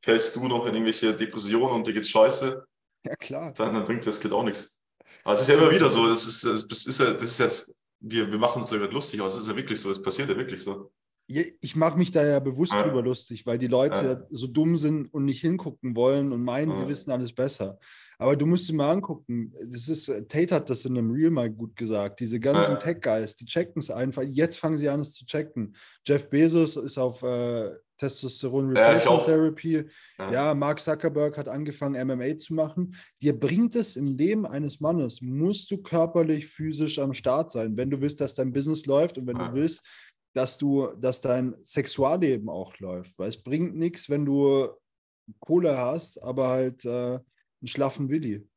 fällst 0.00 0.36
du 0.36 0.46
noch 0.46 0.66
in 0.66 0.74
irgendwelche 0.74 1.14
Depressionen 1.14 1.72
und 1.72 1.86
dir 1.86 1.94
geht's 1.94 2.10
scheiße. 2.10 2.64
Ja, 3.04 3.16
klar. 3.16 3.52
Dann, 3.54 3.74
dann 3.74 3.84
bringt 3.84 4.06
das 4.06 4.20
Kind 4.20 4.32
auch 4.32 4.44
nichts. 4.44 4.78
Aber 5.24 5.34
es 5.34 5.40
ist 5.40 5.48
ja 5.48 5.56
immer 5.56 5.72
wieder 5.72 5.90
so. 5.90 6.06
Das 6.06 6.26
ist, 6.26 6.44
das 6.44 6.62
ist, 6.62 7.00
das 7.00 7.22
ist 7.22 7.38
jetzt 7.40 7.74
wir, 8.00 8.30
wir 8.30 8.38
machen 8.38 8.60
uns 8.60 8.70
da 8.70 8.76
gerade 8.76 8.92
lustig, 8.92 9.20
aber 9.20 9.28
es 9.28 9.36
ist 9.36 9.48
ja 9.48 9.56
wirklich 9.56 9.80
so, 9.80 9.90
es 9.90 10.00
passiert 10.00 10.28
ja 10.28 10.36
wirklich 10.36 10.62
so. 10.62 10.92
Ich 11.30 11.76
mache 11.76 11.98
mich 11.98 12.10
da 12.10 12.24
ja 12.26 12.40
bewusst 12.40 12.72
ja. 12.72 12.82
drüber 12.82 13.02
lustig, 13.02 13.44
weil 13.44 13.58
die 13.58 13.66
Leute 13.66 14.20
ja. 14.20 14.26
so 14.30 14.46
dumm 14.46 14.78
sind 14.78 15.12
und 15.12 15.26
nicht 15.26 15.42
hingucken 15.42 15.94
wollen 15.94 16.32
und 16.32 16.42
meinen, 16.42 16.70
ja. 16.70 16.76
sie 16.76 16.88
wissen 16.88 17.10
alles 17.10 17.34
besser. 17.34 17.78
Aber 18.20 18.34
du 18.34 18.46
musst 18.46 18.68
dir 18.68 18.74
mal 18.74 18.90
angucken, 18.90 19.52
das 19.64 19.88
ist, 19.88 20.06
Tate 20.28 20.54
hat 20.54 20.70
das 20.70 20.84
in 20.84 20.96
einem 20.96 21.10
Reel 21.10 21.30
mal 21.30 21.50
gut 21.50 21.76
gesagt, 21.76 22.18
diese 22.20 22.40
ganzen. 22.40 22.78
Tech-Guys, 22.78 23.36
die 23.36 23.44
checken 23.44 23.80
es 23.80 23.90
einfach, 23.90 24.22
jetzt 24.22 24.58
fangen 24.58 24.78
sie 24.78 24.88
an, 24.88 25.00
es 25.00 25.14
zu 25.14 25.24
checken. 25.26 25.76
Jeff 26.04 26.28
Bezos 26.30 26.76
ist 26.76 26.98
auf 26.98 27.22
äh, 27.22 27.70
Testosteron 27.98 28.68
Replacement 28.68 29.24
Therapy. 29.24 29.84
Ja. 30.18 30.54
Mark 30.54 30.80
Zuckerberg 30.80 31.36
hat 31.36 31.48
angefangen, 31.48 32.06
MMA 32.06 32.38
zu 32.38 32.54
machen. 32.54 32.94
Dir 33.20 33.38
bringt 33.38 33.74
es 33.76 33.96
im 33.96 34.16
Leben 34.16 34.46
eines 34.46 34.80
Mannes, 34.80 35.20
musst 35.20 35.70
du 35.70 35.78
körperlich, 35.78 36.46
physisch 36.46 36.98
am 36.98 37.12
Start 37.12 37.50
sein, 37.50 37.76
wenn 37.76 37.90
du 37.90 38.00
willst, 38.00 38.20
dass 38.20 38.34
dein 38.34 38.52
Business 38.52 38.86
läuft 38.86 39.18
und 39.18 39.26
wenn 39.26 39.38
du 39.38 39.52
willst, 39.52 39.84
dass 40.38 40.56
du, 40.56 40.86
dass 41.00 41.20
dein 41.20 41.56
Sexualleben 41.64 42.48
auch 42.48 42.78
läuft. 42.78 43.18
Weil 43.18 43.28
es 43.28 43.42
bringt 43.42 43.74
nichts, 43.74 44.08
wenn 44.08 44.24
du 44.24 44.68
Kohle 45.40 45.76
hast, 45.76 46.22
aber 46.22 46.46
halt 46.46 46.84
äh, 46.84 47.18
einen 47.18 47.66
schlaffen 47.66 48.08
Willi. 48.08 48.48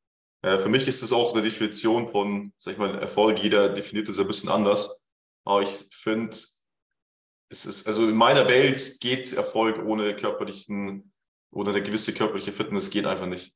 Ja, 0.46 0.60
für 0.60 0.70
mich 0.70 0.88
ist 0.88 1.02
es 1.02 1.12
auch 1.12 1.34
eine 1.34 1.42
Definition 1.42 2.08
von, 2.08 2.54
sag 2.60 2.74
ich 2.74 2.78
mal, 2.78 3.00
Erfolg. 3.00 3.42
Jeder 3.42 3.68
definiert 3.70 4.08
das 4.08 4.20
ein 4.20 4.28
bisschen 4.28 4.52
anders. 4.52 5.08
Aber 5.44 5.64
ich 5.64 5.70
finde, 5.70 6.38
es 7.50 7.66
ist, 7.66 7.88
also 7.88 8.08
in 8.08 8.16
meiner 8.16 8.48
Welt 8.48 8.98
geht 9.02 9.34
Erfolg 9.34 9.84
ohne 9.84 10.16
körperlichen, 10.16 11.12
ohne 11.52 11.72
eine 11.72 11.82
gewisse 11.82 12.14
körperliche 12.14 12.52
Fitness 12.52 12.92
geht 12.92 13.08
einfach 13.08 13.26
nicht. 13.26 13.56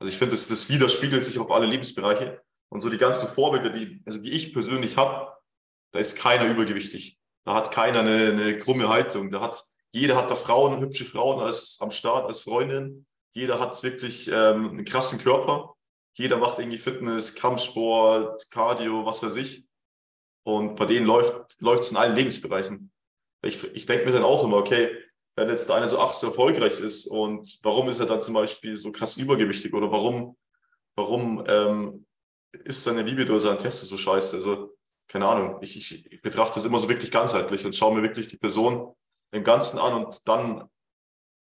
Also 0.00 0.10
ich 0.10 0.16
finde, 0.16 0.34
das, 0.34 0.48
das 0.48 0.70
widerspiegelt 0.70 1.22
sich 1.22 1.38
auf 1.38 1.50
alle 1.50 1.66
Lebensbereiche. 1.66 2.40
Und 2.70 2.80
so 2.80 2.88
die 2.88 2.96
ganzen 2.96 3.28
Vorbilder, 3.28 3.68
die, 3.68 4.00
also 4.06 4.18
die 4.22 4.32
ich 4.32 4.54
persönlich 4.54 4.96
habe, 4.96 5.34
da 5.92 5.98
ist 5.98 6.16
keiner 6.16 6.50
übergewichtig. 6.50 7.17
Da 7.44 7.54
hat 7.54 7.72
keiner 7.72 8.00
eine, 8.00 8.28
eine 8.28 8.58
krumme 8.58 8.88
Haltung. 8.88 9.30
Da 9.30 9.40
hat, 9.40 9.62
jeder 9.92 10.16
hat 10.16 10.30
da 10.30 10.36
Frauen, 10.36 10.80
hübsche 10.80 11.04
Frauen 11.04 11.40
als, 11.40 11.78
am 11.80 11.90
Start, 11.90 12.26
als 12.26 12.42
Freundin. 12.42 13.06
Jeder 13.32 13.60
hat 13.60 13.82
wirklich 13.82 14.28
ähm, 14.28 14.70
einen 14.70 14.84
krassen 14.84 15.18
Körper. 15.18 15.74
Jeder 16.14 16.38
macht 16.38 16.58
irgendwie 16.58 16.78
Fitness, 16.78 17.34
Kampfsport, 17.34 18.50
Cardio, 18.50 19.06
was 19.06 19.22
weiß 19.22 19.36
ich. 19.36 19.66
Und 20.42 20.76
bei 20.76 20.86
denen 20.86 21.06
läuft 21.06 21.60
es 21.60 21.90
in 21.90 21.96
allen 21.96 22.16
Lebensbereichen. 22.16 22.90
Ich, 23.44 23.62
ich 23.74 23.86
denke 23.86 24.06
mir 24.06 24.12
dann 24.12 24.24
auch 24.24 24.42
immer, 24.44 24.56
okay, 24.56 24.96
wenn 25.36 25.48
jetzt 25.48 25.70
einer 25.70 25.88
so 25.88 26.00
ach 26.00 26.14
so 26.14 26.28
erfolgreich 26.28 26.80
ist 26.80 27.06
und 27.06 27.58
warum 27.62 27.88
ist 27.88 28.00
er 28.00 28.06
dann 28.06 28.20
zum 28.20 28.34
Beispiel 28.34 28.76
so 28.76 28.90
krass 28.90 29.16
übergewichtig 29.16 29.72
oder 29.72 29.90
warum, 29.90 30.36
warum 30.96 31.44
ähm, 31.46 32.06
ist 32.64 32.82
seine 32.82 33.04
oder 33.04 33.40
sein 33.40 33.58
Test 33.58 33.86
so 33.86 33.96
scheiße? 33.96 34.36
Also, 34.36 34.76
keine 35.08 35.26
Ahnung, 35.26 35.58
ich, 35.62 35.76
ich, 35.76 36.12
ich 36.12 36.22
betrachte 36.22 36.54
das 36.56 36.64
immer 36.64 36.78
so 36.78 36.88
wirklich 36.88 37.10
ganzheitlich 37.10 37.64
und 37.64 37.74
schaue 37.74 37.94
mir 37.94 38.02
wirklich 38.02 38.28
die 38.28 38.36
Person 38.36 38.94
im 39.32 39.42
Ganzen 39.42 39.78
an 39.78 40.04
und 40.04 40.28
dann 40.28 40.68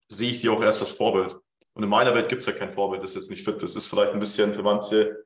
sehe 0.10 0.32
ich 0.32 0.40
die 0.40 0.50
auch 0.50 0.62
erst 0.62 0.82
als 0.82 0.92
Vorbild. 0.92 1.38
Und 1.74 1.84
in 1.84 1.90
meiner 1.90 2.16
Welt 2.16 2.30
gibt 2.30 2.42
es 2.42 2.48
ja 2.48 2.54
kein 2.54 2.72
Vorbild, 2.72 3.04
das 3.04 3.14
jetzt 3.14 3.30
nicht 3.30 3.44
fit 3.44 3.56
ist. 3.56 3.76
Das 3.76 3.84
ist 3.84 3.88
vielleicht 3.88 4.14
ein 4.14 4.20
bisschen 4.20 4.54
für 4.54 4.64
manche 4.64 5.26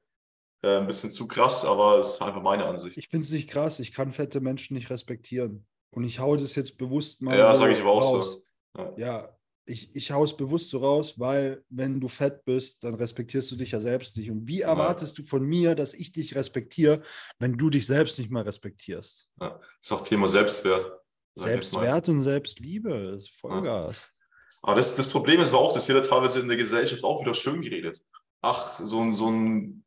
äh, 0.63 0.77
ein 0.77 0.87
bisschen 0.87 1.11
zu 1.11 1.27
krass, 1.27 1.63
aber 1.63 1.99
es 1.99 2.15
ist 2.15 2.21
einfach 2.21 2.41
meine 2.41 2.65
Ansicht. 2.65 2.97
Ich 2.97 3.07
finde 3.07 3.25
es 3.25 3.31
nicht 3.31 3.49
krass, 3.49 3.79
ich 3.79 3.93
kann 3.93 4.11
fette 4.11 4.41
Menschen 4.41 4.73
nicht 4.75 4.89
respektieren. 4.89 5.65
Und 5.91 6.03
ich 6.03 6.19
haue 6.19 6.37
das 6.37 6.55
jetzt 6.55 6.77
bewusst 6.77 7.21
mal. 7.21 7.37
Ja, 7.37 7.53
sage 7.55 7.73
ich 7.73 7.81
aber 7.81 7.91
auch 7.91 8.23
so. 8.23 8.43
Ja, 8.77 8.93
ja 8.97 9.37
ich, 9.65 9.95
ich 9.95 10.11
haue 10.11 10.25
es 10.25 10.35
bewusst 10.35 10.69
so 10.69 10.79
raus, 10.79 11.19
weil 11.19 11.63
wenn 11.69 11.99
du 11.99 12.07
fett 12.07 12.43
bist, 12.45 12.83
dann 12.83 12.95
respektierst 12.95 13.51
du 13.51 13.55
dich 13.55 13.71
ja 13.71 13.79
selbst 13.79 14.17
nicht. 14.17 14.31
Und 14.31 14.47
wie 14.47 14.61
erwartest 14.61 15.17
ja. 15.17 15.23
du 15.23 15.29
von 15.29 15.43
mir, 15.43 15.75
dass 15.75 15.93
ich 15.93 16.11
dich 16.11 16.35
respektiere, 16.35 17.01
wenn 17.39 17.57
du 17.57 17.69
dich 17.69 17.85
selbst 17.85 18.17
nicht 18.19 18.31
mal 18.31 18.43
respektierst? 18.43 19.29
Ja, 19.39 19.59
ist 19.79 19.91
auch 19.91 20.01
Thema 20.01 20.27
Selbstwert. 20.27 20.99
Selbstwert 21.35 22.09
und 22.09 22.21
Selbstliebe, 22.21 23.15
ist 23.17 23.29
Vollgas. 23.29 24.11
Ja. 24.11 24.21
Aber 24.63 24.75
das, 24.75 24.95
das 24.95 25.07
Problem 25.07 25.39
ist 25.39 25.53
auch, 25.53 25.73
dass 25.73 25.87
wir 25.87 25.95
da 25.95 26.01
teilweise 26.01 26.39
in 26.39 26.47
der 26.47 26.57
Gesellschaft 26.57 27.03
auch 27.03 27.21
wieder 27.21 27.33
schön 27.33 27.61
geredet. 27.61 28.01
Ach, 28.41 28.79
so 28.83 28.99
ein, 28.99 29.13
so 29.13 29.29
ein 29.29 29.83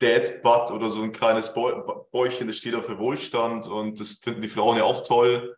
Dad-Butt 0.00 0.70
oder 0.72 0.90
so 0.90 1.02
ein 1.02 1.12
kleines 1.12 1.54
Bäuchchen, 1.54 2.46
das 2.46 2.56
steht 2.56 2.74
da 2.74 2.82
für 2.82 2.98
Wohlstand 2.98 3.66
und 3.68 3.98
das 3.98 4.14
finden 4.14 4.42
die 4.42 4.48
Frauen 4.48 4.76
ja 4.76 4.84
auch 4.84 5.02
toll. 5.02 5.56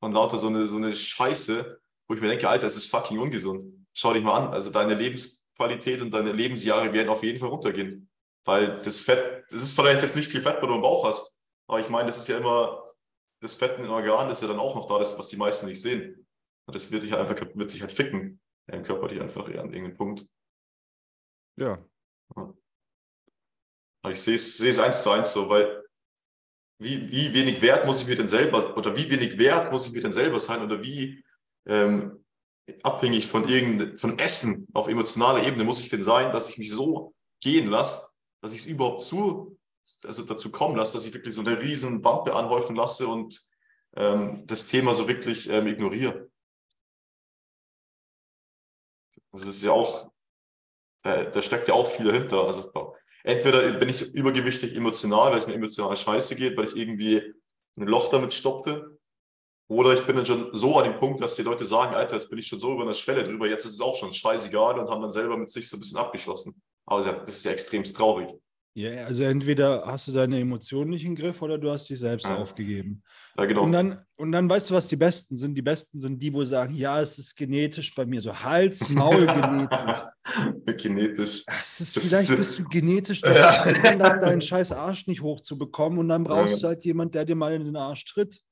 Und 0.00 0.12
lauter 0.12 0.36
so 0.36 0.48
eine, 0.48 0.66
so 0.66 0.76
eine 0.76 0.94
Scheiße, 0.94 1.80
wo 2.08 2.14
ich 2.14 2.20
mir 2.20 2.28
denke, 2.28 2.48
Alter, 2.48 2.66
es 2.66 2.76
ist 2.76 2.90
fucking 2.90 3.18
ungesund. 3.18 3.64
Schau 3.92 4.12
dich 4.12 4.22
mal 4.22 4.36
an. 4.36 4.52
Also 4.52 4.70
deine 4.70 4.94
Lebensqualität 4.94 6.00
und 6.00 6.12
deine 6.12 6.32
Lebensjahre 6.32 6.92
werden 6.92 7.08
auf 7.08 7.22
jeden 7.22 7.38
Fall 7.38 7.48
runtergehen. 7.48 8.08
Weil 8.44 8.80
das 8.80 9.00
Fett, 9.00 9.44
das 9.50 9.62
ist 9.62 9.74
vielleicht 9.74 10.02
jetzt 10.02 10.16
nicht 10.16 10.28
viel 10.28 10.42
Fett, 10.42 10.60
weil 10.60 10.68
du 10.68 10.74
im 10.74 10.82
Bauch 10.82 11.04
hast. 11.04 11.36
Aber 11.66 11.80
ich 11.80 11.88
meine, 11.88 12.06
das 12.06 12.18
ist 12.18 12.28
ja 12.28 12.38
immer, 12.38 12.82
das 13.40 13.54
Fett 13.54 13.76
in 13.76 13.82
den 13.82 13.90
Organen 13.90 14.30
ist 14.30 14.42
ja 14.42 14.48
dann 14.48 14.60
auch 14.60 14.76
noch 14.76 14.86
da, 14.86 14.98
das, 14.98 15.18
was 15.18 15.28
die 15.28 15.36
meisten 15.36 15.66
nicht 15.66 15.82
sehen. 15.82 16.26
Und 16.66 16.74
das 16.74 16.90
wird 16.90 17.02
sich 17.02 17.12
halt 17.12 17.28
einfach, 17.28 17.46
wird 17.54 17.70
sich 17.70 17.80
halt 17.80 17.92
ficken 17.92 18.40
im 18.68 18.82
Körper, 18.82 19.08
die 19.08 19.20
einfach 19.20 19.46
an 19.46 19.72
irgendeinem 19.72 19.96
Punkt. 19.96 20.26
Ja. 21.56 21.84
ja. 22.36 22.54
Ich 24.08 24.20
sehe 24.20 24.36
es, 24.36 24.58
sehe 24.58 24.70
es 24.70 24.78
eins 24.78 25.02
zu 25.02 25.10
eins 25.10 25.32
so, 25.32 25.48
weil 25.48 25.84
wie, 26.78 27.10
wie 27.10 27.32
wenig 27.32 27.62
Wert 27.62 27.86
muss 27.86 28.02
ich 28.02 28.06
mir 28.06 28.16
denn 28.16 28.28
selber, 28.28 28.76
oder 28.76 28.96
wie 28.96 29.10
wenig 29.10 29.38
Wert 29.38 29.72
muss 29.72 29.86
ich 29.86 29.92
mir 29.92 30.02
denn 30.02 30.12
selber 30.12 30.38
sein, 30.38 30.62
oder 30.62 30.82
wie 30.82 31.24
ähm, 31.66 32.24
abhängig 32.82 33.26
von 33.26 33.48
irgendeinem, 33.48 33.96
von 33.96 34.18
Essen 34.18 34.66
auf 34.72 34.88
emotionaler 34.88 35.46
Ebene 35.46 35.64
muss 35.64 35.80
ich 35.80 35.88
denn 35.88 36.02
sein, 36.02 36.32
dass 36.32 36.50
ich 36.50 36.58
mich 36.58 36.72
so 36.72 37.14
gehen 37.40 37.68
lasse, 37.68 38.14
dass 38.40 38.52
ich 38.52 38.60
es 38.60 38.66
überhaupt 38.66 39.02
zu, 39.02 39.58
also 40.04 40.24
dazu 40.24 40.50
kommen 40.50 40.76
lasse, 40.76 40.96
dass 40.96 41.06
ich 41.06 41.14
wirklich 41.14 41.34
so 41.34 41.42
eine 41.42 41.60
riesen 41.60 42.02
Wampe 42.04 42.34
anhäufen 42.34 42.74
lasse 42.74 43.06
und 43.06 43.46
ähm, 43.96 44.44
das 44.46 44.66
Thema 44.66 44.94
so 44.94 45.06
wirklich 45.08 45.48
ähm, 45.48 45.66
ignoriere. 45.66 46.28
Das 49.30 49.46
ist 49.46 49.62
ja 49.62 49.72
auch, 49.72 50.10
da, 51.02 51.24
da 51.24 51.42
steckt 51.42 51.68
ja 51.68 51.74
auch 51.74 51.86
viel 51.86 52.06
dahinter. 52.06 52.46
Also 52.46 52.94
entweder 53.22 53.72
bin 53.72 53.88
ich 53.88 54.14
übergewichtig 54.14 54.74
emotional, 54.74 55.30
weil 55.30 55.38
es 55.38 55.46
mir 55.46 55.54
emotional 55.54 55.96
scheiße 55.96 56.36
geht, 56.36 56.56
weil 56.56 56.64
ich 56.64 56.76
irgendwie 56.76 57.22
ein 57.78 57.86
Loch 57.86 58.08
damit 58.08 58.34
stopfe. 58.34 58.95
Oder 59.68 59.94
ich 59.94 60.06
bin 60.06 60.16
dann 60.16 60.26
schon 60.26 60.50
so 60.52 60.78
an 60.78 60.84
dem 60.84 60.96
Punkt, 60.96 61.20
dass 61.20 61.34
die 61.34 61.42
Leute 61.42 61.66
sagen, 61.66 61.94
Alter, 61.94 62.14
jetzt 62.14 62.30
bin 62.30 62.38
ich 62.38 62.46
schon 62.46 62.60
so 62.60 62.72
über 62.72 62.82
einer 62.82 62.94
Schwelle 62.94 63.24
drüber, 63.24 63.48
jetzt 63.48 63.64
ist 63.64 63.72
es 63.72 63.80
auch 63.80 63.96
schon 63.96 64.12
scheißegal 64.12 64.78
und 64.78 64.88
haben 64.88 65.02
dann 65.02 65.12
selber 65.12 65.36
mit 65.36 65.50
sich 65.50 65.68
so 65.68 65.76
ein 65.76 65.80
bisschen 65.80 65.98
abgeschlossen. 65.98 66.60
Aber 66.86 67.02
das 67.02 67.36
ist 67.36 67.44
ja 67.44 67.50
extremst 67.50 67.96
traurig. 67.96 68.32
Ja, 68.76 69.06
also 69.06 69.22
entweder 69.22 69.84
hast 69.86 70.06
du 70.06 70.12
deine 70.12 70.38
Emotionen 70.38 70.90
nicht 70.90 71.06
im 71.06 71.16
Griff 71.16 71.40
oder 71.40 71.56
du 71.56 71.70
hast 71.70 71.88
dich 71.88 71.98
selbst 71.98 72.26
ja. 72.26 72.36
aufgegeben. 72.36 73.02
Ja, 73.38 73.46
genau. 73.46 73.62
Und 73.62 73.72
dann, 73.72 74.04
und 74.16 74.32
dann 74.32 74.50
weißt 74.50 74.68
du, 74.68 74.74
was 74.74 74.86
die 74.86 74.96
Besten 74.96 75.34
sind? 75.34 75.54
Die 75.54 75.62
Besten 75.62 75.98
sind 75.98 76.22
die, 76.22 76.32
wo 76.34 76.44
sagen, 76.44 76.74
ja, 76.74 77.00
es 77.00 77.18
ist 77.18 77.34
genetisch 77.34 77.94
bei 77.94 78.04
mir, 78.04 78.20
so 78.20 78.38
Hals, 78.38 78.90
Maul 78.90 79.26
genetisch. 79.26 80.76
genetisch. 80.76 81.44
Das 81.46 81.80
ist, 81.80 81.96
das 81.96 82.06
vielleicht 82.06 82.28
ist, 82.28 82.38
bist 82.38 82.58
du 82.58 82.64
genetisch 82.64 83.22
ja. 83.22 83.64
deinen 84.18 84.42
scheiß 84.42 84.72
Arsch 84.72 85.06
nicht 85.06 85.22
hochzubekommen 85.22 85.98
und 85.98 86.10
dann 86.10 86.24
brauchst 86.24 86.56
ja. 86.56 86.60
du 86.60 86.66
halt 86.74 86.84
jemand, 86.84 87.14
der 87.14 87.24
dir 87.24 87.34
mal 87.34 87.54
in 87.54 87.64
den 87.64 87.76
Arsch 87.76 88.04
tritt. 88.04 88.42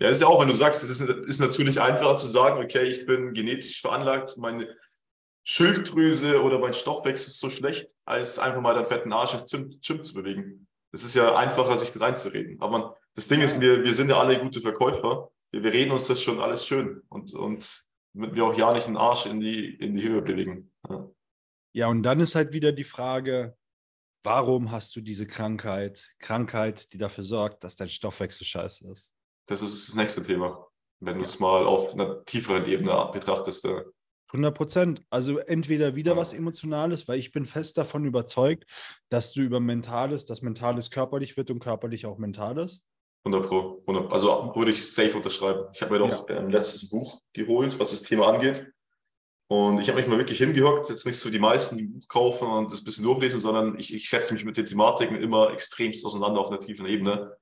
Ja, 0.00 0.08
ist 0.08 0.22
ja 0.22 0.28
auch, 0.28 0.40
wenn 0.40 0.48
du 0.48 0.54
sagst, 0.54 0.82
es 0.82 0.88
ist, 0.90 1.00
ist 1.00 1.40
natürlich 1.40 1.80
einfacher 1.80 2.16
zu 2.16 2.26
sagen, 2.26 2.62
okay, 2.62 2.84
ich 2.84 3.04
bin 3.06 3.34
genetisch 3.34 3.80
veranlagt, 3.80 4.36
meine 4.38 4.66
Schilddrüse 5.44 6.42
oder 6.42 6.58
mein 6.58 6.74
Stoffwechsel 6.74 7.28
ist 7.28 7.40
so 7.40 7.50
schlecht, 7.50 7.94
als 8.04 8.38
einfach 8.38 8.60
mal 8.60 8.74
deinen 8.74 8.86
fetten 8.86 9.12
Arsch 9.12 9.34
ins 9.34 9.50
Gym, 9.50 9.78
Gym 9.80 10.02
zu 10.02 10.14
bewegen. 10.14 10.66
Es 10.92 11.04
ist 11.04 11.14
ja 11.14 11.34
einfacher, 11.34 11.78
sich 11.78 11.90
das 11.90 12.02
einzureden. 12.02 12.60
Aber 12.60 12.78
man, 12.78 12.90
das 13.14 13.28
Ding 13.28 13.40
ist, 13.40 13.60
wir, 13.60 13.84
wir 13.84 13.92
sind 13.92 14.10
ja 14.10 14.18
alle 14.18 14.38
gute 14.38 14.60
Verkäufer. 14.60 15.30
Wir, 15.50 15.62
wir 15.62 15.72
reden 15.72 15.92
uns 15.92 16.06
das 16.06 16.22
schon 16.22 16.40
alles 16.40 16.66
schön 16.66 17.02
und, 17.08 17.34
und 17.34 17.84
damit 18.14 18.34
wir 18.34 18.44
auch 18.44 18.56
ja 18.56 18.72
nicht 18.72 18.88
den 18.88 18.96
Arsch 18.96 19.26
in 19.26 19.40
die, 19.40 19.74
in 19.74 19.94
die 19.94 20.08
Höhe 20.08 20.22
bewegen. 20.22 20.72
Ja. 20.88 21.10
ja, 21.72 21.88
und 21.88 22.02
dann 22.02 22.20
ist 22.20 22.34
halt 22.34 22.52
wieder 22.52 22.72
die 22.72 22.84
Frage, 22.84 23.56
warum 24.22 24.70
hast 24.70 24.94
du 24.96 25.00
diese 25.00 25.26
Krankheit? 25.26 26.10
Krankheit, 26.18 26.92
die 26.92 26.98
dafür 26.98 27.24
sorgt, 27.24 27.64
dass 27.64 27.76
dein 27.76 27.88
Stoffwechsel 27.88 28.46
scheiße 28.46 28.88
ist. 28.88 29.10
Das 29.50 29.62
ist 29.62 29.88
das 29.88 29.96
nächste 29.96 30.22
Thema. 30.22 30.64
Wenn 31.00 31.18
du 31.18 31.24
es 31.24 31.40
mal 31.40 31.64
auf 31.64 31.92
einer 31.92 32.24
tieferen 32.24 32.66
Ebene 32.66 33.10
betrachtest. 33.12 33.66
100 34.28 34.54
Prozent. 34.54 35.02
Also 35.10 35.38
entweder 35.38 35.96
wieder 35.96 36.16
was 36.16 36.32
Emotionales, 36.32 37.08
weil 37.08 37.18
ich 37.18 37.32
bin 37.32 37.46
fest 37.46 37.76
davon 37.76 38.04
überzeugt, 38.04 38.64
dass 39.08 39.32
du 39.32 39.40
über 39.40 39.58
Mentales, 39.58 40.24
dass 40.24 40.40
Mentales 40.42 40.90
körperlich 40.90 41.36
wird 41.36 41.50
und 41.50 41.58
körperlich 41.58 42.06
auch 42.06 42.18
Mentales. 42.18 42.82
100 43.24 43.48
Pro. 43.48 43.82
100 43.88 44.12
Also 44.12 44.52
würde 44.54 44.70
ich 44.70 44.92
safe 44.92 45.16
unterschreiben. 45.16 45.64
Ich 45.74 45.82
habe 45.82 45.92
mir 45.92 45.98
doch 45.98 46.28
ja. 46.28 46.36
ein 46.38 46.50
letztes 46.50 46.88
Buch 46.88 47.20
geholt, 47.32 47.76
was 47.80 47.90
das 47.90 48.02
Thema 48.02 48.28
angeht. 48.28 48.70
Und 49.48 49.80
ich 49.80 49.88
habe 49.88 49.98
mich 49.98 50.06
mal 50.06 50.18
wirklich 50.18 50.38
hingehockt, 50.38 50.90
jetzt 50.90 51.06
nicht 51.06 51.18
so 51.18 51.28
die 51.28 51.40
meisten, 51.40 51.76
die 51.76 51.84
ein 51.84 51.92
Buch 51.92 52.06
kaufen 52.06 52.46
und 52.46 52.70
das 52.70 52.82
ein 52.82 52.84
bisschen 52.84 53.04
durchlesen, 53.04 53.40
sondern 53.40 53.76
ich, 53.80 53.92
ich 53.92 54.08
setze 54.08 54.32
mich 54.32 54.44
mit 54.44 54.56
den 54.56 54.64
Thematiken 54.64 55.16
immer 55.16 55.52
extremst 55.52 56.06
auseinander 56.06 56.40
auf 56.40 56.50
einer 56.50 56.60
tiefen 56.60 56.86
Ebene 56.86 57.36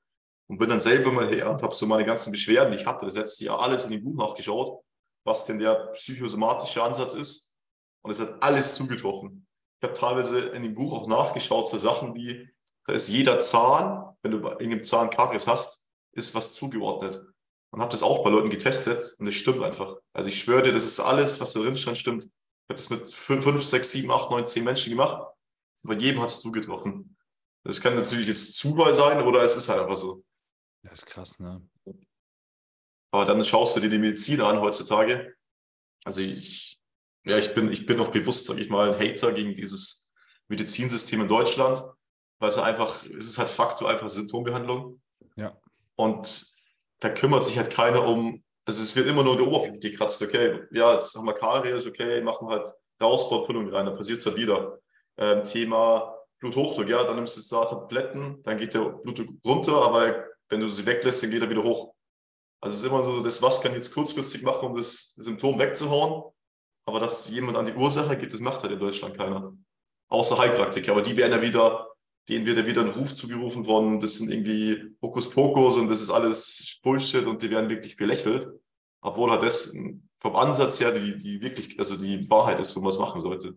und 0.49 0.59
bin 0.59 0.69
dann 0.69 0.81
selber 0.81 1.13
mal 1.13 1.33
her 1.33 1.51
und 1.51 1.63
habe 1.63 1.75
so 1.75 1.87
meine 1.87 2.05
ganzen 2.05 2.33
Beschwerden, 2.33 2.73
die 2.73 2.79
ich 2.79 2.87
hatte, 2.87 3.07
das 3.07 3.15
letzte 3.15 3.45
Jahr 3.45 3.61
alles 3.61 3.85
in 3.85 3.93
dem 3.93 4.05
Buch 4.05 4.15
nachgeschaut 4.15 4.83
was 5.29 5.45
denn 5.45 5.59
der 5.59 5.93
psychosomatische 5.93 6.83
Ansatz 6.83 7.15
ist. 7.15 7.57
Und 8.03 8.11
es 8.11 8.21
hat 8.21 8.43
alles 8.43 8.75
zugetroffen. 8.75 9.47
Ich 9.81 9.89
habe 9.89 9.99
teilweise 9.99 10.41
in 10.41 10.63
dem 10.63 10.75
Buch 10.75 10.93
auch 10.93 11.07
nachgeschaut, 11.07 11.69
so 11.69 11.79
Sachen 11.79 12.15
wie, 12.15 12.49
da 12.87 12.95
ist 12.95 13.09
jeder 13.09 13.39
Zahn, 13.39 14.17
wenn 14.23 14.33
du 14.33 14.41
bei 14.41 14.53
irgendeinem 14.53 14.83
Zahn 14.83 15.11
Karies 15.11 15.47
hast, 15.47 15.87
ist 16.13 16.35
was 16.35 16.55
zugeordnet. 16.55 17.23
Und 17.71 17.81
habe 17.81 17.93
das 17.93 18.03
auch 18.03 18.25
bei 18.25 18.31
Leuten 18.31 18.51
getestet 18.51 19.15
und 19.19 19.27
es 19.27 19.35
stimmt 19.35 19.63
einfach. 19.63 19.97
Also 20.15 20.31
ich 20.31 20.41
schwöre 20.41 20.63
dir, 20.63 20.73
das 20.73 20.85
ist 20.85 21.01
alles, 21.01 21.41
was 21.41 21.53
da 21.53 21.61
drin 21.61 21.77
stand, 21.77 21.99
stimmt. 21.99 22.25
Ich 22.25 22.71
habe 22.71 22.77
das 22.77 22.91
mit 22.91 23.07
5, 23.07 23.63
6, 23.63 23.91
7, 23.91 24.11
8, 24.11 24.31
9, 24.31 24.47
10 24.47 24.65
Menschen 24.65 24.91
gemacht. 24.91 25.23
Bei 25.83 25.95
jedem 25.95 26.23
hat 26.23 26.31
es 26.31 26.41
zugetroffen. 26.41 27.17
Das 27.65 27.81
kann 27.81 27.95
natürlich 27.95 28.27
jetzt 28.27 28.55
Zufall 28.55 28.95
sein 28.95 29.23
oder 29.23 29.43
es 29.43 29.55
ist 29.55 29.69
halt 29.69 29.81
einfach 29.81 29.97
so. 29.97 30.25
Das 30.83 31.01
ist 31.01 31.07
krass, 31.07 31.39
ne? 31.39 31.63
Aber 33.11 33.25
dann 33.25 33.45
schaust 33.45 33.77
du 33.77 33.81
dir 33.81 33.91
die 33.91 33.99
Medizin 33.99 34.41
an 34.41 34.61
heutzutage. 34.61 35.35
Also 36.05 36.21
ich, 36.21 36.81
ja, 37.25 37.39
ich 37.39 37.55
bin, 37.55 37.71
ich 37.73 37.87
bin 37.87 37.97
noch 37.97 38.11
bewusst, 38.11 38.47
sage 38.47 38.61
ich 38.61 38.69
mal, 38.69 38.93
ein 38.93 39.01
Hater 39.01 39.33
gegen 39.33 39.55
dieses 39.55 40.13
Medizinsystem 40.49 41.23
in 41.23 41.29
Deutschland, 41.29 41.83
weil 42.39 42.49
es 42.49 42.59
einfach, 42.59 43.05
es 43.05 43.27
ist 43.27 43.39
halt 43.39 43.51
Faktor 43.51 43.89
einfach 43.89 44.09
Symptombehandlung. 44.09 45.01
Ja. 45.37 45.57
Und 45.97 46.47
da 47.01 47.11
kümmert 47.11 47.45
sich 47.45 47.59
halt 47.59 47.71
keiner 47.71 48.07
um, 48.07 48.43
also 48.65 48.83
es 48.83 48.95
wird 48.95 49.09
immer 49.09 49.23
nur 49.23 49.33
in 49.33 49.39
der 49.39 49.49
Oberfläche 49.49 49.79
gekratzt, 49.79 50.21
okay, 50.23 50.61
ja, 50.71 50.95
jetzt 50.95 51.15
haben 51.15 51.27
wir 51.27 51.35
Karies, 51.35 51.87
okay, 51.87 52.21
machen 52.21 52.49
wir 52.49 52.59
halt 52.59 52.73
Ausbaufüllung 52.99 53.69
rein, 53.73 53.87
dann 53.87 53.97
passiert 53.97 54.19
es 54.19 54.27
halt 54.27 54.37
wieder. 54.37 54.79
Ähm, 55.17 55.45
Thema 55.45 56.15
Bluthochdruck, 56.39 56.89
ja, 56.89 57.05
dann 57.05 57.17
nimmst 57.17 57.37
du 57.37 57.41
jetzt 57.41 57.53
da 57.53 57.65
Tabletten, 57.65 58.43
dann 58.43 58.59
geht 58.59 58.75
der 58.75 58.81
Blutdruck 58.81 59.29
runter, 59.45 59.83
aber 59.83 60.25
wenn 60.49 60.61
du 60.61 60.69
sie 60.69 60.87
weglässt, 60.87 61.23
dann 61.23 61.31
geht 61.31 61.43
er 61.43 61.51
wieder 61.51 61.65
hoch. 61.65 61.95
Also 62.61 62.75
es 62.75 62.83
ist 62.83 62.91
immer 62.91 63.05
so, 63.05 63.21
das 63.21 63.41
was 63.41 63.61
kann 63.61 63.73
ich 63.73 63.79
jetzt 63.79 63.95
kurzfristig 63.95 64.43
machen, 64.43 64.69
um 64.69 64.77
das 64.77 65.15
Symptom 65.17 65.59
wegzuhauen. 65.59 66.33
Aber 66.87 67.01
dass 67.01 67.29
jemand 67.29 67.57
an 67.57 67.67
die 67.67 67.75
Ursache 67.75 68.17
geht, 68.17 68.33
das 68.33 68.41
macht 68.41 68.63
halt 68.63 68.73
in 68.73 68.79
Deutschland 68.79 69.17
keiner. 69.17 69.53
Außer 70.09 70.39
Heilpraktiker. 70.39 70.93
Aber 70.93 71.03
die 71.03 71.17
werden 71.17 71.33
ja 71.33 71.43
wieder, 71.43 71.89
denen 72.29 72.47
wird 72.47 72.57
ja 72.57 72.67
wieder 72.67 72.81
ein 72.81 72.91
Ruf 72.91 73.15
zugerufen 73.15 73.67
worden, 73.67 74.01
das 74.01 74.17
sind 74.17 74.31
irgendwie 74.31 74.97
Hokuspokus 75.03 75.77
und 75.77 75.89
das 75.89 76.01
ist 76.01 76.11
alles 76.11 76.79
Bullshit 76.83 77.27
und 77.27 77.43
die 77.43 77.51
werden 77.51 77.69
wirklich 77.69 77.97
belächelt. 77.97 78.49
Obwohl 79.03 79.31
halt 79.31 79.43
das 79.43 79.75
vom 80.19 80.35
Ansatz 80.35 80.81
her 80.81 80.93
die, 80.93 81.17
die 81.17 81.41
wirklich, 81.41 81.79
also 81.79 81.97
die 81.97 82.29
Wahrheit 82.29 82.59
ist, 82.59 82.75
wo 82.75 82.81
man 82.81 82.91
es 82.91 82.99
machen 82.99 83.21
sollte. 83.21 83.57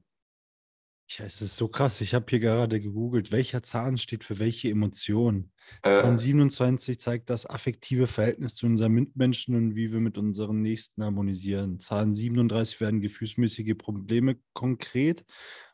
Ja, 1.18 1.26
es 1.26 1.42
ist 1.42 1.58
so 1.58 1.68
krass. 1.68 2.00
Ich 2.00 2.14
habe 2.14 2.26
hier 2.30 2.40
gerade 2.40 2.80
gegoogelt, 2.80 3.32
welcher 3.32 3.64
Zahn 3.64 3.98
steht 3.98 4.24
für 4.24 4.40
welche 4.40 4.70
Emotion. 4.70 5.52
Äh, 5.84 6.02
Zahn 6.02 6.18
27 6.18 7.00
zeigt 7.00 7.30
das 7.30 7.46
affektive 7.46 8.08
Verhältnis 8.08 8.56
zu 8.56 8.66
unseren 8.66 8.94
Mitmenschen 8.94 9.56
und 9.56 9.76
wie 9.76 9.92
wir 9.92 10.00
mit 10.00 10.18
unseren 10.18 10.62
Nächsten 10.62 11.04
harmonisieren. 11.04 11.80
Zahn 11.80 12.14
37 12.14 12.80
werden 12.80 13.02
gefühlsmäßige 13.02 13.76
Probleme 13.78 14.38
konkret 14.54 15.26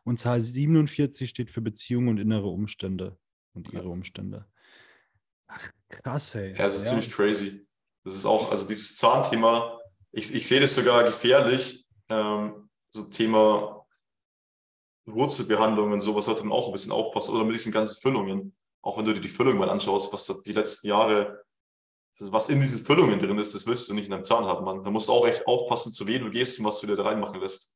und 0.04 0.18
Zahl 0.18 0.42
47 0.42 1.30
steht 1.30 1.52
für 1.52 1.62
Beziehungen 1.62 2.08
und 2.08 2.18
innere 2.18 2.48
Umstände 2.48 3.18
und 3.54 3.72
ihre 3.74 3.90
Umstände. 3.90 4.48
Ach, 5.48 5.72
krass, 5.90 6.34
ey. 6.34 6.56
ja, 6.58 6.66
es 6.66 6.78
ist 6.78 6.84
Ja. 6.84 6.90
ziemlich 6.90 7.12
crazy. 7.12 7.68
Das 8.04 8.16
ist 8.16 8.26
auch, 8.26 8.50
also 8.50 8.68
dieses 8.68 8.96
Zahnthema, 8.96 9.80
ich, 10.12 10.34
ich 10.34 10.48
sehe 10.48 10.62
das 10.62 10.74
sogar 10.74 11.04
gefährlich, 11.04 11.86
ähm, 12.10 12.70
so 12.88 13.04
Thema 13.04 13.77
Wurzelbehandlungen, 15.08 16.02
sowas 16.02 16.26
sollte 16.26 16.44
man 16.44 16.58
auch 16.58 16.68
ein 16.68 16.74
bisschen 16.74 16.92
aufpassen. 16.92 17.34
Oder 17.36 17.46
mit 17.46 17.56
diesen 17.56 17.72
ganzen 17.72 18.00
Füllungen. 18.02 18.56
Auch 18.82 18.98
wenn 18.98 19.06
du 19.06 19.14
dir 19.14 19.22
die 19.22 19.28
Füllung 19.28 19.58
mal 19.58 19.70
anschaust, 19.70 20.14
was 20.14 20.26
da 20.26 20.36
die 20.46 20.54
letzten 20.54 20.88
Jahre, 20.88 21.44
also 22.20 22.32
was 22.32 22.50
in 22.50 22.62
diesen 22.62 22.86
Füllungen 22.86 23.20
drin 23.20 23.38
ist, 23.40 23.56
das 23.56 23.66
willst 23.68 23.90
du 23.90 23.94
nicht 23.94 24.06
in 24.06 24.12
deinem 24.12 24.26
Zahn 24.26 24.46
haben, 24.46 24.66
Mann. 24.66 24.84
Da 24.84 24.92
musst 24.92 25.08
du 25.08 25.14
auch 25.14 25.28
echt 25.28 25.48
aufpassen, 25.48 25.92
zu 25.92 26.08
wem 26.08 26.24
du 26.24 26.30
gehst 26.30 26.60
und 26.60 26.66
was 26.66 26.80
du 26.80 26.88
dir 26.88 26.96
da 26.96 27.04
reinmachen 27.04 27.40
lässt. 27.40 27.76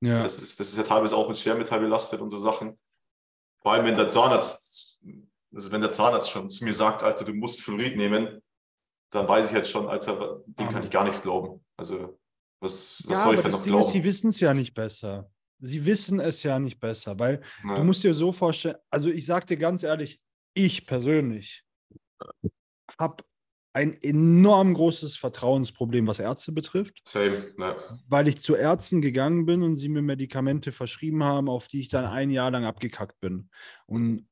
Ja. 0.00 0.22
Das, 0.22 0.36
ist, 0.36 0.58
das 0.58 0.68
ist 0.68 0.76
ja 0.76 0.82
teilweise 0.82 1.16
auch 1.16 1.28
mit 1.28 1.38
Schwermetall 1.38 1.80
belastet 1.80 2.20
und 2.20 2.30
so 2.30 2.38
Sachen. 2.38 2.78
Vor 3.62 3.72
allem, 3.72 3.84
wenn 3.84 3.96
der 3.96 4.08
Zahnarzt, 4.08 5.00
also 5.54 5.70
wenn 5.70 5.80
der 5.80 5.92
Zahnarzt 5.92 6.30
schon 6.30 6.50
zu 6.50 6.64
mir 6.64 6.74
sagt, 6.74 7.02
Alter, 7.02 7.24
du 7.24 7.32
musst 7.32 7.62
Fluorid 7.62 7.96
nehmen, 7.96 8.42
dann 9.10 9.28
weiß 9.28 9.50
ich 9.50 9.56
jetzt 9.56 9.70
schon, 9.70 9.86
Alter, 9.86 10.42
dem 10.46 10.68
kann 10.70 10.82
ich 10.82 10.90
gar 10.90 11.04
nichts 11.04 11.22
glauben. 11.22 11.64
Also, 11.76 12.18
was, 12.60 13.02
was 13.06 13.18
ja, 13.18 13.24
soll 13.24 13.34
ich 13.34 13.40
denn 13.40 13.50
das 13.52 13.60
noch 13.60 13.64
Ding 13.64 13.74
ist, 13.74 13.78
glauben? 13.78 13.92
sie 13.92 14.04
wissen 14.04 14.28
es 14.28 14.40
ja 14.40 14.54
nicht 14.54 14.74
besser. 14.74 15.30
Sie 15.64 15.84
wissen 15.86 16.20
es 16.20 16.42
ja 16.42 16.58
nicht 16.58 16.80
besser, 16.80 17.18
weil 17.18 17.40
Ja. 17.64 17.76
du 17.76 17.84
musst 17.84 18.02
dir 18.02 18.14
so 18.14 18.32
vorstellen, 18.32 18.76
also 18.90 19.08
ich 19.10 19.24
sag 19.26 19.46
dir 19.46 19.56
ganz 19.56 19.82
ehrlich, 19.82 20.20
ich 20.54 20.86
persönlich 20.86 21.64
habe 22.98 23.24
ein 23.74 23.94
enorm 24.02 24.74
großes 24.74 25.16
Vertrauensproblem, 25.16 26.06
was 26.06 26.18
Ärzte 26.18 26.52
betrifft, 26.52 27.00
Same, 27.06 27.42
ne. 27.56 27.76
weil 28.06 28.28
ich 28.28 28.38
zu 28.38 28.54
Ärzten 28.54 29.00
gegangen 29.00 29.46
bin 29.46 29.62
und 29.62 29.76
sie 29.76 29.88
mir 29.88 30.02
Medikamente 30.02 30.72
verschrieben 30.72 31.24
haben, 31.24 31.48
auf 31.48 31.68
die 31.68 31.80
ich 31.80 31.88
dann 31.88 32.04
ein 32.04 32.30
Jahr 32.30 32.50
lang 32.50 32.64
abgekackt 32.64 33.18
bin. 33.20 33.48
Und 33.86 34.28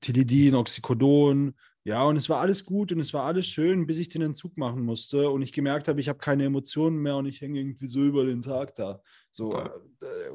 Tilidin, 0.00 0.54
Oxycodon, 0.54 1.54
ja, 1.84 2.02
und 2.04 2.16
es 2.16 2.28
war 2.28 2.40
alles 2.40 2.64
gut 2.64 2.92
und 2.92 3.00
es 3.00 3.14
war 3.14 3.24
alles 3.24 3.46
schön, 3.46 3.86
bis 3.86 3.98
ich 3.98 4.08
den 4.08 4.22
Entzug 4.22 4.56
machen 4.58 4.82
musste 4.84 5.30
und 5.30 5.42
ich 5.42 5.52
gemerkt 5.52 5.88
habe, 5.88 6.00
ich 6.00 6.08
habe 6.08 6.18
keine 6.18 6.44
Emotionen 6.44 6.98
mehr 6.98 7.16
und 7.16 7.26
ich 7.26 7.40
hänge 7.40 7.58
irgendwie 7.58 7.86
so 7.86 8.00
über 8.04 8.24
den 8.24 8.42
Tag 8.42 8.74
da. 8.74 9.02
So, 9.30 9.52
Ja. 9.54 9.66
äh, 10.02 10.30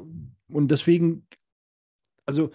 und 0.50 0.70
deswegen, 0.72 1.28
also 2.26 2.52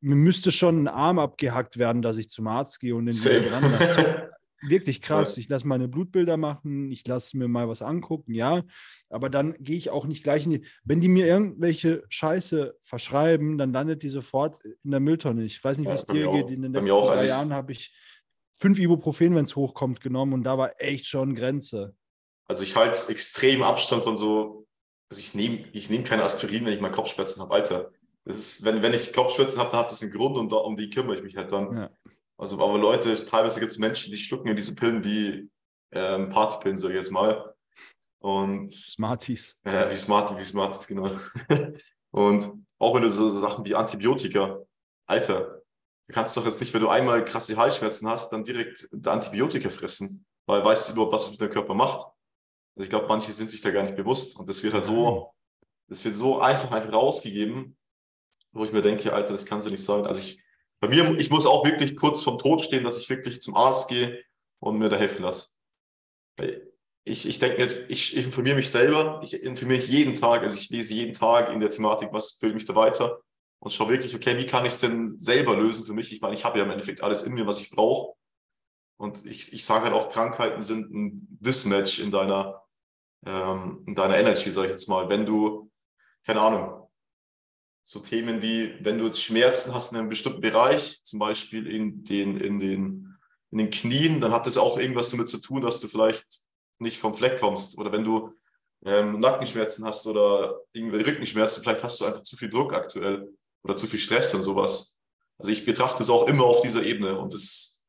mir 0.00 0.16
müsste 0.16 0.52
schon 0.52 0.84
ein 0.84 0.88
Arm 0.88 1.18
abgehackt 1.18 1.78
werden, 1.78 2.02
dass 2.02 2.16
ich 2.16 2.28
zum 2.28 2.46
Arzt 2.46 2.80
gehe 2.80 2.94
und 2.94 3.06
den 3.06 3.14
wieder 3.14 3.40
dran 3.40 3.72
lasse. 3.72 4.30
Wirklich 4.62 5.00
krass. 5.00 5.36
Ich 5.36 5.48
lasse 5.48 5.66
meine 5.66 5.88
Blutbilder 5.88 6.36
machen, 6.36 6.90
ich 6.90 7.06
lasse 7.06 7.36
mir 7.36 7.48
mal 7.48 7.68
was 7.68 7.80
angucken, 7.82 8.34
ja. 8.34 8.64
Aber 9.08 9.30
dann 9.30 9.54
gehe 9.60 9.76
ich 9.76 9.90
auch 9.90 10.06
nicht 10.06 10.24
gleich 10.24 10.44
in 10.46 10.50
die. 10.50 10.64
Wenn 10.84 11.00
die 11.00 11.08
mir 11.08 11.26
irgendwelche 11.26 12.04
Scheiße 12.08 12.76
verschreiben, 12.82 13.56
dann 13.58 13.72
landet 13.72 14.02
die 14.02 14.08
sofort 14.08 14.60
in 14.82 14.90
der 14.90 15.00
Mülltonne. 15.00 15.44
Ich 15.44 15.62
weiß 15.62 15.78
nicht, 15.78 15.86
wie 15.86 15.90
Ja, 15.90 15.94
es 15.94 16.06
bei 16.06 16.14
dir 16.14 16.32
geht. 16.32 16.50
In 16.50 16.62
den 16.62 16.72
letzten 16.72 16.90
auch. 16.90 17.06
drei 17.06 17.12
Also 17.12 17.26
Jahren 17.26 17.52
habe 17.52 17.72
ich 17.72 17.94
fünf 18.58 18.78
Ibuprofen, 18.78 19.34
wenn 19.34 19.44
es 19.44 19.54
hochkommt, 19.54 20.00
genommen 20.00 20.32
und 20.32 20.42
da 20.42 20.58
war 20.58 20.72
echt 20.80 21.06
schon 21.06 21.34
Grenze. 21.34 21.94
Also 22.46 22.62
ich 22.64 22.74
halte 22.74 23.12
extrem 23.12 23.62
Abstand 23.62 24.02
von 24.02 24.16
so, 24.16 24.66
also 25.10 25.20
ich 25.20 25.34
nehme 25.34 25.64
ich 25.72 25.90
nehm 25.90 26.02
keine 26.02 26.24
Aspirin, 26.24 26.64
wenn 26.64 26.72
ich 26.72 26.80
mal 26.80 26.90
Kopfschmerzen 26.90 27.42
habe, 27.42 27.54
Alter. 27.54 27.92
Das 28.24 28.36
ist, 28.36 28.64
wenn, 28.64 28.82
wenn 28.82 28.92
ich 28.92 29.12
Kopfschmerzen 29.12 29.58
habe, 29.60 29.70
dann 29.70 29.80
hat 29.80 29.92
das 29.92 30.02
einen 30.02 30.10
Grund 30.12 30.36
und 30.36 30.52
da, 30.52 30.56
um 30.56 30.76
die 30.76 30.90
kümmere 30.90 31.16
ich 31.16 31.22
mich 31.22 31.36
halt 31.36 31.52
dann. 31.52 31.74
Ja. 31.74 31.90
Also, 32.38 32.62
aber 32.62 32.78
Leute, 32.78 33.14
teilweise 33.24 33.58
gibt 33.58 33.72
es 33.72 33.78
Menschen, 33.78 34.12
die 34.12 34.16
schlucken 34.16 34.48
ja 34.48 34.54
diese 34.54 34.74
Pillen 34.74 35.04
wie 35.04 35.50
ähm, 35.90 36.30
Partypillen, 36.30 36.78
sag 36.78 36.90
ich 36.90 36.96
jetzt 36.96 37.10
mal. 37.10 37.54
Und 38.20 38.72
Smarties. 38.72 39.56
Ja, 39.64 39.90
wie 39.90 39.96
smart, 39.96 40.36
wie 40.38 40.44
smart 40.44 40.76
ist, 40.76 40.86
genau. 40.86 41.10
Und 42.10 42.64
auch 42.78 42.94
wenn 42.94 43.02
du 43.02 43.10
so, 43.10 43.28
so 43.28 43.40
Sachen 43.40 43.64
wie 43.64 43.74
Antibiotika, 43.74 44.60
Alter, 45.06 45.62
du 46.06 46.12
kannst 46.12 46.36
doch 46.36 46.44
jetzt 46.44 46.60
nicht, 46.60 46.72
wenn 46.72 46.80
du 46.80 46.88
einmal 46.88 47.24
krasse 47.24 47.56
Halsschmerzen 47.56 48.08
hast, 48.08 48.30
dann 48.30 48.44
direkt 48.44 48.88
Antibiotika 49.04 49.68
fressen, 49.68 50.24
weil 50.46 50.64
weißt 50.64 50.88
du 50.88 50.92
überhaupt, 50.94 51.12
was 51.12 51.26
es 51.26 51.30
mit 51.32 51.40
deinem 51.40 51.50
Körper 51.50 51.74
macht. 51.74 52.06
Also 52.76 52.84
ich 52.84 52.90
glaube, 52.90 53.06
manche 53.08 53.32
sind 53.32 53.50
sich 53.50 53.60
da 53.60 53.70
gar 53.70 53.82
nicht 53.82 53.96
bewusst 53.96 54.38
und 54.38 54.48
das 54.48 54.62
wird 54.62 54.74
halt 54.74 54.84
so, 54.84 55.32
das 55.88 56.04
wird 56.04 56.14
so 56.14 56.40
einfach 56.40 56.70
einfach 56.70 56.92
rausgegeben, 56.92 57.76
wo 58.52 58.64
ich 58.64 58.72
mir 58.72 58.82
denke, 58.82 59.12
Alter, 59.12 59.32
das 59.32 59.46
kann 59.46 59.60
so 59.60 59.70
nicht 59.70 59.84
sein. 59.84 60.06
Also 60.06 60.20
ich, 60.20 60.40
bei 60.80 60.88
mir, 60.88 61.18
ich 61.18 61.30
muss 61.30 61.46
auch 61.46 61.64
wirklich 61.64 61.96
kurz 61.96 62.22
vom 62.22 62.38
Tod 62.38 62.60
stehen, 62.60 62.84
dass 62.84 62.98
ich 62.98 63.08
wirklich 63.10 63.42
zum 63.42 63.56
Arzt 63.56 63.88
gehe 63.88 64.22
und 64.60 64.78
mir 64.78 64.88
da 64.88 64.96
helfen 64.96 65.22
lasse. 65.22 65.50
Ich, 67.04 67.26
ich 67.26 67.38
denke 67.38 67.58
mir, 67.58 67.90
ich, 67.90 68.16
ich 68.16 68.24
informiere 68.26 68.56
mich 68.56 68.70
selber, 68.70 69.20
ich 69.24 69.34
informiere 69.34 69.80
mich 69.80 69.88
jeden 69.88 70.14
Tag, 70.14 70.42
also 70.42 70.58
ich 70.58 70.70
lese 70.70 70.94
jeden 70.94 71.14
Tag 71.14 71.50
in 71.50 71.60
der 71.60 71.70
Thematik, 71.70 72.10
was 72.12 72.38
bildet 72.38 72.56
mich 72.56 72.64
da 72.64 72.74
weiter 72.74 73.20
und 73.60 73.72
schaue 73.72 73.90
wirklich, 73.90 74.14
okay, 74.14 74.36
wie 74.38 74.46
kann 74.46 74.64
ich 74.64 74.72
es 74.74 74.80
denn 74.80 75.18
selber 75.18 75.56
lösen 75.56 75.84
für 75.84 75.94
mich? 75.94 76.12
Ich 76.12 76.20
meine, 76.20 76.34
ich 76.34 76.44
habe 76.44 76.58
ja 76.58 76.64
im 76.64 76.70
Endeffekt 76.70 77.02
alles 77.02 77.22
in 77.22 77.34
mir, 77.34 77.46
was 77.46 77.60
ich 77.60 77.70
brauche. 77.70 78.14
Und 78.98 79.24
ich, 79.26 79.52
ich 79.52 79.64
sage 79.64 79.84
halt 79.84 79.94
auch, 79.94 80.10
Krankheiten 80.10 80.60
sind 80.60 80.92
ein 80.92 81.26
Dismatch 81.40 82.00
in 82.00 82.10
deiner, 82.10 82.62
ähm, 83.24 83.84
in 83.86 83.94
deiner 83.94 84.16
Energy, 84.16 84.50
sage 84.50 84.66
ich 84.66 84.72
jetzt 84.72 84.88
mal. 84.88 85.08
Wenn 85.08 85.24
du, 85.24 85.70
keine 86.24 86.40
Ahnung, 86.40 86.87
so 87.90 88.00
Themen 88.00 88.42
wie, 88.42 88.74
wenn 88.84 88.98
du 88.98 89.06
jetzt 89.06 89.22
Schmerzen 89.22 89.74
hast 89.74 89.92
in 89.92 89.98
einem 89.98 90.10
bestimmten 90.10 90.42
Bereich, 90.42 91.02
zum 91.04 91.18
Beispiel 91.18 91.66
in 91.66 92.04
den, 92.04 92.38
in 92.38 92.60
den, 92.60 93.16
in 93.50 93.56
den 93.56 93.70
Knien, 93.70 94.20
dann 94.20 94.34
hat 94.34 94.46
das 94.46 94.58
auch 94.58 94.76
irgendwas 94.76 95.08
damit 95.08 95.30
zu 95.30 95.40
tun, 95.40 95.62
dass 95.62 95.80
du 95.80 95.88
vielleicht 95.88 96.26
nicht 96.80 96.98
vom 96.98 97.14
Fleck 97.14 97.40
kommst. 97.40 97.78
Oder 97.78 97.90
wenn 97.90 98.04
du 98.04 98.34
ähm, 98.84 99.20
Nackenschmerzen 99.20 99.86
hast 99.86 100.06
oder 100.06 100.60
irgendwelche 100.74 101.06
Rückenschmerzen, 101.06 101.62
vielleicht 101.62 101.82
hast 101.82 101.98
du 101.98 102.04
einfach 102.04 102.22
zu 102.24 102.36
viel 102.36 102.50
Druck 102.50 102.74
aktuell 102.74 103.26
oder 103.62 103.74
zu 103.74 103.86
viel 103.86 103.98
Stress 103.98 104.34
und 104.34 104.42
sowas. 104.42 104.98
Also 105.38 105.50
ich 105.50 105.64
betrachte 105.64 106.02
es 106.02 106.10
auch 106.10 106.28
immer 106.28 106.44
auf 106.44 106.60
dieser 106.60 106.82
Ebene 106.82 107.18
und 107.18 107.32
das, 107.32 107.86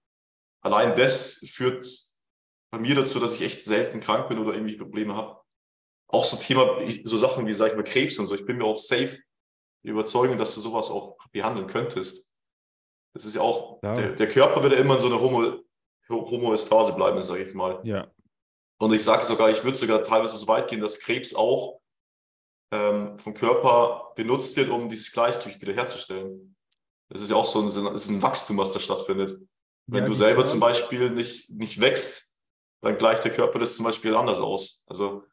allein 0.61 0.95
das 0.95 1.45
führt 1.51 1.85
bei 2.71 2.79
mir 2.79 2.95
dazu, 2.95 3.19
dass 3.19 3.33
ich 3.33 3.41
echt 3.41 3.65
selten 3.65 3.99
krank 3.99 4.29
bin 4.29 4.39
oder 4.39 4.53
irgendwie 4.53 4.77
Probleme 4.77 5.13
habe. 5.13 5.41
Auch 6.07 6.23
so 6.23 6.37
Thema, 6.37 6.79
so 7.03 7.17
Sachen 7.17 7.45
wie, 7.45 7.53
sag 7.53 7.71
ich 7.71 7.75
mal, 7.75 7.83
Krebs 7.83 8.17
und 8.17 8.27
so. 8.27 8.35
Ich 8.35 8.45
bin 8.45 8.59
mir 8.59 8.63
auch 8.63 8.79
safe 8.79 9.19
die 9.83 9.89
Überzeugung, 9.89 10.37
dass 10.37 10.55
du 10.55 10.61
sowas 10.61 10.89
auch 10.91 11.17
behandeln 11.31 11.67
könntest. 11.67 12.33
Das 13.13 13.25
ist 13.25 13.35
ja 13.35 13.41
auch, 13.41 13.79
Ja. 13.83 13.93
der, 13.93 14.11
der 14.13 14.29
Körper 14.29 14.61
wird 14.63 14.73
ja 14.73 14.79
immer 14.79 14.95
in 14.95 14.99
so 14.99 15.07
einer 15.07 15.19
Homo, 15.19 15.53
Homoestase 16.09 16.93
bleiben, 16.93 17.21
sage 17.23 17.39
ich 17.41 17.47
jetzt 17.47 17.55
mal. 17.55 17.79
Ja. 17.83 18.07
Und 18.81 18.93
ich 18.93 19.03
sage 19.03 19.23
sogar, 19.23 19.49
ich 19.51 19.63
würde 19.63 19.77
sogar 19.77 20.01
teilweise 20.03 20.37
so 20.37 20.47
weit 20.47 20.67
gehen, 20.69 20.79
dass 20.81 20.99
Krebs 20.99 21.35
auch 21.35 21.79
ähm, 22.71 23.17
vom 23.19 23.33
Körper 23.33 24.13
benutzt 24.15 24.55
wird, 24.57 24.69
um 24.69 24.89
dieses 24.89 25.11
Gleichgewicht 25.11 25.61
wiederherzustellen. 25.61 26.55
Das 27.09 27.21
ist 27.21 27.29
ja 27.29 27.35
auch 27.35 27.45
so 27.45 27.61
ein, 27.61 27.95
ist 27.95 28.09
ein 28.09 28.21
Wachstum, 28.21 28.57
was 28.57 28.73
da 28.73 28.79
stattfindet. 28.79 29.39
Wenn 29.87 30.03
Ja, 30.03 30.05
du 30.07 30.13
selber 30.13 30.41
Frage- 30.41 30.49
zum 30.49 30.59
Beispiel 30.59 31.09
nicht, 31.09 31.49
nicht 31.49 31.81
wächst, 31.81 32.35
dann 32.81 32.97
gleicht 32.97 33.23
der 33.23 33.31
Körper 33.31 33.59
das 33.59 33.75
zum 33.75 33.85
Beispiel 33.85 34.15
anders 34.15 34.39
aus. 34.39 34.83
Also 34.87 35.23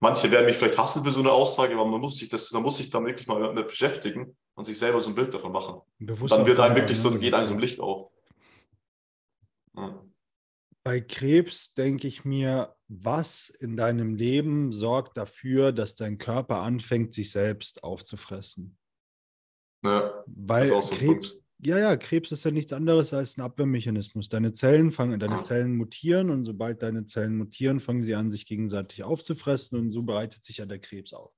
manche 0.00 0.30
werden 0.30 0.46
mich 0.46 0.56
vielleicht 0.56 0.78
hassen 0.78 1.04
für 1.04 1.10
so 1.10 1.20
eine 1.20 1.32
Aussage, 1.32 1.74
aber 1.74 1.86
man 1.86 2.00
muss 2.00 2.18
sich 2.18 2.28
das, 2.28 2.52
man 2.52 2.62
muss 2.62 2.76
sich 2.76 2.90
da 2.90 3.04
wirklich 3.04 3.26
mal 3.26 3.40
damit 3.40 3.66
beschäftigen 3.66 4.36
und 4.54 4.64
sich 4.64 4.78
selber 4.78 5.00
so 5.00 5.10
ein 5.10 5.14
Bild 5.14 5.32
davon 5.32 5.52
machen. 5.52 5.80
Bewusst 5.98 6.32
Dann 6.32 6.46
wird 6.46 6.60
einem 6.60 6.76
wirklich 6.76 6.98
so, 6.98 7.16
geht 7.18 7.34
einem 7.34 7.46
so 7.46 7.54
ein. 7.54 7.60
Licht 7.60 7.80
auf. 7.80 8.10
Ja. 9.76 10.02
Bei 10.82 11.00
Krebs 11.00 11.74
denke 11.74 12.06
ich 12.06 12.24
mir, 12.24 12.76
was 12.88 13.48
in 13.48 13.76
deinem 13.76 14.14
Leben 14.14 14.70
sorgt 14.70 15.16
dafür, 15.16 15.72
dass 15.72 15.96
dein 15.96 16.18
Körper 16.18 16.60
anfängt, 16.60 17.14
sich 17.14 17.32
selbst 17.32 17.82
aufzufressen? 17.82 18.78
Ja, 19.84 20.24
Weil 20.26 20.68
das 20.68 20.68
ist 20.68 20.74
auch 20.74 20.82
so 20.82 20.94
ein 20.94 21.00
Krebs. 21.00 21.38
Ja, 21.62 21.78
ja, 21.78 21.96
Krebs 21.96 22.32
ist 22.32 22.44
ja 22.44 22.50
nichts 22.50 22.72
anderes 22.72 23.12
als 23.14 23.36
ein 23.38 23.42
Abwehrmechanismus. 23.42 24.28
Deine 24.28 24.52
Zellen 24.52 24.90
fangen, 24.90 25.18
deine 25.18 25.36
Ah. 25.40 25.42
Zellen 25.42 25.76
mutieren 25.76 26.30
und 26.30 26.44
sobald 26.44 26.82
deine 26.82 27.06
Zellen 27.06 27.36
mutieren, 27.36 27.80
fangen 27.80 28.02
sie 28.02 28.14
an, 28.14 28.30
sich 28.30 28.46
gegenseitig 28.46 29.02
aufzufressen 29.04 29.78
und 29.78 29.90
so 29.90 30.02
bereitet 30.02 30.44
sich 30.44 30.58
ja 30.58 30.66
der 30.66 30.78
Krebs 30.78 31.12
auf. 31.12 31.32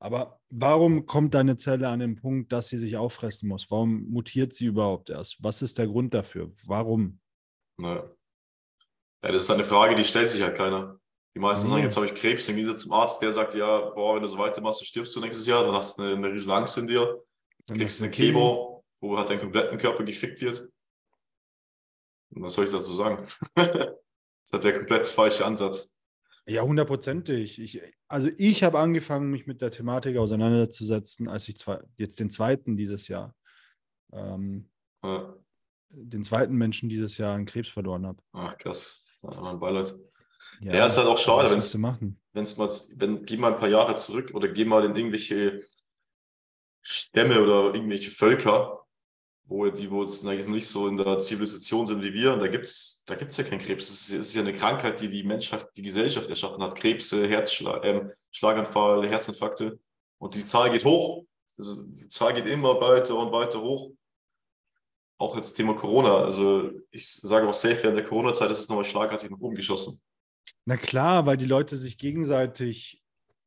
Aber 0.00 0.40
warum 0.50 1.06
kommt 1.06 1.34
deine 1.34 1.56
Zelle 1.56 1.88
an 1.88 2.00
den 2.00 2.16
Punkt, 2.16 2.50
dass 2.50 2.68
sie 2.68 2.78
sich 2.78 2.96
auffressen 2.96 3.48
muss? 3.48 3.70
Warum 3.70 4.08
mutiert 4.10 4.52
sie 4.52 4.66
überhaupt 4.66 5.10
erst? 5.10 5.36
Was 5.44 5.62
ist 5.62 5.78
der 5.78 5.86
Grund 5.86 6.12
dafür? 6.12 6.50
Warum? 6.66 7.20
Ja. 7.80 8.10
Ja, 9.24 9.30
das 9.30 9.44
ist 9.44 9.50
eine 9.50 9.62
Frage, 9.62 9.94
die 9.94 10.02
stellt 10.02 10.28
sich 10.30 10.42
halt 10.42 10.56
keiner. 10.56 10.98
Die 11.36 11.40
meisten 11.40 11.68
Nee. 11.68 11.74
sagen, 11.74 11.84
jetzt 11.84 11.96
habe 11.96 12.06
ich 12.06 12.14
Krebs, 12.14 12.46
dann 12.46 12.56
gehen 12.56 12.66
sie 12.66 12.74
zum 12.74 12.92
Arzt, 12.92 13.22
der 13.22 13.30
sagt, 13.32 13.54
ja, 13.54 13.90
boah, 13.90 14.16
wenn 14.16 14.22
du 14.22 14.28
so 14.28 14.36
weitermachst, 14.38 14.84
stirbst 14.84 15.14
du 15.14 15.20
nächstes 15.20 15.46
Jahr, 15.46 15.64
dann 15.64 15.72
hast 15.74 15.96
du 15.98 16.02
eine, 16.02 16.16
eine 16.16 16.32
riesen 16.32 16.50
Angst 16.50 16.76
in 16.78 16.88
dir, 16.88 17.22
Dann 17.66 17.78
kriegst 17.78 18.00
hast 18.00 18.02
eine 18.02 18.10
du 18.10 18.16
Chemo, 18.16 18.71
wo 19.02 19.18
halt 19.18 19.28
dein 19.28 19.40
kompletten 19.40 19.76
Körper 19.78 20.04
gefickt 20.04 20.40
wird. 20.40 20.70
Und 22.30 22.42
was 22.42 22.54
soll 22.54 22.64
ich 22.64 22.70
dazu 22.70 22.92
sagen? 22.92 23.26
das 23.54 24.52
hat 24.52 24.64
der 24.64 24.78
komplett 24.78 25.06
falsche 25.08 25.44
Ansatz. 25.44 25.94
Ja, 26.46 26.62
hundertprozentig. 26.62 27.60
Ich, 27.60 27.82
also 28.08 28.28
ich 28.36 28.62
habe 28.64 28.78
angefangen, 28.78 29.30
mich 29.30 29.46
mit 29.46 29.60
der 29.60 29.70
Thematik 29.70 30.16
auseinanderzusetzen, 30.16 31.28
als 31.28 31.48
ich 31.48 31.56
zwei, 31.56 31.80
jetzt 31.98 32.20
den 32.20 32.30
zweiten 32.30 32.76
dieses 32.76 33.08
Jahr, 33.08 33.34
ähm, 34.12 34.70
Ja. 35.04 35.36
den 35.90 36.24
zweiten 36.24 36.54
Menschen 36.54 36.88
dieses 36.88 37.18
Jahr 37.18 37.34
an 37.34 37.44
Krebs 37.44 37.68
verloren 37.68 38.06
habe. 38.06 38.22
Ach, 38.32 38.56
krass. 38.56 39.04
Ja, 39.22 39.40
mein 39.40 39.60
Beileid. 39.60 39.94
Ja, 40.60 40.86
ist 40.86 40.96
halt 40.96 41.06
auch 41.06 41.18
schade, 41.18 41.50
wenn 41.50 41.58
es 41.58 41.74
mal, 41.76 41.98
wenn, 42.96 43.24
geh 43.24 43.36
mal 43.36 43.52
ein 43.52 43.60
paar 43.60 43.68
Jahre 43.68 43.94
zurück 43.94 44.32
oder 44.34 44.48
geh 44.48 44.64
mal 44.64 44.84
in 44.84 44.96
irgendwelche 44.96 45.64
Stämme 46.82 47.40
oder 47.40 47.72
irgendwelche 47.74 48.10
Völker, 48.10 48.81
wo 49.52 49.68
die, 49.68 49.90
wo 49.90 50.02
es 50.02 50.22
nicht 50.22 50.66
so 50.66 50.88
in 50.88 50.96
der 50.96 51.18
Zivilisation 51.18 51.86
sind 51.86 52.02
wie 52.02 52.14
wir, 52.14 52.32
und 52.32 52.40
da 52.40 52.48
gibt's, 52.48 53.04
da 53.06 53.14
gibt's 53.14 53.36
ja 53.36 53.44
keinen 53.44 53.60
Krebs. 53.60 53.90
Es 53.90 54.08
ist, 54.08 54.12
es 54.12 54.26
ist 54.28 54.34
ja 54.34 54.40
eine 54.40 54.54
Krankheit, 54.54 55.00
die 55.00 55.08
die 55.08 55.22
Menschheit, 55.22 55.68
die 55.76 55.82
Gesellschaft 55.82 56.30
erschaffen 56.30 56.62
hat. 56.62 56.74
Krebse, 56.74 57.28
Herzschlag, 57.28 57.84
ähm, 57.84 58.10
Schlaganfall, 58.30 59.06
Herzinfarkte. 59.06 59.78
Und 60.18 60.34
die 60.34 60.44
Zahl 60.44 60.70
geht 60.70 60.84
hoch. 60.84 61.26
Also 61.58 61.84
die 61.84 62.08
Zahl 62.08 62.32
geht 62.32 62.46
immer 62.46 62.80
weiter 62.80 63.14
und 63.16 63.30
weiter 63.32 63.60
hoch. 63.60 63.92
Auch 65.18 65.36
jetzt 65.36 65.54
Thema 65.54 65.74
Corona. 65.74 66.24
Also 66.24 66.70
ich 66.90 67.08
sage 67.08 67.46
auch 67.46 67.54
safe, 67.54 67.82
während 67.82 67.98
der 67.98 68.06
Corona-Zeit 68.06 68.50
ist 68.50 68.58
es 68.58 68.68
nochmal 68.68 68.84
schlagartig 68.84 69.30
nach 69.30 69.38
oben 69.38 69.54
geschossen. 69.54 70.00
Na 70.64 70.76
klar, 70.76 71.26
weil 71.26 71.36
die 71.36 71.46
Leute 71.46 71.76
sich 71.76 71.98
gegenseitig 71.98 73.02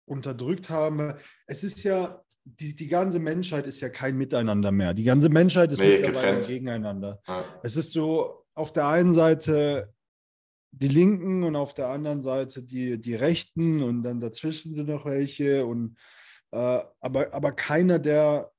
unterdrückt 0.06 0.70
haben. 0.70 1.14
Es 1.48 1.64
ist 1.64 1.84
ja, 1.84 2.25
die, 2.46 2.76
die 2.76 2.88
ganze 2.88 3.20
Menschheit 3.20 3.66
ist 3.68 3.82
ja 3.82 3.90
kein 3.90 4.18
Miteinander 4.18 4.72
mehr. 4.72 4.94
Die 4.94 5.04
ganze 5.04 5.30
Menschheit 5.30 5.72
ist 5.72 5.80
Nee, 5.80 6.00
mittlerweile 6.00 6.40
gegeneinander. 6.40 7.22
Ja. 7.28 7.44
Es 7.64 7.76
ist 7.76 7.92
so 7.92 8.46
auf 8.54 8.72
der 8.72 8.88
einen 8.88 9.14
Seite 9.14 9.94
die 10.72 10.88
Linken 10.88 11.44
und 11.44 11.56
auf 11.56 11.74
der 11.74 11.88
anderen 11.90 12.22
Seite 12.22 12.62
die, 12.62 13.00
die 13.00 13.16
Rechten 13.16 13.82
und 13.82 14.04
dann 14.04 14.20
dazwischen 14.20 14.76
sind 14.76 14.90
noch 14.90 15.06
welche 15.06 15.66
und 15.66 15.98
äh, 16.52 16.82
aber, 17.00 17.34
aber 17.34 17.52
keiner, 17.54 17.98
der 17.98 18.52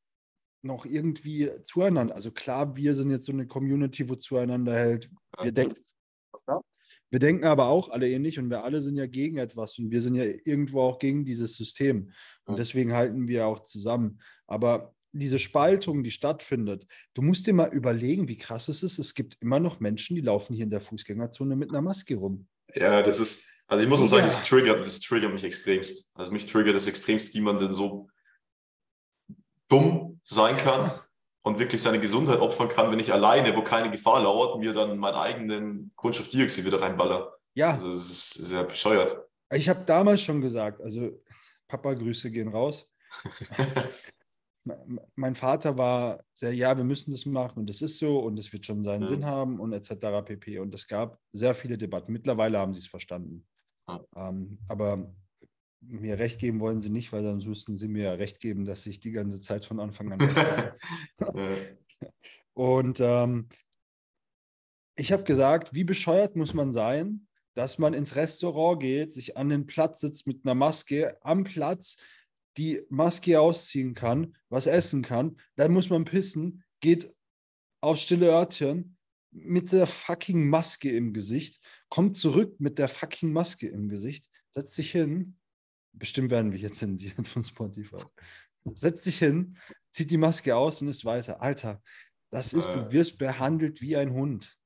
noch 0.62 0.84
irgendwie 0.84 1.50
zueinander, 1.64 2.14
also 2.14 2.32
klar, 2.32 2.74
wir 2.74 2.94
sind 2.94 3.10
jetzt 3.10 3.26
so 3.26 3.32
eine 3.32 3.46
Community, 3.46 4.08
wo 4.08 4.16
zueinander 4.16 4.74
hält. 4.74 5.10
Wir 5.40 5.52
denken, 5.52 5.76
wir 7.10 7.18
denken 7.18 7.44
aber 7.44 7.66
auch 7.66 7.88
alle 7.90 8.08
ähnlich 8.10 8.38
und 8.38 8.50
wir 8.50 8.64
alle 8.64 8.82
sind 8.82 8.96
ja 8.96 9.06
gegen 9.06 9.36
etwas 9.36 9.78
und 9.78 9.90
wir 9.90 10.02
sind 10.02 10.14
ja 10.16 10.24
irgendwo 10.24 10.82
auch 10.82 10.98
gegen 10.98 11.24
dieses 11.24 11.54
System. 11.54 12.12
Und 12.44 12.58
deswegen 12.58 12.92
halten 12.94 13.28
wir 13.28 13.46
auch 13.46 13.60
zusammen. 13.60 14.20
Aber 14.46 14.94
diese 15.12 15.38
Spaltung, 15.38 16.02
die 16.02 16.10
stattfindet, 16.10 16.86
du 17.14 17.22
musst 17.22 17.46
dir 17.46 17.54
mal 17.54 17.72
überlegen, 17.72 18.28
wie 18.28 18.36
krass 18.36 18.68
es 18.68 18.82
ist. 18.82 18.98
Es 18.98 19.14
gibt 19.14 19.36
immer 19.40 19.60
noch 19.60 19.80
Menschen, 19.80 20.16
die 20.16 20.22
laufen 20.22 20.54
hier 20.54 20.64
in 20.64 20.70
der 20.70 20.80
Fußgängerzone 20.80 21.56
mit 21.56 21.70
einer 21.70 21.82
Maske 21.82 22.16
rum. 22.16 22.48
Ja, 22.74 23.02
das 23.02 23.20
ist, 23.20 23.64
also 23.68 23.82
ich 23.84 23.88
muss 23.88 24.00
auch 24.00 24.06
sagen, 24.06 24.22
Ja. 24.22 24.26
das 24.28 24.46
triggert, 24.46 24.84
das 24.86 25.00
triggert 25.00 25.32
mich 25.32 25.44
extremst. 25.44 26.10
Also 26.14 26.32
mich 26.32 26.46
triggert 26.46 26.74
es 26.74 26.88
extremst, 26.88 27.34
wie 27.34 27.40
man 27.40 27.58
denn 27.58 27.72
so 27.72 28.08
dumm 29.68 30.20
sein 30.24 30.56
kann 30.56 31.00
und 31.46 31.60
wirklich 31.60 31.80
seine 31.80 32.00
Gesundheit 32.00 32.40
opfern 32.40 32.68
kann, 32.68 32.90
wenn 32.90 32.98
ich 32.98 33.12
alleine, 33.12 33.54
wo 33.56 33.62
keine 33.62 33.88
Gefahr 33.90 34.20
lauert, 34.20 34.58
mir 34.58 34.72
dann 34.72 34.98
meinen 34.98 35.14
eigenen 35.14 35.92
Grundstoffdioxid 35.96 36.64
wieder 36.64 36.80
reinballer. 36.82 37.32
Ja, 37.54 37.70
Also 37.70 37.88
das 37.92 37.98
ist 38.10 38.30
sehr 38.34 38.64
bescheuert. 38.64 39.16
ich 39.52 39.68
habe 39.68 39.84
damals 39.86 40.22
schon 40.22 40.40
gesagt, 40.40 40.80
also 40.82 41.22
Papa, 41.68 41.94
Grüße 41.94 42.30
gehen 42.32 42.48
raus. 42.48 42.90
Me- 44.64 45.06
Mein 45.14 45.36
Vater 45.36 45.78
war 45.78 46.24
sehr, 46.34 46.52
ja, 46.52 46.76
wir 46.76 46.82
müssen 46.84 47.12
das 47.12 47.24
machen 47.26 47.60
und 47.60 47.68
das 47.68 47.80
ist 47.80 47.98
so 48.00 48.18
und 48.18 48.38
es 48.38 48.52
wird 48.52 48.66
schon 48.66 48.82
seinen 48.82 49.02
Ja. 49.02 49.06
Sinn 49.08 49.24
haben 49.24 49.60
und 49.60 49.72
etc. 49.72 50.22
pp. 50.24 50.58
Und 50.58 50.74
es 50.74 50.88
gab 50.88 51.18
sehr 51.32 51.54
viele 51.54 51.78
Debatten. 51.78 52.12
Mittlerweile 52.12 52.58
haben 52.58 52.74
sie 52.74 52.80
es 52.80 52.88
verstanden. 52.88 53.46
Ja. 53.88 54.00
Ähm, 54.16 54.58
aber 54.68 55.14
mir 55.88 56.18
recht 56.18 56.38
geben 56.38 56.60
wollen 56.60 56.80
sie 56.80 56.90
nicht, 56.90 57.12
weil 57.12 57.22
sonst 57.22 57.46
müssten 57.46 57.76
sie 57.76 57.88
mir 57.88 58.04
ja 58.04 58.12
recht 58.14 58.40
geben, 58.40 58.64
dass 58.64 58.86
ich 58.86 59.00
die 59.00 59.12
ganze 59.12 59.40
Zeit 59.40 59.64
von 59.64 59.80
Anfang 59.80 60.12
an. 60.12 60.72
Und 62.54 63.00
ähm, 63.00 63.48
ich 64.96 65.12
habe 65.12 65.24
gesagt, 65.24 65.74
wie 65.74 65.84
bescheuert 65.84 66.36
muss 66.36 66.54
man 66.54 66.72
sein, 66.72 67.26
dass 67.54 67.78
man 67.78 67.94
ins 67.94 68.16
Restaurant 68.16 68.80
geht, 68.80 69.12
sich 69.12 69.36
an 69.36 69.48
den 69.48 69.66
Platz 69.66 70.00
sitzt 70.00 70.26
mit 70.26 70.44
einer 70.44 70.54
Maske, 70.54 71.16
am 71.22 71.44
Platz 71.44 71.98
die 72.56 72.82
Maske 72.88 73.40
ausziehen 73.40 73.94
kann, 73.94 74.36
was 74.48 74.66
essen 74.66 75.02
kann, 75.02 75.38
dann 75.56 75.72
muss 75.72 75.90
man 75.90 76.04
pissen, 76.04 76.64
geht 76.80 77.14
aufs 77.82 78.02
stille 78.02 78.28
Örtchen 78.28 78.96
mit 79.30 79.70
der 79.72 79.86
fucking 79.86 80.48
Maske 80.48 80.90
im 80.90 81.12
Gesicht, 81.12 81.60
kommt 81.90 82.16
zurück 82.16 82.58
mit 82.58 82.78
der 82.78 82.88
fucking 82.88 83.32
Maske 83.32 83.68
im 83.68 83.88
Gesicht, 83.88 84.26
setzt 84.52 84.74
sich 84.74 84.92
hin, 84.92 85.36
bestimmt 85.98 86.30
werden 86.30 86.52
wir 86.52 86.58
jetzt 86.58 86.78
zensiert 86.78 87.26
von 87.28 87.44
Spotify, 87.44 87.96
setzt 88.74 89.04
sich 89.04 89.18
hin, 89.18 89.58
zieht 89.92 90.10
die 90.10 90.16
Maske 90.18 90.56
aus 90.56 90.82
und 90.82 90.88
ist 90.88 91.04
weiter. 91.04 91.40
Alter, 91.40 91.82
das 92.30 92.52
ist, 92.52 92.66
du 92.66 92.90
wirst 92.92 93.18
behandelt 93.18 93.80
wie 93.80 93.96
ein 93.96 94.12
Hund. 94.12 94.56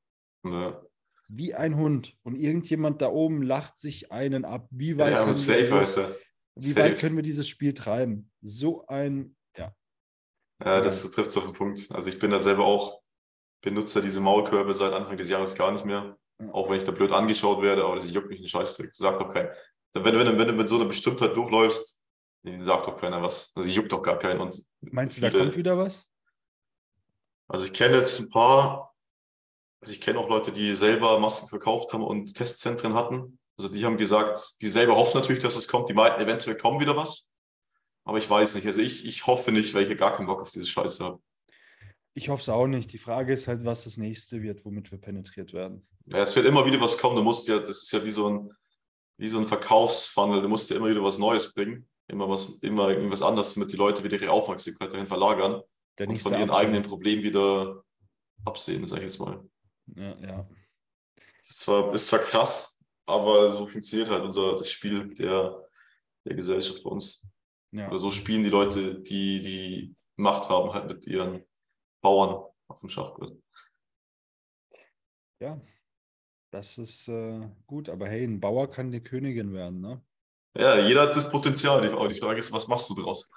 Ja. 0.45 0.83
Wie 1.29 1.55
ein 1.55 1.77
Hund. 1.77 2.17
Und 2.23 2.35
irgendjemand 2.37 3.01
da 3.03 3.09
oben 3.09 3.43
lacht 3.43 3.79
sich 3.79 4.11
einen 4.11 4.45
ab. 4.45 4.67
Wie 4.71 4.99
weit, 4.99 5.13
Ja, 5.13 5.21
können, 5.21 5.35
safe, 5.35 5.71
wir, 5.71 5.81
das- 5.81 5.97
wie 6.57 6.77
weit 6.77 6.89
Safe. 6.89 7.01
können 7.01 7.17
wir 7.17 7.23
dieses 7.23 7.49
Spiel 7.49 7.73
treiben? 7.75 8.31
So 8.43 8.87
ein, 8.87 9.37
ja. 9.57 9.73
Ja, 10.65 10.81
das 10.81 11.09
trifft 11.13 11.37
auf 11.37 11.45
den 11.45 11.53
Punkt. 11.53 11.93
Also 11.93 12.09
ich 12.09 12.19
bin 12.19 12.31
da 12.33 12.41
selber 12.41 12.65
auch 12.65 13.01
Benutzer 13.63 14.01
diese 14.03 14.21
Maulkörbe 14.21 14.75
seit 14.75 14.95
Anfang 14.95 15.17
des 15.19 15.29
Jahres 15.29 15.55
gar 15.55 15.71
nicht 15.71 15.85
mehr. 15.85 16.19
Ja. 16.41 16.53
Auch 16.53 16.69
wenn 16.69 16.79
ich 16.79 16.85
da 16.85 16.93
blöd 16.93 17.13
angeschaut 17.13 17.63
werde, 17.63 17.85
aber 17.85 17.97
das 17.97 18.11
juckt 18.11 18.29
mich 18.29 18.39
einen 18.41 18.49
Scheißdreck. 18.49 18.95
Sagt 18.95 19.21
doch 19.21 19.33
keiner. 19.33 19.53
Wenn, 19.95 20.05
wenn, 20.05 20.39
wenn, 20.39 20.49
du 20.49 20.53
mit 20.53 20.69
so 20.69 20.77
einer 20.77 20.85
Bestimmtheit 20.85 21.37
durchläufst, 21.37 22.05
sagt 22.61 22.87
doch 22.87 22.97
keiner 22.97 23.23
was. 23.23 23.53
Also 23.55 23.69
juckt 23.69 23.93
doch 23.93 24.03
gar 24.03 24.19
keinen. 24.19 24.41
Und 24.41 24.65
Meinst 24.81 25.17
du, 25.17 25.21
da 25.21 25.31
kommt 25.31 25.57
wieder 25.57 25.77
was? 25.77 26.07
Also 27.49 27.67
ich 27.67 27.73
kenne 27.73 27.97
jetzt 27.97 28.21
ein 28.21 28.31
paar, 28.31 28.95
also 29.81 29.93
ich 29.93 30.01
kenne 30.01 30.19
auch 30.19 30.29
Leute, 30.29 30.53
die 30.53 30.75
selber 30.77 31.19
Masken 31.19 31.49
verkauft 31.49 31.93
haben 31.93 32.05
und 32.05 32.33
Testzentren 32.35 32.95
hatten. 32.95 33.39
Also 33.59 33.69
die 33.69 33.85
haben 33.85 33.99
gesagt, 33.99 34.63
die 34.63 34.69
selber 34.69 34.97
hoffen 34.97 35.19
natürlich, 35.19 35.43
dass 35.43 35.57
es 35.57 35.69
kommt. 35.69 35.89
Die 35.89 35.95
meinten, 35.95 36.21
eventuell 36.21 36.57
kommt 36.57 36.81
wieder 36.81 36.97
was. 36.97 37.29
Aber 38.05 38.19
ich 38.19 38.31
weiß 38.31 38.55
nicht. 38.55 38.67
Also 38.67 38.81
ich, 38.81 39.05
ich 39.05 39.27
hoffe 39.27 39.53
nicht, 39.53 39.75
weil 39.75 39.83
ich 39.83 39.89
ja 39.89 39.97
gar 39.97 40.15
keinen 40.15 40.27
Bock 40.27 40.41
auf 40.41 40.51
diese 40.51 40.67
Scheiße 40.67 41.05
habe. 41.05 41.21
Ich 42.15 42.29
hoffe 42.29 42.43
es 42.43 42.49
auch 42.49 42.67
nicht. 42.67 42.93
Die 42.93 42.99
Frage 42.99 43.33
ist 43.33 43.49
halt, 43.49 43.65
was 43.65 43.85
das 43.85 43.97
nächste 43.97 44.43
wird, 44.43 44.65
womit 44.65 44.91
wir 44.91 44.99
penetriert 44.99 45.53
werden. 45.53 45.87
Ja, 46.07 46.19
es 46.19 46.35
wird 46.35 46.47
immer 46.47 46.65
wieder 46.65 46.81
was 46.81 46.99
kommen. 46.99 47.17
Du 47.17 47.23
musst 47.23 47.49
ja, 47.49 47.59
das 47.59 47.83
ist 47.83 47.93
ja 47.93 48.05
wie 48.05 48.11
so 48.11 48.29
ein, 48.29 48.51
wie 49.21 49.29
so 49.29 49.39
ein 49.39 49.47
Verkaufsfunnel. 49.47 50.41
Du 50.41 50.49
musst 50.49 50.71
ja 50.71 50.77
immer 50.77 50.89
wieder 50.89 51.03
was 51.03 51.19
Neues 51.19 51.53
bringen. 51.53 51.87
Immer 52.09 52.29
was, 52.29 52.59
immer 52.61 52.89
irgendwas 52.89 53.23
anderes, 53.23 53.55
damit 53.55 53.71
die 53.71 53.77
Leute 53.77 54.03
wieder 54.03 54.21
ihre 54.21 54.33
Aufmerksamkeit 54.33 54.93
dahin 54.93 55.07
verlagern 55.07 55.63
Der 55.99 56.09
und 56.09 56.19
von 56.19 56.33
ihren 56.33 56.51
eigenen 56.51 56.83
Problemen 56.83 57.23
wieder 57.23 57.85
absehen, 58.45 58.87
sag 58.87 58.97
ich 58.97 59.05
jetzt 59.05 59.21
mal. 59.21 59.45
Ja, 59.95 60.19
ja. 60.19 60.49
Das 61.39 61.51
ist 61.51 61.61
zwar, 61.61 61.95
ist 61.95 62.07
zwar 62.07 62.21
krass, 62.21 62.81
aber 63.07 63.51
so 63.51 63.67
funktioniert 63.67 64.09
halt 64.09 64.25
unser 64.25 64.57
das 64.57 64.71
Spiel 64.71 65.15
der, 65.15 65.69
der 66.27 66.35
Gesellschaft 66.35 66.83
bei 66.83 66.91
uns. 66.91 67.29
ja. 67.73 67.89
Oder 67.89 67.99
so 67.99 68.11
spielen 68.11 68.43
die 68.43 68.49
Leute, 68.49 69.01
die 69.01 69.41
die 69.41 69.95
Macht 70.17 70.49
haben, 70.49 70.73
halt 70.73 70.89
mit 70.89 71.07
ihren 71.07 71.45
Bauern 72.03 72.43
auf 72.69 72.81
dem 72.81 72.89
Schachbrett. 72.89 73.39
ja. 75.41 75.61
Das 76.51 76.79
ist 76.79 77.09
äh, 77.09 77.41
gut, 77.67 77.89
aber 77.89 78.09
hey, 78.09 78.25
ein 78.25 78.41
Bauer 78.41 78.71
kann 78.71 78.91
die 78.91 79.03
Königin 79.03 79.53
werden, 79.53 79.81
ne? 79.81 80.03
Ja, 80.59 80.85
jeder 80.85 81.03
hat 81.03 81.17
das 81.17 81.31
Potenzial. 81.31 81.81
Die, 81.81 81.89
aber 81.89 82.09
die 82.09 82.19
Frage 82.19 82.41
ist, 82.41 82.53
was 82.53 82.67
machst 82.67 82.91
du 82.91 82.95
draus? 82.95 83.31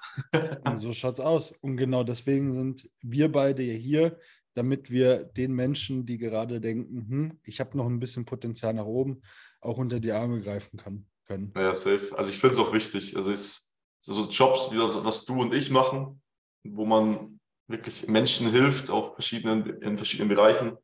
Und 0.64 0.76
so 0.76 0.92
schaut's 0.92 1.20
aus. 1.20 1.52
Und 1.60 1.76
genau 1.76 2.02
deswegen 2.02 2.52
sind 2.52 2.90
wir 3.02 3.30
beide 3.30 3.62
hier, 3.62 4.18
damit 4.54 4.90
wir 4.90 5.22
den 5.22 5.52
Menschen, 5.52 6.06
die 6.06 6.18
gerade 6.18 6.60
denken, 6.60 7.08
hm, 7.08 7.40
ich 7.44 7.60
habe 7.60 7.76
noch 7.76 7.86
ein 7.86 8.00
bisschen 8.00 8.24
Potenzial 8.24 8.74
nach 8.74 8.84
oben, 8.84 9.22
auch 9.60 9.78
unter 9.78 10.00
die 10.00 10.10
Arme 10.10 10.40
greifen 10.40 10.76
kann, 10.76 11.06
können. 11.26 11.52
Ja, 11.56 11.72
safe. 11.72 12.16
Also 12.18 12.30
ich 12.30 12.38
finde 12.38 12.54
es 12.54 12.58
auch 12.58 12.72
wichtig. 12.72 13.16
Also 13.16 13.30
es 13.30 13.76
so 14.00 14.28
Jobs, 14.28 14.70
wie 14.70 14.78
was 14.78 15.24
du 15.24 15.40
und 15.40 15.54
ich 15.54 15.70
machen, 15.70 16.20
wo 16.64 16.84
man 16.84 17.40
wirklich 17.68 18.06
Menschen 18.06 18.50
hilft, 18.50 18.90
auch 18.90 19.14
verschiedenen, 19.14 19.80
in 19.82 19.96
verschiedenen 19.96 20.28
Bereichen, 20.28 20.76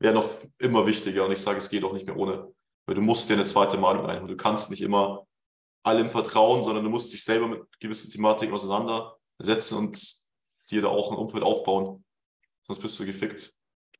wäre 0.00 0.14
noch 0.14 0.28
immer 0.58 0.86
wichtiger. 0.86 1.26
Und 1.26 1.32
ich 1.32 1.40
sage, 1.40 1.58
es 1.58 1.70
geht 1.70 1.84
auch 1.84 1.92
nicht 1.92 2.06
mehr 2.06 2.16
ohne. 2.16 2.52
Weil 2.86 2.94
du 2.94 3.02
musst 3.02 3.28
dir 3.28 3.34
eine 3.34 3.44
zweite 3.44 3.76
Meinung 3.76 4.06
einholen. 4.06 4.28
Du 4.28 4.36
kannst 4.36 4.70
nicht 4.70 4.82
immer 4.82 5.26
allem 5.82 6.10
vertrauen, 6.10 6.64
sondern 6.64 6.84
du 6.84 6.90
musst 6.90 7.12
dich 7.12 7.22
selber 7.22 7.48
mit 7.48 7.62
gewissen 7.80 8.10
Thematiken 8.10 8.54
auseinandersetzen 8.54 9.78
und 9.78 10.16
dir 10.70 10.82
da 10.82 10.88
auch 10.88 11.10
ein 11.10 11.18
Umfeld 11.18 11.42
aufbauen. 11.42 12.04
Sonst 12.66 12.80
bist 12.80 12.98
du 12.98 13.06
gefickt. 13.06 13.54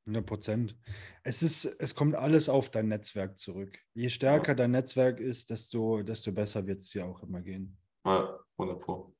100 0.07 0.27
Prozent. 0.27 0.77
Es, 1.23 1.43
ist, 1.43 1.65
es 1.65 1.95
kommt 1.95 2.15
alles 2.15 2.49
auf 2.49 2.71
dein 2.71 2.89
Netzwerk 2.89 3.39
zurück. 3.39 3.79
Je 3.95 4.09
stärker 4.09 4.49
ja. 4.49 4.55
dein 4.55 4.71
Netzwerk 4.71 5.21
ist, 5.21 5.51
desto, 5.51 6.03
desto 6.03 6.33
besser 6.33 6.67
wird 6.67 6.81
es 6.81 6.89
dir 6.91 7.07
auch 7.07 7.23
immer 7.23 7.43
gehen. 7.43 7.77
Ja, 8.05 8.39
100 8.57 8.81
Pro. 8.81 9.15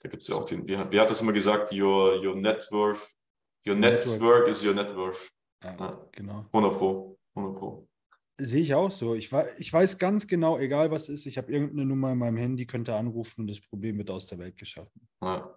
Da 0.00 0.08
gibt 0.08 0.22
es 0.22 0.28
ja 0.28 0.34
auch 0.34 0.44
den, 0.44 0.66
wer, 0.66 0.90
wer, 0.90 1.02
hat 1.02 1.10
das 1.10 1.20
immer 1.20 1.32
gesagt? 1.32 1.72
Your, 1.72 2.20
your 2.24 2.34
net 2.34 2.66
worth, 2.72 3.14
your 3.64 3.76
network, 3.76 4.20
network 4.20 4.48
is 4.48 4.64
your 4.64 4.74
net 4.74 4.94
worth. 4.96 5.30
Ja, 5.62 5.76
ja, 5.78 6.08
genau. 6.12 6.46
100 6.52 6.78
Pro, 6.78 7.18
100 7.34 7.58
Pro. 7.58 7.88
Sehe 8.40 8.62
ich 8.62 8.74
auch 8.74 8.90
so. 8.90 9.14
Ich, 9.14 9.30
ich 9.58 9.72
weiß 9.72 9.98
ganz 9.98 10.26
genau, 10.26 10.58
egal 10.58 10.90
was 10.90 11.08
ist, 11.08 11.26
ich 11.26 11.38
habe 11.38 11.52
irgendeine 11.52 11.86
Nummer 11.86 12.12
in 12.12 12.18
meinem 12.18 12.36
Handy, 12.36 12.66
könnte 12.66 12.94
anrufen 12.96 13.42
und 13.42 13.46
das 13.46 13.60
Problem 13.60 13.98
wird 13.98 14.10
aus 14.10 14.26
der 14.26 14.38
Welt 14.38 14.56
geschaffen. 14.56 15.08
Ja. 15.22 15.54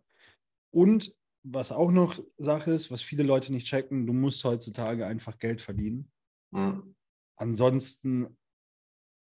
Und 0.72 1.16
was 1.43 1.72
auch 1.72 1.91
noch 1.91 2.20
Sache 2.38 2.72
ist, 2.72 2.91
was 2.91 3.01
viele 3.01 3.24
Leute 3.24 3.51
nicht 3.51 3.68
checken, 3.68 4.06
du 4.06 4.14
musst 4.14 4.43
heutzutage 4.43 5.06
einfach 5.06 5.38
Geld 5.38 5.62
verdienen. 5.62 6.12
Mhm. 6.51 6.95
Ansonsten 7.38 8.38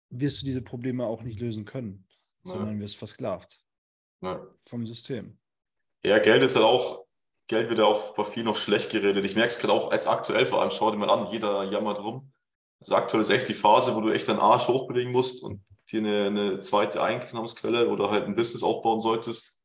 wirst 0.09 0.41
du 0.41 0.45
diese 0.45 0.61
Probleme 0.61 1.05
auch 1.05 1.23
nicht 1.23 1.39
lösen 1.39 1.65
können, 1.65 2.07
ja. 2.45 2.53
sondern 2.53 2.79
wirst 2.79 2.97
versklavt 2.97 3.59
ja. 4.21 4.47
vom 4.67 4.85
System. 4.85 5.37
Ja, 6.05 6.19
Geld 6.19 6.43
ist 6.43 6.55
halt 6.55 6.65
auch, 6.65 7.02
Geld 7.53 7.69
wird 7.69 7.79
ja 7.79 7.85
auch 7.85 8.13
bei 8.15 8.23
vielen 8.23 8.45
noch 8.45 8.55
schlecht 8.55 8.91
geredet. 8.91 9.23
Ich 9.25 9.35
merke 9.35 9.51
es 9.51 9.59
gerade 9.59 9.73
auch 9.73 9.91
als 9.91 10.07
aktuell 10.07 10.45
vor 10.45 10.61
allem, 10.61 10.71
schau 10.71 10.91
dir 10.91 10.97
mal 10.97 11.09
an, 11.09 11.31
jeder 11.31 11.63
jammert 11.63 12.03
rum. 12.03 12.31
Also 12.79 12.95
aktuell 12.95 13.21
ist 13.21 13.29
echt 13.29 13.47
die 13.47 13.53
Phase, 13.53 13.95
wo 13.95 14.01
du 14.01 14.11
echt 14.11 14.27
deinen 14.27 14.39
Arsch 14.39 14.67
hochbelegen 14.67 15.11
musst 15.11 15.43
und 15.43 15.63
dir 15.91 15.99
eine, 15.99 16.27
eine 16.27 16.59
zweite 16.59 17.01
Einnahmensquelle 17.01 17.89
oder 17.89 18.09
halt 18.11 18.25
ein 18.25 18.35
Business 18.35 18.63
aufbauen 18.63 19.01
solltest 19.01 19.63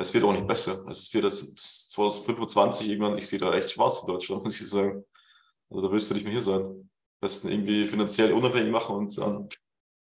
es 0.00 0.14
wird 0.14 0.24
auch 0.24 0.32
nicht 0.32 0.46
besser. 0.46 0.86
Es 0.88 1.12
wird 1.12 1.24
das 1.24 1.54
2025 1.90 2.88
irgendwann, 2.88 3.18
ich 3.18 3.26
sehe 3.26 3.38
da 3.38 3.52
echt 3.52 3.70
schwarz 3.72 4.00
in 4.00 4.06
Deutschland, 4.06 4.44
muss 4.44 4.60
ich 4.60 4.68
sagen. 4.68 5.04
Also 5.68 5.82
da 5.82 5.92
willst 5.92 6.08
du 6.08 6.14
nicht 6.14 6.24
mehr 6.24 6.32
hier 6.32 6.42
sein. 6.42 6.88
Besten 7.20 7.48
irgendwie 7.48 7.84
finanziell 7.84 8.32
unabhängig 8.32 8.70
machen 8.70 8.94
und 8.94 9.18
dann 9.18 9.48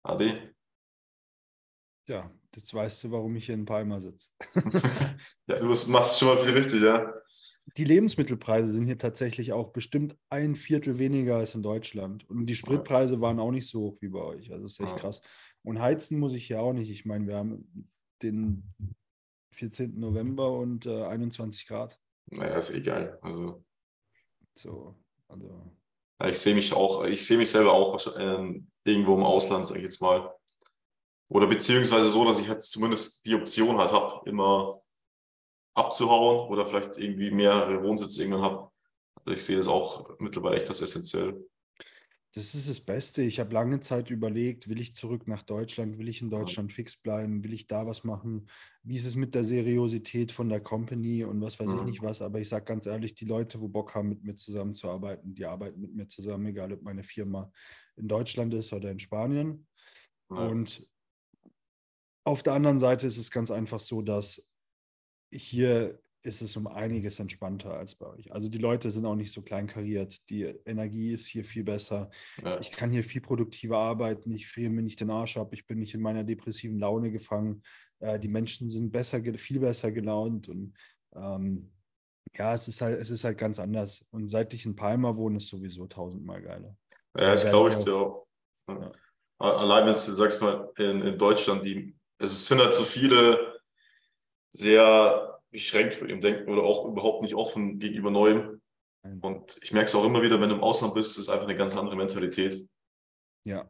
AD. 0.03 0.53
Ja, 2.05 2.31
jetzt 2.55 2.73
weißt 2.73 3.03
du, 3.03 3.11
warum 3.11 3.35
ich 3.35 3.45
hier 3.45 3.55
in 3.55 3.65
Palma 3.65 3.99
sitze. 3.99 4.29
ja, 5.47 5.55
du 5.57 5.65
machst 5.65 6.19
schon 6.19 6.27
mal 6.27 6.43
viel 6.43 6.53
richtig, 6.53 6.81
ja. 6.81 7.13
Die 7.75 7.83
Lebensmittelpreise 7.83 8.71
sind 8.71 8.85
hier 8.85 8.97
tatsächlich 8.97 9.51
auch 9.51 9.71
bestimmt 9.73 10.15
ein 10.29 10.55
Viertel 10.55 10.97
weniger 10.97 11.35
als 11.35 11.53
in 11.53 11.63
Deutschland. 11.63 12.27
Und 12.29 12.45
die 12.45 12.55
Spritpreise 12.55 13.19
waren 13.19 13.39
auch 13.39 13.51
nicht 13.51 13.67
so 13.67 13.81
hoch 13.81 13.97
wie 13.99 14.07
bei 14.07 14.21
euch. 14.21 14.51
Also 14.51 14.63
das 14.63 14.73
ist 14.73 14.79
echt 14.79 14.91
ja. 14.91 14.97
krass. 14.97 15.21
Und 15.63 15.81
heizen 15.81 16.17
muss 16.17 16.33
ich 16.33 16.47
hier 16.47 16.61
auch 16.61 16.71
nicht. 16.71 16.89
Ich 16.89 17.05
meine, 17.05 17.27
wir 17.27 17.35
haben 17.35 17.89
den 18.21 18.63
14. 19.51 19.99
November 19.99 20.51
und 20.51 20.85
äh, 20.85 21.03
21 21.03 21.67
Grad. 21.67 21.99
Naja, 22.27 22.55
ist 22.55 22.69
egal. 22.69 23.19
Also. 23.21 23.63
So, 24.55 24.95
also. 25.27 25.71
ich 26.25 26.37
sehe 26.37 26.55
mich 26.55 26.73
auch, 26.73 27.03
ich 27.05 27.25
sehe 27.25 27.37
mich 27.37 27.51
selber 27.51 27.73
auch 27.73 28.15
äh, 28.15 28.61
irgendwo 28.85 29.15
im 29.15 29.23
Ausland, 29.23 29.67
sage 29.67 29.79
ich 29.79 29.85
jetzt 29.85 30.01
mal. 30.01 30.33
Oder 31.29 31.47
beziehungsweise 31.47 32.07
so, 32.07 32.23
dass 32.25 32.39
ich 32.39 32.47
jetzt 32.47 32.71
zumindest 32.71 33.25
die 33.25 33.35
Option 33.35 33.77
halt 33.77 33.91
habe, 33.91 34.27
immer 34.29 34.81
abzuhauen 35.73 36.49
oder 36.49 36.65
vielleicht 36.65 36.97
irgendwie 36.97 37.31
mehrere 37.31 37.83
Wohnsitze 37.83 38.23
irgendwann 38.23 38.43
habe. 38.43 38.71
Also 39.25 39.33
ich 39.33 39.43
sehe 39.43 39.57
das 39.57 39.67
auch 39.67 40.17
mittlerweile 40.19 40.55
echt 40.55 40.69
als 40.69 40.81
essentiell. 40.81 41.45
Das 42.33 42.53
ist 42.53 42.69
das 42.69 42.79
Beste. 42.79 43.23
Ich 43.23 43.39
habe 43.39 43.53
lange 43.53 43.79
Zeit 43.79 44.11
überlegt, 44.11 44.69
will 44.69 44.79
ich 44.79 44.93
zurück 44.93 45.27
nach 45.27 45.41
Deutschland, 45.43 45.97
will 45.97 46.07
ich 46.07 46.21
in 46.21 46.29
Deutschland 46.29 46.71
fix 46.71 46.95
bleiben, 46.95 47.43
will 47.43 47.53
ich 47.53 47.65
da 47.65 47.87
was 47.87 48.03
machen? 48.03 48.47
Wie 48.83 48.95
ist 48.95 49.05
es 49.05 49.15
mit 49.15 49.33
der 49.33 49.43
Seriosität 49.43 50.31
von 50.31 50.47
der 50.47 50.59
Company 50.59 51.23
und 51.23 51.41
was 51.41 51.59
weiß 51.59 51.73
ich 51.73 51.83
nicht 51.83 52.03
was? 52.03 52.21
Aber 52.21 52.39
ich 52.39 52.47
sage 52.47 52.65
ganz 52.65 52.85
ehrlich, 52.85 53.15
die 53.15 53.25
Leute, 53.25 53.59
wo 53.59 53.67
Bock 53.67 53.95
haben, 53.95 54.09
mit 54.09 54.23
mir 54.23 54.35
zusammenzuarbeiten, 54.35 55.33
die 55.33 55.45
arbeiten 55.45 55.81
mit 55.81 55.95
mir 55.95 56.07
zusammen, 56.07 56.45
egal 56.45 56.73
ob 56.73 56.83
meine 56.83 57.03
Firma 57.03 57.51
in 57.95 58.07
Deutschland 58.07 58.53
ist 58.53 58.71
oder 58.71 58.91
in 58.91 58.99
Spanien. 58.99 59.65
Ja. 60.29 60.37
Und 60.37 60.87
auf 62.27 62.43
der 62.43 62.53
anderen 62.53 62.79
Seite 62.79 63.07
ist 63.07 63.17
es 63.17 63.31
ganz 63.31 63.51
einfach 63.51 63.79
so, 63.79 64.01
dass 64.01 64.49
hier 65.31 65.97
ist 66.23 66.41
es 66.41 66.57
um 66.57 66.67
einiges 66.67 67.21
entspannter 67.21 67.73
als 67.73 67.95
bei 67.95 68.05
euch. 68.07 68.33
Also 68.33 68.49
die 68.49 68.57
Leute 68.57 68.91
sind 68.91 69.05
auch 69.05 69.15
nicht 69.15 69.31
so 69.31 69.41
kleinkariert. 69.41 70.29
Die 70.29 70.43
Energie 70.65 71.13
ist 71.13 71.25
hier 71.25 71.45
viel 71.45 71.63
besser. 71.63 72.09
Ja. 72.43 72.59
Ich 72.59 72.69
kann 72.71 72.91
hier 72.91 73.05
viel 73.05 73.21
produktiver 73.21 73.77
arbeiten. 73.77 74.33
Ich 74.33 74.45
friere 74.45 74.69
mir 74.69 74.81
nicht 74.81 74.99
den 74.99 75.09
Arsch 75.09 75.37
ab. 75.37 75.53
Ich 75.53 75.67
bin 75.67 75.79
nicht 75.79 75.93
in 75.93 76.01
meiner 76.01 76.25
depressiven 76.25 76.79
Laune 76.79 77.11
gefangen. 77.11 77.63
Äh, 77.99 78.19
die 78.19 78.27
Menschen 78.27 78.67
sind 78.67 78.91
besser, 78.91 79.21
viel 79.37 79.61
besser 79.61 79.93
gelaunt 79.93 80.49
und 80.49 80.73
ähm, 81.15 81.71
ja, 82.35 82.53
es 82.53 82.67
ist 82.67 82.81
halt, 82.81 82.99
es 82.99 83.09
ist 83.09 83.23
halt 83.23 83.37
ganz 83.37 83.57
anders. 83.57 84.05
Und 84.11 84.27
seit 84.27 84.53
ich 84.53 84.65
in 84.65 84.75
Palma 84.75 85.15
wohne, 85.15 85.37
ist 85.37 85.47
sowieso 85.47 85.87
tausendmal 85.87 86.41
geiler. 86.41 86.75
Ja, 87.17 87.31
das 87.31 87.49
glaube 87.49 87.69
ich 87.69 87.77
dir 87.77 87.95
auch. 87.95 88.27
Ja. 88.67 88.91
Allein 89.39 89.85
wenn 89.85 89.93
du 89.93 89.99
sagst 89.99 90.41
mal 90.41 90.69
in, 90.77 91.01
in 91.01 91.17
Deutschland, 91.17 91.63
die, 91.63 91.96
es 92.19 92.47
sind 92.47 92.59
halt 92.59 92.73
so 92.73 92.83
viele 92.83 93.61
sehr 94.49 95.39
beschränkt 95.51 95.95
für 95.95 96.09
ihm 96.09 96.21
denken 96.21 96.49
oder 96.49 96.63
auch 96.63 96.85
überhaupt 96.85 97.21
nicht 97.21 97.35
offen 97.35 97.79
gegenüber 97.79 98.11
Neuem. 98.11 98.61
Und 99.21 99.57
ich 99.61 99.71
merke 99.71 99.87
es 99.87 99.95
auch 99.95 100.05
immer 100.05 100.21
wieder, 100.21 100.41
wenn 100.41 100.49
du 100.49 100.55
im 100.55 100.63
Ausland 100.63 100.93
bist, 100.93 101.17
ist 101.17 101.29
einfach 101.29 101.47
eine 101.47 101.57
ganz 101.57 101.75
andere 101.75 101.95
Mentalität. 101.95 102.67
Ja. 103.45 103.69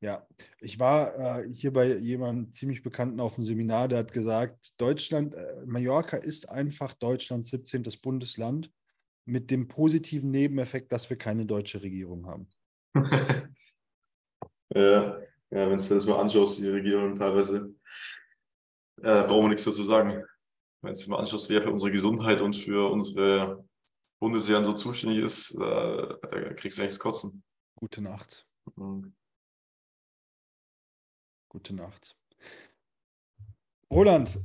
Ja, 0.00 0.28
ich 0.60 0.78
war 0.78 1.40
äh, 1.40 1.52
hier 1.52 1.72
bei 1.72 1.96
jemandem 1.96 2.54
ziemlich 2.54 2.84
Bekannten 2.84 3.18
auf 3.18 3.34
dem 3.34 3.42
Seminar, 3.42 3.88
der 3.88 3.98
hat 3.98 4.12
gesagt, 4.12 4.80
Deutschland, 4.80 5.34
äh, 5.34 5.66
Mallorca 5.66 6.16
ist 6.16 6.48
einfach 6.48 6.94
Deutschlands 6.94 7.50
17. 7.50 7.82
Bundesland 8.00 8.72
mit 9.24 9.50
dem 9.50 9.66
positiven 9.66 10.30
Nebeneffekt, 10.30 10.92
dass 10.92 11.10
wir 11.10 11.18
keine 11.18 11.46
deutsche 11.46 11.82
Regierung 11.82 12.26
haben. 12.26 12.48
ja, 14.72 15.18
ja 15.50 15.70
wenn 15.70 15.78
du 15.78 15.88
das 15.94 16.06
mal 16.06 16.20
anschaust, 16.20 16.58
die 16.58 16.68
Regierung 16.68 17.14
teilweise, 17.14 17.74
äh, 19.02 19.22
brauchen 19.24 19.44
wir 19.44 19.48
nichts 19.48 19.64
dazu 19.64 19.82
sagen 19.82 20.24
wenn 20.82 20.92
es 20.92 21.06
im 21.06 21.14
Anschluss 21.14 21.48
wer 21.50 21.62
für 21.62 21.70
unsere 21.70 21.90
Gesundheit 21.90 22.40
und 22.40 22.56
für 22.56 22.90
unsere 22.90 23.64
Bundeswehren 24.20 24.64
so 24.64 24.72
zuständig 24.72 25.18
ist, 25.18 25.54
äh, 25.54 25.58
da 25.60 26.54
kriegst 26.54 26.78
du 26.78 26.82
das 26.82 26.98
Kotzen. 26.98 27.42
Gute 27.76 28.00
Nacht. 28.00 28.46
Mhm. 28.76 29.14
Gute 31.48 31.74
Nacht. 31.74 32.16
Roland, 33.90 34.38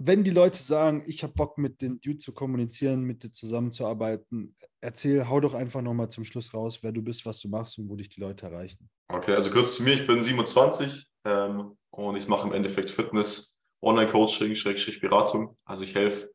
wenn 0.00 0.22
die 0.22 0.30
Leute 0.30 0.62
sagen, 0.62 1.02
ich 1.06 1.24
habe 1.24 1.32
Bock 1.32 1.58
mit 1.58 1.82
den 1.82 2.00
Dude 2.00 2.18
zu 2.18 2.32
kommunizieren, 2.32 3.02
mit 3.02 3.24
dir 3.24 3.32
zusammenzuarbeiten, 3.32 4.54
erzähl, 4.80 5.28
hau 5.28 5.40
doch 5.40 5.54
einfach 5.54 5.82
nochmal 5.82 6.08
zum 6.08 6.24
Schluss 6.24 6.54
raus, 6.54 6.78
wer 6.82 6.92
du 6.92 7.02
bist, 7.02 7.26
was 7.26 7.40
du 7.40 7.48
machst 7.48 7.78
und 7.78 7.88
wo 7.88 7.96
dich 7.96 8.08
die 8.08 8.20
Leute 8.20 8.46
erreichen. 8.46 8.88
Okay, 9.08 9.34
also 9.34 9.50
kurz 9.50 9.76
zu 9.76 9.82
mir, 9.82 9.94
ich 9.94 10.06
bin 10.06 10.22
27 10.22 11.04
ähm, 11.24 11.76
und 11.90 12.16
ich 12.16 12.28
mache 12.28 12.46
im 12.46 12.54
Endeffekt 12.54 12.92
Fitness 12.92 13.60
Online-Coaching, 13.82 14.54
Beratung. 15.00 15.56
Also 15.64 15.82
ich 15.82 15.96
helfe 15.96 16.30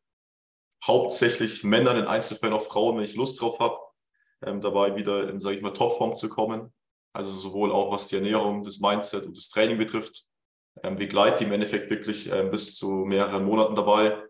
hauptsächlich 0.85 1.63
Männern, 1.63 1.97
in 1.97 2.05
Einzelfällen 2.05 2.53
auch 2.53 2.63
Frauen, 2.63 2.97
wenn 2.97 3.05
ich 3.05 3.15
Lust 3.15 3.39
drauf 3.39 3.59
habe, 3.59 3.77
ähm, 4.45 4.59
dabei 4.59 4.97
wieder 4.97 5.29
in, 5.29 5.39
sage 5.39 5.55
ich 5.55 5.61
mal, 5.61 5.71
Topform 5.71 6.17
zu 6.17 6.27
kommen. 6.27 6.73
Also 7.13 7.31
sowohl 7.31 7.71
auch 7.71 7.93
was 7.93 8.09
die 8.09 8.15
Ernährung, 8.15 8.61
das 8.63 8.81
Mindset 8.81 9.25
und 9.25 9.37
das 9.37 9.47
Training 9.47 9.77
betrifft. 9.77 10.27
Ähm, 10.81 10.97
begleite 10.97 11.43
im 11.43 11.51
Endeffekt 11.51 11.89
wirklich 11.89 12.31
ähm, 12.31 12.49
bis 12.49 12.75
zu 12.75 13.05
mehreren 13.05 13.45
Monaten 13.45 13.75
dabei 13.75 14.23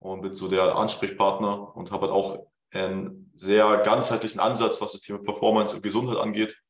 und 0.00 0.22
bin 0.22 0.34
so 0.34 0.48
der 0.48 0.76
Ansprechpartner 0.76 1.76
und 1.76 1.92
habe 1.92 2.06
halt 2.06 2.12
auch 2.12 2.46
einen 2.72 3.30
sehr 3.34 3.78
ganzheitlichen 3.78 4.40
Ansatz, 4.40 4.80
was 4.80 4.92
das 4.92 5.02
Thema 5.02 5.22
Performance 5.22 5.76
und 5.76 5.82
Gesundheit 5.82 6.18
angeht. 6.18 6.60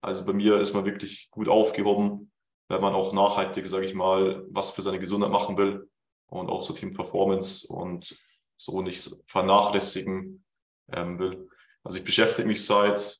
Also 0.00 0.24
bei 0.24 0.32
mir 0.32 0.58
ist 0.58 0.74
man 0.74 0.84
wirklich 0.84 1.30
gut 1.30 1.48
aufgehoben, 1.48 2.32
wenn 2.68 2.80
man 2.80 2.94
auch 2.94 3.12
nachhaltig, 3.12 3.66
sage 3.66 3.84
ich 3.84 3.94
mal, 3.94 4.44
was 4.50 4.72
für 4.72 4.82
seine 4.82 4.98
Gesundheit 4.98 5.30
machen 5.30 5.56
will 5.58 5.88
und 6.26 6.48
auch 6.48 6.62
so 6.62 6.72
Team 6.72 6.94
Performance 6.94 7.66
und 7.66 8.18
so 8.56 8.80
nicht 8.80 9.10
vernachlässigen 9.26 10.44
ähm, 10.92 11.18
will. 11.18 11.48
Also 11.82 11.98
ich 11.98 12.04
beschäftige 12.04 12.48
mich 12.48 12.64
seit 12.64 13.18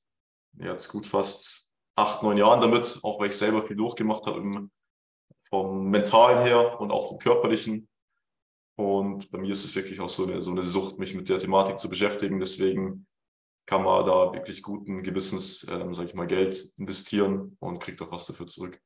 jetzt 0.58 0.88
gut 0.88 1.06
fast 1.06 1.70
acht, 1.96 2.22
neun 2.22 2.38
Jahren 2.38 2.60
damit, 2.60 2.98
auch 3.02 3.20
weil 3.20 3.28
ich 3.28 3.36
selber 3.36 3.62
viel 3.62 3.76
durchgemacht 3.76 4.26
habe 4.26 4.40
vom 5.54 5.88
mentalen 5.88 6.42
her 6.42 6.80
und 6.80 6.90
auch 6.90 7.06
vom 7.06 7.18
körperlichen. 7.18 7.88
Und 8.76 9.30
bei 9.30 9.38
mir 9.38 9.52
ist 9.52 9.64
es 9.64 9.76
wirklich 9.76 10.00
auch 10.00 10.08
so 10.08 10.26
eine, 10.26 10.40
so 10.40 10.50
eine 10.50 10.64
Sucht, 10.64 10.98
mich 10.98 11.14
mit 11.14 11.28
der 11.28 11.38
Thematik 11.38 11.78
zu 11.78 11.88
beschäftigen. 11.88 12.40
Deswegen 12.40 13.06
kann 13.64 13.84
man 13.84 14.04
da 14.04 14.32
wirklich 14.32 14.64
guten 14.64 15.04
Gewissens, 15.04 15.64
ähm, 15.70 15.94
sage 15.94 16.08
ich 16.08 16.14
mal, 16.16 16.26
Geld 16.26 16.56
investieren 16.76 17.56
und 17.60 17.78
kriegt 17.78 18.02
auch 18.02 18.10
was 18.10 18.26
dafür 18.26 18.48
zurück. 18.48 18.80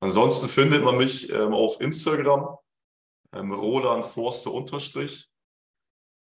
Ansonsten 0.00 0.48
findet 0.48 0.82
man 0.82 0.96
mich 0.96 1.30
ähm, 1.30 1.52
auf 1.52 1.78
Instagram, 1.82 2.56
ähm, 3.34 3.52
Roland 3.52 4.06
Forster 4.06 4.50
unterstrich. 4.50 5.28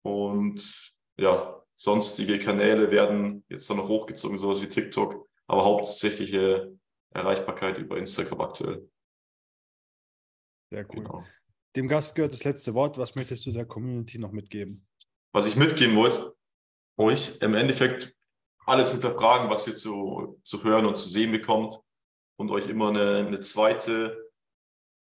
Und 0.03 0.93
ja, 1.19 1.63
sonstige 1.77 2.39
Kanäle 2.39 2.91
werden 2.91 3.43
jetzt 3.49 3.71
dann 3.71 3.79
noch 3.79 3.89
hochgezogen, 3.89 4.37
sowas 4.37 4.61
wie 4.61 4.69
TikTok, 4.69 5.27
aber 5.47 5.65
hauptsächliche 5.65 6.79
Erreichbarkeit 7.15 7.79
über 7.79 7.97
Instagram 7.97 8.43
aktuell. 8.43 8.87
Sehr 10.71 10.87
cool. 10.91 11.05
Genau. 11.05 11.25
Dem 11.77 11.89
Gast 11.89 12.15
gehört 12.15 12.33
das 12.33 12.45
letzte 12.45 12.75
Wort. 12.75 12.99
Was 12.99 13.15
möchtest 13.15 13.47
du 13.47 13.53
der 13.53 13.67
Community 13.67 14.19
noch 14.19 14.33
mitgeben? 14.33 14.87
Was 15.33 15.47
ich 15.47 15.57
mitgeben 15.57 15.97
wollte? 15.97 16.35
euch 16.99 17.39
im 17.41 17.55
Endeffekt 17.55 18.15
alles 18.67 18.93
hinterfragen, 18.93 19.49
was 19.49 19.67
ihr 19.67 19.75
zu, 19.75 20.39
zu 20.43 20.63
hören 20.65 20.85
und 20.85 20.97
zu 20.97 21.09
sehen 21.09 21.33
bekommt 21.33 21.81
und 22.37 22.51
euch 22.51 22.69
immer 22.69 22.89
eine, 22.89 23.27
eine 23.27 23.41
zweite 23.41 24.31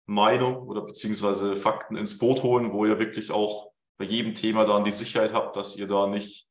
Meinung 0.06 0.68
oder 0.68 0.82
beziehungsweise 0.82 1.56
Fakten 1.56 1.96
ins 1.96 2.18
Boot 2.18 2.44
holen, 2.44 2.72
wo 2.72 2.86
ihr 2.86 3.00
wirklich 3.00 3.32
auch 3.32 3.72
bei 3.98 4.06
jedem 4.06 4.36
Thema 4.36 4.66
dann 4.66 4.86
die 4.86 4.92
Sicherheit 4.92 5.34
habt, 5.34 5.56
dass 5.56 5.76
ihr 5.76 5.88
da 5.88 6.08
nicht, 6.08 6.48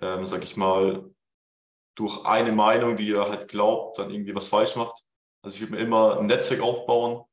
ähm, 0.00 0.24
sag 0.24 0.42
ich 0.44 0.56
mal, 0.56 1.10
durch 1.96 2.24
eine 2.24 2.52
Meinung, 2.52 2.96
die 2.96 3.08
ihr 3.08 3.28
halt 3.28 3.48
glaubt, 3.48 3.98
dann 3.98 4.10
irgendwie 4.10 4.34
was 4.34 4.48
falsch 4.48 4.76
macht. 4.76 5.04
Also 5.42 5.56
ich 5.56 5.60
würde 5.60 5.74
mir 5.74 5.80
immer 5.80 6.18
ein 6.18 6.26
Netzwerk 6.26 6.60
aufbauen 6.60 7.24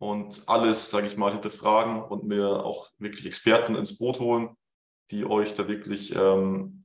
und 0.00 0.48
alles, 0.48 0.90
sage 0.90 1.06
ich 1.06 1.16
mal, 1.18 1.32
hinterfragen 1.32 2.02
und 2.02 2.24
mir 2.24 2.64
auch 2.64 2.90
wirklich 2.98 3.26
Experten 3.26 3.74
ins 3.74 3.98
Boot 3.98 4.18
holen, 4.18 4.56
die 5.10 5.26
euch 5.26 5.52
da 5.52 5.68
wirklich 5.68 6.14
ähm, 6.16 6.82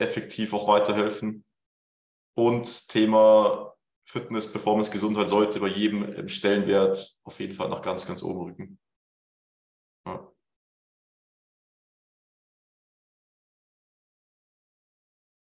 effektiv 0.00 0.54
auch 0.54 0.68
weiterhelfen. 0.68 1.44
Und 2.34 2.88
Thema 2.88 3.74
Fitness, 4.08 4.50
Performance, 4.50 4.92
Gesundheit 4.92 5.28
sollte 5.28 5.58
bei 5.58 5.68
jedem 5.68 6.04
im 6.04 6.28
Stellenwert 6.28 7.18
auf 7.24 7.40
jeden 7.40 7.52
Fall 7.52 7.68
nach 7.68 7.82
ganz, 7.82 8.06
ganz 8.06 8.22
oben 8.22 8.40
rücken. 8.40 8.78